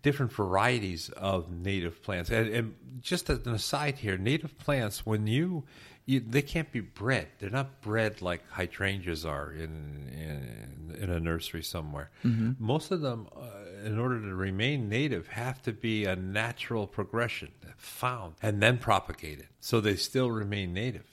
different 0.00 0.32
varieties 0.32 1.08
of 1.10 1.50
native 1.50 2.00
plants. 2.04 2.30
And, 2.30 2.48
and, 2.48 2.74
just 3.00 3.28
as 3.30 3.44
an 3.46 3.52
aside 3.52 3.96
here, 3.96 4.16
native 4.16 4.56
plants, 4.58 5.04
when 5.04 5.26
you 5.26 5.64
you, 6.08 6.20
they 6.20 6.40
can't 6.40 6.72
be 6.72 6.80
bred. 6.80 7.28
They're 7.38 7.50
not 7.50 7.82
bred 7.82 8.22
like 8.22 8.42
hydrangeas 8.50 9.26
are 9.26 9.52
in 9.52 10.08
in, 10.10 10.96
in 10.98 11.10
a 11.10 11.20
nursery 11.20 11.62
somewhere. 11.62 12.10
Mm-hmm. 12.24 12.52
Most 12.58 12.90
of 12.90 13.02
them, 13.02 13.28
uh, 13.36 13.86
in 13.86 13.98
order 13.98 14.18
to 14.18 14.34
remain 14.34 14.88
native, 14.88 15.28
have 15.28 15.60
to 15.62 15.72
be 15.72 16.06
a 16.06 16.16
natural 16.16 16.86
progression 16.86 17.50
found 17.76 18.36
and 18.42 18.62
then 18.62 18.78
propagated, 18.78 19.48
so 19.60 19.82
they 19.82 19.96
still 19.96 20.30
remain 20.30 20.72
native. 20.72 21.04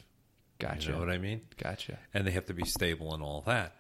Gotcha. 0.60 0.88
You 0.88 0.94
know 0.94 1.00
what 1.00 1.10
I 1.10 1.18
mean? 1.18 1.42
Gotcha. 1.62 2.00
And 2.14 2.26
they 2.26 2.32
have 2.32 2.46
to 2.46 2.54
be 2.54 2.66
stable 2.66 3.14
and 3.14 3.22
all 3.22 3.42
that. 3.42 3.76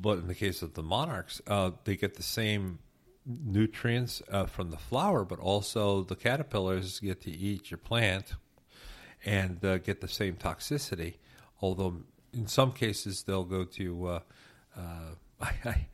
But 0.00 0.18
in 0.18 0.26
the 0.26 0.34
case 0.34 0.62
of 0.62 0.74
the 0.74 0.82
monarchs, 0.82 1.40
uh, 1.46 1.70
they 1.84 1.96
get 1.96 2.14
the 2.14 2.24
same 2.24 2.80
nutrients 3.24 4.20
uh, 4.32 4.46
from 4.46 4.70
the 4.70 4.76
flower, 4.76 5.24
but 5.24 5.38
also 5.38 6.02
the 6.02 6.16
caterpillars 6.16 6.98
get 6.98 7.20
to 7.22 7.30
eat 7.30 7.70
your 7.70 7.78
plant 7.78 8.34
and 9.26 9.62
uh, 9.64 9.78
get 9.78 10.00
the 10.00 10.08
same 10.08 10.36
toxicity. 10.36 11.14
Although 11.60 12.02
in 12.32 12.46
some 12.46 12.72
cases 12.72 13.24
they'll 13.24 13.44
go 13.44 13.64
to. 13.64 14.06
Uh, 14.06 14.20
uh 14.76 14.80
I, 15.40 15.86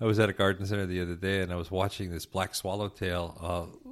I, 0.00 0.04
was 0.06 0.18
at 0.18 0.30
a 0.30 0.32
garden 0.32 0.64
center 0.64 0.86
the 0.86 1.02
other 1.02 1.16
day 1.16 1.42
and 1.42 1.52
I 1.52 1.56
was 1.56 1.70
watching 1.70 2.10
this 2.10 2.24
black 2.24 2.54
swallowtail 2.54 3.36
uh, 3.42 3.90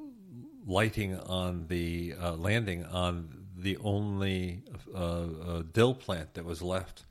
lighting 0.66 1.18
on 1.18 1.66
the 1.66 2.14
uh, 2.18 2.32
landing 2.32 2.86
on 2.86 3.44
the 3.54 3.76
only 3.78 4.62
dill 5.74 5.94
plant 5.94 6.32
that 6.34 6.44
was 6.46 6.62
left. 6.62 7.04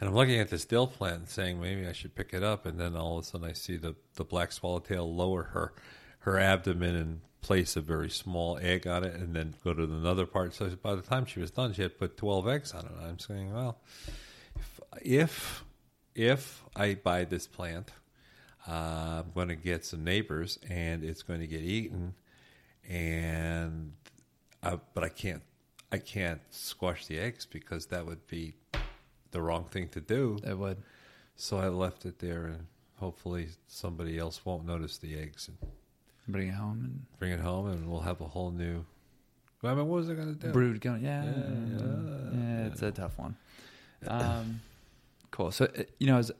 And 0.00 0.08
I'm 0.08 0.14
looking 0.14 0.40
at 0.40 0.48
this 0.48 0.64
dill 0.64 0.86
plant 0.86 1.16
and 1.16 1.28
saying 1.28 1.60
maybe 1.60 1.86
I 1.86 1.92
should 1.92 2.14
pick 2.14 2.32
it 2.32 2.42
up. 2.42 2.64
And 2.64 2.78
then 2.80 2.96
all 2.96 3.18
of 3.18 3.24
a 3.24 3.26
sudden 3.26 3.46
I 3.46 3.52
see 3.52 3.76
the, 3.76 3.96
the 4.14 4.24
black 4.24 4.52
swallowtail 4.52 5.12
lower 5.14 5.42
her 5.42 5.74
her 6.20 6.38
abdomen 6.38 6.94
and 6.94 7.20
place 7.40 7.76
a 7.76 7.80
very 7.80 8.10
small 8.10 8.58
egg 8.58 8.86
on 8.86 9.04
it, 9.04 9.14
and 9.14 9.34
then 9.34 9.54
go 9.64 9.72
to 9.72 9.84
another 9.84 10.26
part. 10.26 10.54
So 10.54 10.68
by 10.82 10.94
the 10.94 11.02
time 11.02 11.26
she 11.26 11.40
was 11.40 11.50
done, 11.50 11.72
she 11.72 11.82
had 11.82 11.98
put 11.98 12.16
12 12.16 12.48
eggs 12.48 12.72
on 12.72 12.84
it. 12.84 12.92
I'm 13.02 13.18
saying, 13.18 13.52
well, 13.52 13.78
if 14.56 14.80
if, 15.02 15.64
if 16.14 16.62
I 16.74 16.94
buy 16.94 17.24
this 17.24 17.46
plant, 17.46 17.90
uh, 18.66 19.22
I'm 19.24 19.32
going 19.34 19.48
to 19.48 19.56
get 19.56 19.84
some 19.84 20.04
neighbors, 20.04 20.58
and 20.68 21.04
it's 21.04 21.22
going 21.22 21.40
to 21.40 21.46
get 21.46 21.62
eaten, 21.62 22.14
and 22.88 23.92
I, 24.62 24.78
but 24.94 25.04
I 25.04 25.08
can't 25.08 25.42
I 25.90 25.98
can't 25.98 26.40
squash 26.50 27.06
the 27.06 27.18
eggs 27.18 27.46
because 27.46 27.86
that 27.86 28.04
would 28.04 28.26
be 28.26 28.54
the 29.30 29.40
wrong 29.40 29.64
thing 29.64 29.88
to 29.88 30.00
do. 30.00 30.38
It 30.46 30.58
would. 30.58 30.82
So 31.36 31.58
I 31.58 31.68
left 31.68 32.04
it 32.04 32.18
there, 32.18 32.46
and 32.46 32.66
hopefully 32.96 33.48
somebody 33.68 34.18
else 34.18 34.44
won't 34.44 34.66
notice 34.66 34.98
the 34.98 35.18
eggs 35.18 35.48
and 35.48 35.56
Bring 36.28 36.48
it 36.48 36.54
home 36.54 36.80
and 36.84 37.18
bring 37.18 37.32
it 37.32 37.40
home, 37.40 37.68
and 37.68 37.90
we'll 37.90 38.00
have 38.00 38.20
a 38.20 38.26
whole 38.26 38.50
new. 38.50 38.84
I 39.64 39.74
mean, 39.74 39.88
what 39.88 39.96
was 39.96 40.10
I 40.10 40.14
going 40.14 40.34
to 40.36 40.46
do? 40.46 40.52
brood 40.52 40.80
going. 40.80 41.02
Yeah, 41.02 41.24
Yeah, 41.24 41.30
yeah, 41.30 42.30
yeah. 42.32 42.66
it's 42.66 42.82
a 42.82 42.90
tough 42.92 43.18
one. 43.18 43.36
Um, 44.06 44.60
cool. 45.30 45.50
So 45.50 45.64
uh, 45.64 45.82
you 45.98 46.06
know, 46.06 46.18
as 46.18 46.30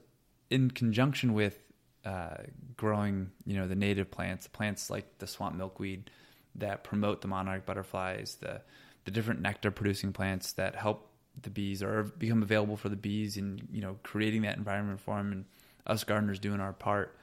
in 0.49 0.71
conjunction 0.71 1.33
with 1.33 1.59
uh, 2.05 2.35
growing, 2.77 3.31
you 3.45 3.57
know, 3.57 3.67
the 3.67 3.75
native 3.75 4.09
plants, 4.09 4.47
plants 4.47 4.89
like 4.89 5.17
the 5.17 5.27
swamp 5.27 5.55
milkweed 5.55 6.09
that 6.55 6.83
promote 6.83 7.21
the 7.21 7.27
monarch 7.27 7.65
butterflies, 7.65 8.35
the 8.35 8.61
the 9.05 9.11
different 9.11 9.41
nectar 9.41 9.71
producing 9.71 10.13
plants 10.13 10.53
that 10.53 10.75
help 10.75 11.09
the 11.41 11.49
bees 11.49 11.81
or 11.81 12.03
become 12.03 12.43
available 12.43 12.77
for 12.77 12.89
the 12.89 12.95
bees, 12.95 13.37
and 13.37 13.67
you 13.71 13.81
know, 13.81 13.97
creating 14.03 14.43
that 14.43 14.55
environment 14.57 14.99
for 14.99 15.17
them, 15.17 15.31
and 15.31 15.45
us 15.87 16.03
gardeners 16.03 16.39
doing 16.39 16.59
our 16.59 16.73
part. 16.73 17.17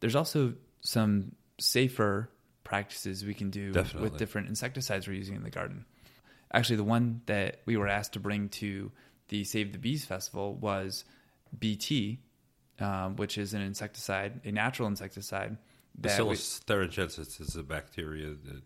There's 0.00 0.16
also 0.16 0.54
some 0.80 1.32
safer 1.58 2.30
practices 2.64 3.24
we 3.24 3.34
can 3.34 3.50
do 3.50 3.72
Definitely. 3.72 4.10
with 4.10 4.18
different 4.18 4.48
insecticides 4.48 5.06
we're 5.06 5.14
using 5.14 5.36
in 5.36 5.42
the 5.42 5.50
garden. 5.50 5.84
Actually, 6.52 6.76
the 6.76 6.84
one 6.84 7.22
that 7.26 7.60
we 7.66 7.76
were 7.76 7.88
asked 7.88 8.14
to 8.14 8.20
bring 8.20 8.48
to 8.48 8.90
the 9.28 9.44
Save 9.44 9.72
the 9.72 9.78
Bees 9.78 10.04
festival 10.04 10.54
was 10.54 11.04
BT, 11.58 12.20
um, 12.80 13.16
which 13.16 13.38
is 13.38 13.54
an 13.54 13.60
insecticide, 13.60 14.40
a 14.44 14.52
natural 14.52 14.88
insecticide. 14.88 15.56
Bacillus 15.94 16.60
thuringiensis 16.66 17.40
is 17.40 17.56
a 17.56 17.62
bacteria 17.62 18.28
that, 18.28 18.62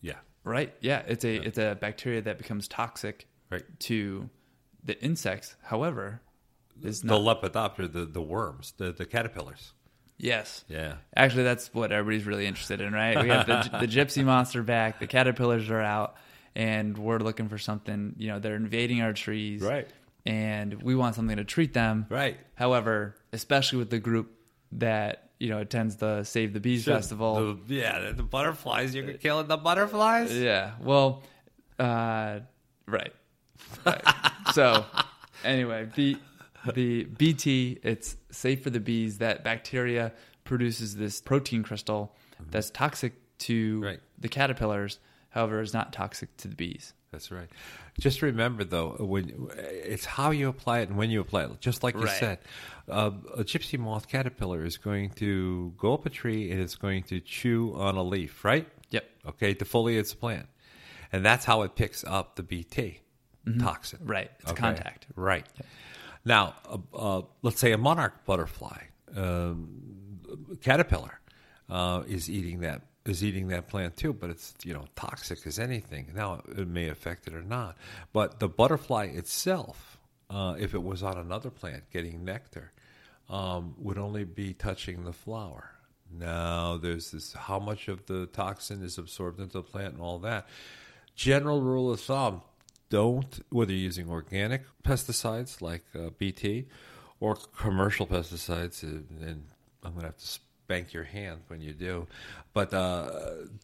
yeah, 0.00 0.14
right? 0.44 0.74
Yeah, 0.80 1.02
it's 1.06 1.24
a 1.24 1.34
it's 1.34 1.58
a 1.58 1.76
bacteria 1.80 2.22
that 2.22 2.38
becomes 2.38 2.68
toxic 2.68 3.26
right. 3.50 3.64
to 3.80 4.30
the 4.84 4.98
insects. 5.02 5.56
However, 5.62 6.20
is 6.82 7.02
The 7.02 7.18
not. 7.18 7.42
lepidoptera, 7.42 7.92
the, 7.92 8.04
the 8.04 8.22
worms, 8.22 8.72
the, 8.76 8.92
the 8.92 9.06
caterpillars. 9.06 9.72
Yes, 10.18 10.64
Yeah. 10.68 10.94
Actually, 11.14 11.44
that's 11.44 11.72
what 11.74 11.92
everybody's 11.92 12.26
really 12.26 12.46
interested 12.46 12.80
in, 12.80 12.92
right? 12.92 13.22
We 13.22 13.28
have 13.28 13.46
the, 13.46 13.78
the 13.80 13.86
gypsy 13.86 14.24
monster 14.24 14.62
back, 14.62 14.98
the 15.00 15.06
caterpillars 15.06 15.68
are 15.70 15.80
out, 15.80 16.16
and 16.54 16.96
we're 16.96 17.18
looking 17.18 17.48
for 17.48 17.58
something. 17.58 18.14
You 18.18 18.28
know, 18.28 18.38
they're 18.38 18.56
invading 18.56 19.02
our 19.02 19.12
trees, 19.12 19.62
Right. 19.62 19.88
And 20.24 20.82
we 20.82 20.96
want 20.96 21.14
something 21.14 21.36
to 21.36 21.44
treat 21.44 21.72
them, 21.72 22.06
Right. 22.08 22.36
However, 22.56 23.14
especially 23.32 23.78
with 23.78 23.90
the 23.90 24.00
group 24.00 24.32
that 24.72 25.30
you 25.38 25.50
know 25.50 25.58
attends 25.58 25.96
the 25.96 26.24
Save 26.24 26.52
the 26.54 26.60
Bees 26.60 26.84
festival, 26.84 27.54
The- 27.54 27.74
yeah, 27.74 28.00
the, 28.00 28.12
the 28.14 28.22
butterflies. 28.22 28.94
You're 28.94 29.12
killing 29.14 29.46
the 29.46 29.56
butterflies? 29.56 30.36
yeah. 30.36 30.72
Well, 30.80 31.22
uh, 31.78 32.40
right. 32.88 33.12
right. 33.84 34.02
so, 34.54 34.84
anyway, 35.44 35.88
the 35.94 36.16
the 36.74 37.04
BT 37.04 37.78
it's 37.82 38.16
safe 38.30 38.62
for 38.62 38.70
the 38.70 38.80
bees. 38.80 39.18
That 39.18 39.44
bacteria 39.44 40.12
produces 40.44 40.96
this 40.96 41.20
protein 41.20 41.62
crystal 41.62 42.14
that's 42.50 42.70
toxic 42.70 43.14
to 43.38 43.80
Right. 43.82 44.00
the 44.18 44.28
caterpillars. 44.28 44.98
However, 45.30 45.60
is 45.60 45.74
not 45.74 45.92
toxic 45.92 46.34
to 46.38 46.48
the 46.48 46.54
bees. 46.56 46.94
That's 47.12 47.30
right. 47.30 47.48
Just 48.00 48.22
remember, 48.22 48.64
though, 48.64 48.96
when 48.98 49.48
it's 49.58 50.04
how 50.06 50.30
you 50.30 50.48
apply 50.48 50.80
it 50.80 50.88
and 50.88 50.96
when 50.96 51.10
you 51.10 51.20
apply 51.20 51.44
it. 51.44 51.60
Just 51.60 51.82
like 51.82 51.94
you 51.94 52.02
Right. 52.04 52.18
said, 52.18 52.38
uh, 52.88 53.10
a 53.36 53.44
gypsy 53.44 53.78
moth 53.78 54.08
caterpillar 54.08 54.64
is 54.64 54.78
going 54.78 55.10
to 55.16 55.74
go 55.76 55.92
up 55.94 56.06
a 56.06 56.10
tree 56.10 56.50
and 56.50 56.60
it's 56.60 56.74
going 56.74 57.02
to 57.04 57.20
chew 57.20 57.74
on 57.74 57.96
a 57.96 58.02
leaf, 58.02 58.44
right? 58.44 58.66
Yep. 58.90 59.04
Okay, 59.26 59.54
defoliate 59.54 59.98
its 59.98 60.14
plant, 60.14 60.46
and 61.12 61.24
that's 61.24 61.44
how 61.44 61.62
it 61.62 61.74
picks 61.74 62.02
up 62.04 62.36
the 62.36 62.42
BT 62.42 63.00
toxin. 63.60 64.00
Right. 64.02 64.30
It's 64.40 64.52
Okay. 64.52 64.60
contact. 64.60 65.06
Right. 65.16 65.46
Now, 66.26 66.54
uh, 66.92 67.22
let's 67.42 67.60
say 67.60 67.70
a 67.70 67.78
monarch 67.78 68.24
butterfly, 68.26 68.82
um, 69.14 69.68
caterpillar, 70.60 71.20
uh, 71.70 72.02
is 72.08 72.28
eating 72.28 72.60
that 72.60 72.82
is 73.04 73.22
eating 73.22 73.46
that 73.48 73.68
plant 73.68 73.96
too, 73.96 74.12
but 74.12 74.30
it's 74.30 74.52
you 74.64 74.74
know 74.74 74.86
toxic 74.96 75.46
as 75.46 75.60
anything. 75.60 76.10
Now 76.14 76.42
it 76.48 76.66
may 76.66 76.88
affect 76.88 77.28
it 77.28 77.34
or 77.34 77.42
not, 77.42 77.76
but 78.12 78.40
the 78.40 78.48
butterfly 78.48 79.04
itself, 79.04 79.98
uh, 80.28 80.56
if 80.58 80.74
it 80.74 80.82
was 80.82 81.04
on 81.04 81.16
another 81.16 81.50
plant 81.50 81.84
getting 81.92 82.24
nectar, 82.24 82.72
um, 83.30 83.76
would 83.78 83.96
only 83.96 84.24
be 84.24 84.52
touching 84.52 85.04
the 85.04 85.12
flower. 85.12 85.70
Now 86.10 86.76
there's 86.76 87.12
this 87.12 87.34
how 87.34 87.60
much 87.60 87.86
of 87.86 88.04
the 88.06 88.26
toxin 88.26 88.82
is 88.82 88.98
absorbed 88.98 89.38
into 89.38 89.58
the 89.58 89.62
plant 89.62 89.94
and 89.94 90.02
all 90.02 90.18
that. 90.20 90.48
General 91.14 91.60
rule 91.62 91.92
of 91.92 92.00
thumb: 92.00 92.42
don't 92.88 93.44
whether 93.50 93.72
you're 93.72 93.80
using 93.80 94.08
organic 94.08 94.62
pesticides 94.84 95.60
like 95.60 95.84
uh, 95.94 96.10
BT 96.18 96.66
or 97.20 97.36
commercial 97.56 98.06
pesticides, 98.06 98.84
uh, 98.84 99.02
and 99.26 99.44
I'm 99.82 99.92
going 99.92 100.00
to 100.02 100.06
have 100.08 100.16
to 100.18 100.26
spank 100.26 100.92
your 100.92 101.04
hand 101.04 101.40
when 101.48 101.60
you 101.60 101.72
do, 101.72 102.06
but 102.52 102.72
uh, 102.74 103.10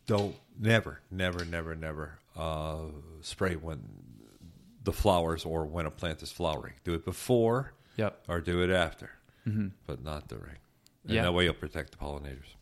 don't 0.06 0.34
never, 0.58 1.00
never, 1.10 1.44
never, 1.44 1.74
never 1.74 2.18
uh, 2.36 2.78
spray 3.20 3.54
when 3.56 3.82
the 4.84 4.92
flowers 4.92 5.44
or 5.44 5.64
when 5.64 5.86
a 5.86 5.90
plant 5.90 6.22
is 6.22 6.32
flowering. 6.32 6.74
Do 6.84 6.94
it 6.94 7.04
before 7.04 7.72
Yep. 7.96 8.24
or 8.28 8.40
do 8.40 8.62
it 8.62 8.70
after, 8.70 9.10
but 9.86 10.02
not 10.02 10.28
during. 10.28 10.56
And 11.04 11.12
Yeah. 11.14 11.22
that 11.22 11.32
way 11.32 11.44
you'll 11.44 11.54
protect 11.54 11.90
the 11.92 11.98
pollinators. 11.98 12.54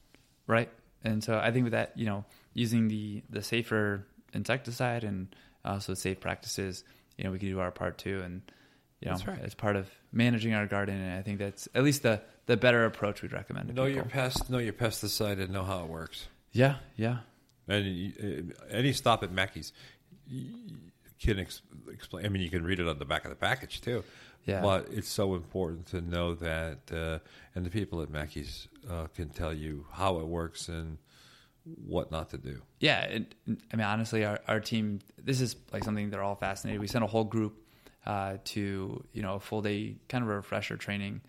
Right. 0.46 0.68
And 1.04 1.22
so 1.22 1.38
I 1.38 1.50
think 1.52 1.64
with 1.64 1.72
that, 1.72 1.92
you 1.96 2.04
know, 2.06 2.24
using 2.52 2.88
the 2.88 3.22
the 3.30 3.42
safer 3.42 4.06
insecticide 4.34 5.04
and 5.04 5.34
also 5.64 5.94
safe 5.94 6.20
practices, 6.20 6.84
you 7.16 7.24
know, 7.24 7.30
we 7.30 7.38
can 7.38 7.48
do 7.48 7.60
our 7.60 7.70
part 7.70 7.98
too. 7.98 8.22
And 8.24 8.42
you 9.00 9.10
know, 9.10 9.16
right. 9.26 9.40
as 9.42 9.54
part 9.54 9.76
of 9.76 9.88
managing 10.12 10.52
our 10.52 10.66
garden, 10.66 11.00
and 11.00 11.18
I 11.18 11.22
think 11.22 11.38
that's 11.38 11.68
at 11.74 11.82
least 11.82 12.02
the 12.02 12.20
the 12.46 12.56
better 12.56 12.84
approach 12.84 13.22
we'd 13.22 13.32
recommend. 13.32 13.68
To 13.68 13.74
Know 13.74 13.84
people. 13.84 13.96
your 13.96 14.04
pest, 14.04 14.50
know 14.50 14.58
your 14.58 14.74
pesticide, 14.74 15.40
and 15.40 15.50
know 15.50 15.64
how 15.64 15.84
it 15.84 15.88
works. 15.88 16.26
yeah, 16.52 16.76
yeah, 16.96 17.18
And 17.68 18.12
uh, 18.22 18.64
any 18.70 18.92
stop 18.92 19.22
at 19.22 19.32
Mackey's 19.32 19.72
can 21.22 21.38
ex- 21.38 21.62
explain. 21.92 22.26
I 22.26 22.28
mean, 22.28 22.42
you 22.42 22.50
can 22.50 22.64
read 22.64 22.80
it 22.80 22.88
on 22.88 22.98
the 22.98 23.04
back 23.04 23.24
of 23.24 23.30
the 23.30 23.36
package 23.36 23.80
too. 23.80 24.04
Yeah. 24.46 24.62
But 24.62 24.88
it's 24.90 25.08
so 25.08 25.34
important 25.34 25.86
to 25.88 26.00
know 26.00 26.34
that, 26.34 26.78
uh, 26.92 27.18
and 27.54 27.64
the 27.64 27.70
people 27.70 28.00
at 28.02 28.10
Mackey's 28.10 28.68
uh, 28.90 29.06
can 29.14 29.28
tell 29.28 29.52
you 29.52 29.86
how 29.92 30.18
it 30.18 30.26
works 30.26 30.68
and 30.68 30.96
what 31.86 32.10
not 32.10 32.30
to 32.30 32.38
do. 32.38 32.62
yeah. 32.80 33.02
It, 33.02 33.34
I 33.72 33.76
mean, 33.76 33.86
honestly, 33.86 34.24
our 34.24 34.40
our 34.48 34.60
team. 34.60 35.00
This 35.22 35.40
is 35.40 35.56
like 35.72 35.84
something 35.84 36.10
they're 36.10 36.22
all 36.22 36.36
fascinated. 36.36 36.80
We 36.80 36.86
sent 36.86 37.04
a 37.04 37.06
whole 37.06 37.24
group 37.24 37.62
uh, 38.06 38.38
to 38.44 39.04
you 39.12 39.22
know 39.22 39.34
a 39.34 39.40
full 39.40 39.62
day 39.62 39.96
kind 40.08 40.24
of 40.24 40.30
a 40.30 40.34
refresher 40.34 40.76
training 40.76 41.20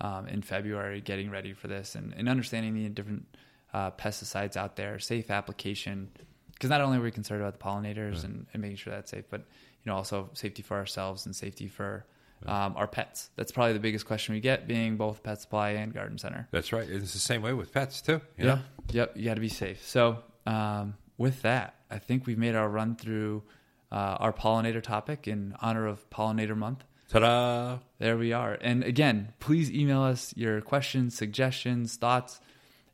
um, 0.00 0.28
in 0.28 0.42
February, 0.42 1.00
getting 1.00 1.30
ready 1.30 1.52
for 1.52 1.68
this 1.68 1.94
and, 1.94 2.14
and 2.16 2.28
understanding 2.28 2.74
the 2.74 2.88
different 2.88 3.26
uh, 3.72 3.90
pesticides 3.92 4.56
out 4.56 4.76
there, 4.76 4.98
safe 4.98 5.30
application. 5.30 6.08
Because 6.52 6.70
not 6.70 6.80
only 6.80 6.98
are 6.98 7.02
we 7.02 7.12
concerned 7.12 7.40
about 7.40 7.58
the 7.58 7.64
pollinators 7.64 8.24
and, 8.24 8.46
and 8.52 8.60
making 8.60 8.76
sure 8.76 8.92
that's 8.92 9.10
safe, 9.10 9.24
but 9.30 9.40
you 9.40 9.90
know 9.90 9.94
also 9.94 10.30
safety 10.32 10.62
for 10.62 10.76
ourselves 10.76 11.26
and 11.26 11.34
safety 11.34 11.68
for 11.68 12.04
um, 12.46 12.74
our 12.76 12.86
pets. 12.86 13.30
That's 13.36 13.52
probably 13.52 13.72
the 13.72 13.80
biggest 13.80 14.06
question 14.06 14.34
we 14.34 14.40
get, 14.40 14.66
being 14.66 14.96
both 14.96 15.22
pet 15.22 15.40
supply 15.40 15.70
and 15.70 15.92
garden 15.92 16.18
center. 16.18 16.48
That's 16.50 16.72
right. 16.72 16.88
It's 16.88 17.12
the 17.12 17.18
same 17.18 17.42
way 17.42 17.52
with 17.52 17.72
pets 17.72 18.00
too. 18.00 18.20
Yeah. 18.36 18.44
know? 18.44 18.58
Yep. 18.92 19.16
You 19.16 19.24
got 19.24 19.34
to 19.34 19.40
be 19.40 19.48
safe. 19.48 19.86
So, 19.86 20.18
um, 20.46 20.94
with 21.16 21.42
that, 21.42 21.74
I 21.90 21.98
think 21.98 22.26
we've 22.26 22.38
made 22.38 22.54
our 22.54 22.68
run 22.68 22.94
through 22.96 23.42
uh, 23.90 24.16
our 24.20 24.32
pollinator 24.32 24.82
topic 24.82 25.26
in 25.26 25.54
honor 25.60 25.86
of 25.86 26.08
Pollinator 26.10 26.56
Month. 26.56 26.84
Ta-da! 27.10 27.78
There 27.98 28.18
we 28.18 28.32
are. 28.32 28.58
And 28.60 28.84
again, 28.84 29.32
please 29.40 29.70
email 29.70 30.02
us 30.02 30.34
your 30.36 30.60
questions, 30.60 31.14
suggestions, 31.14 31.96
thoughts. 31.96 32.40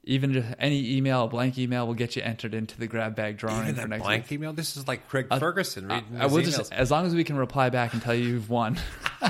Even 0.06 0.32
just 0.34 0.46
any 0.58 0.96
email, 0.96 1.24
a 1.24 1.28
blank 1.28 1.56
email, 1.58 1.86
will 1.86 1.94
get 1.94 2.14
you 2.16 2.22
entered 2.22 2.52
into 2.54 2.78
the 2.78 2.86
grab 2.86 3.14
bag 3.16 3.36
drawing 3.38 3.68
Even 3.68 3.74
for 3.82 3.88
next 3.88 4.02
blank 4.02 4.24
week. 4.24 4.32
email. 4.32 4.52
This 4.52 4.76
is 4.76 4.86
like 4.86 5.08
Craig 5.08 5.28
Uh, 5.30 5.38
Ferguson 5.38 5.90
I, 5.90 5.94
reading 6.00 6.20
I 6.20 6.26
will 6.26 6.38
emails. 6.42 6.56
just, 6.56 6.72
as 6.72 6.90
long 6.90 7.06
as 7.06 7.14
we 7.14 7.24
can 7.24 7.36
reply 7.36 7.70
back 7.70 7.92
and 7.94 8.02
tell 8.02 8.14
you 8.14 8.24
you've 8.26 8.50
won. 8.50 8.78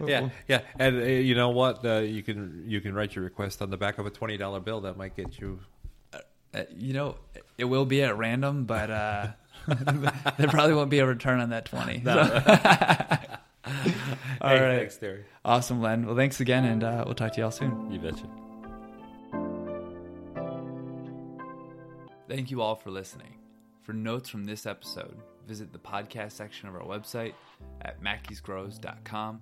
yeah, 0.06 0.28
yeah, 0.46 0.60
and 0.78 0.96
uh, 0.96 1.04
you 1.04 1.34
know 1.34 1.50
what? 1.50 1.84
Uh, 1.84 1.98
you 1.98 2.22
can 2.22 2.64
you 2.66 2.80
can 2.80 2.94
write 2.94 3.14
your 3.16 3.24
request 3.24 3.60
on 3.62 3.70
the 3.70 3.76
back 3.76 3.98
of 3.98 4.06
a 4.06 4.10
twenty 4.10 4.36
dollar 4.36 4.60
bill. 4.60 4.80
That 4.82 4.96
might 4.96 5.16
get 5.16 5.38
you. 5.40 5.58
Uh, 6.54 6.62
you 6.74 6.94
know, 6.94 7.16
it 7.58 7.64
will 7.64 7.84
be 7.84 8.02
at 8.02 8.16
random, 8.16 8.64
but 8.64 8.90
uh, 8.90 9.26
there 10.38 10.48
probably 10.48 10.74
won't 10.74 10.88
be 10.90 11.00
a 11.00 11.06
return 11.06 11.40
on 11.40 11.50
that 11.50 11.66
20. 11.66 11.98
No. 11.98 12.14
So- 12.24 12.42
All 14.40 14.48
hey, 14.48 14.60
right. 14.62 14.78
thanks, 14.78 14.96
Terry. 14.96 15.24
Awesome, 15.44 15.82
Len. 15.82 16.06
Well, 16.06 16.16
thanks 16.16 16.40
again, 16.40 16.64
and 16.64 16.82
uh, 16.82 17.02
we'll 17.04 17.14
talk 17.16 17.34
to 17.34 17.40
y'all 17.42 17.50
soon. 17.50 17.90
You 17.92 17.98
betcha. 17.98 18.24
Thank 22.28 22.50
you 22.50 22.60
all 22.60 22.74
for 22.74 22.90
listening. 22.90 23.36
For 23.80 23.94
notes 23.94 24.28
from 24.28 24.44
this 24.44 24.66
episode, 24.66 25.16
visit 25.46 25.72
the 25.72 25.78
podcast 25.78 26.32
section 26.32 26.68
of 26.68 26.74
our 26.74 26.82
website 26.82 27.32
at 27.80 28.02
mackiesgrows.com. 28.02 29.40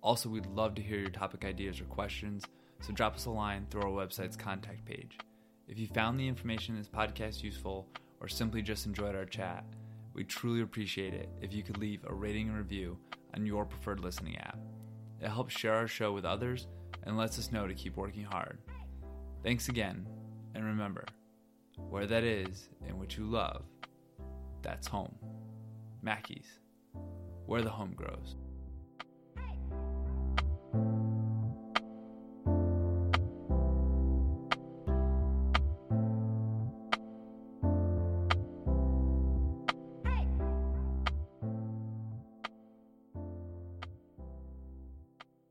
Also, 0.00 0.28
we'd 0.28 0.46
love 0.46 0.76
to 0.76 0.82
hear 0.82 1.00
your 1.00 1.10
topic 1.10 1.44
ideas 1.44 1.80
or 1.80 1.86
questions, 1.86 2.44
so 2.82 2.92
drop 2.92 3.16
us 3.16 3.24
a 3.24 3.30
line 3.30 3.66
through 3.68 3.82
our 3.82 4.06
website's 4.06 4.36
contact 4.36 4.84
page. 4.84 5.18
If 5.66 5.76
you 5.80 5.88
found 5.88 6.20
the 6.20 6.28
information 6.28 6.76
in 6.76 6.80
this 6.80 6.88
podcast 6.88 7.42
useful 7.42 7.88
or 8.20 8.28
simply 8.28 8.62
just 8.62 8.86
enjoyed 8.86 9.16
our 9.16 9.24
chat, 9.24 9.64
we 10.14 10.22
truly 10.22 10.60
appreciate 10.60 11.14
it 11.14 11.28
if 11.42 11.52
you 11.52 11.64
could 11.64 11.78
leave 11.78 12.04
a 12.06 12.14
rating 12.14 12.48
and 12.48 12.56
review 12.56 12.96
on 13.34 13.44
your 13.44 13.64
preferred 13.64 14.04
listening 14.04 14.38
app. 14.38 14.60
It 15.20 15.30
helps 15.30 15.58
share 15.58 15.74
our 15.74 15.88
show 15.88 16.12
with 16.12 16.24
others 16.24 16.68
and 17.02 17.18
lets 17.18 17.40
us 17.40 17.50
know 17.50 17.66
to 17.66 17.74
keep 17.74 17.96
working 17.96 18.22
hard. 18.22 18.58
Thanks 19.42 19.68
again, 19.68 20.06
and 20.54 20.64
remember, 20.64 21.06
where 21.88 22.06
that 22.06 22.24
is 22.24 22.68
and 22.86 22.98
what 22.98 23.16
you 23.16 23.24
love, 23.24 23.64
that's 24.62 24.86
home. 24.86 25.14
Mackey's, 26.02 26.60
where 27.46 27.62
the 27.62 27.70
home 27.70 27.92
grows. 27.94 28.36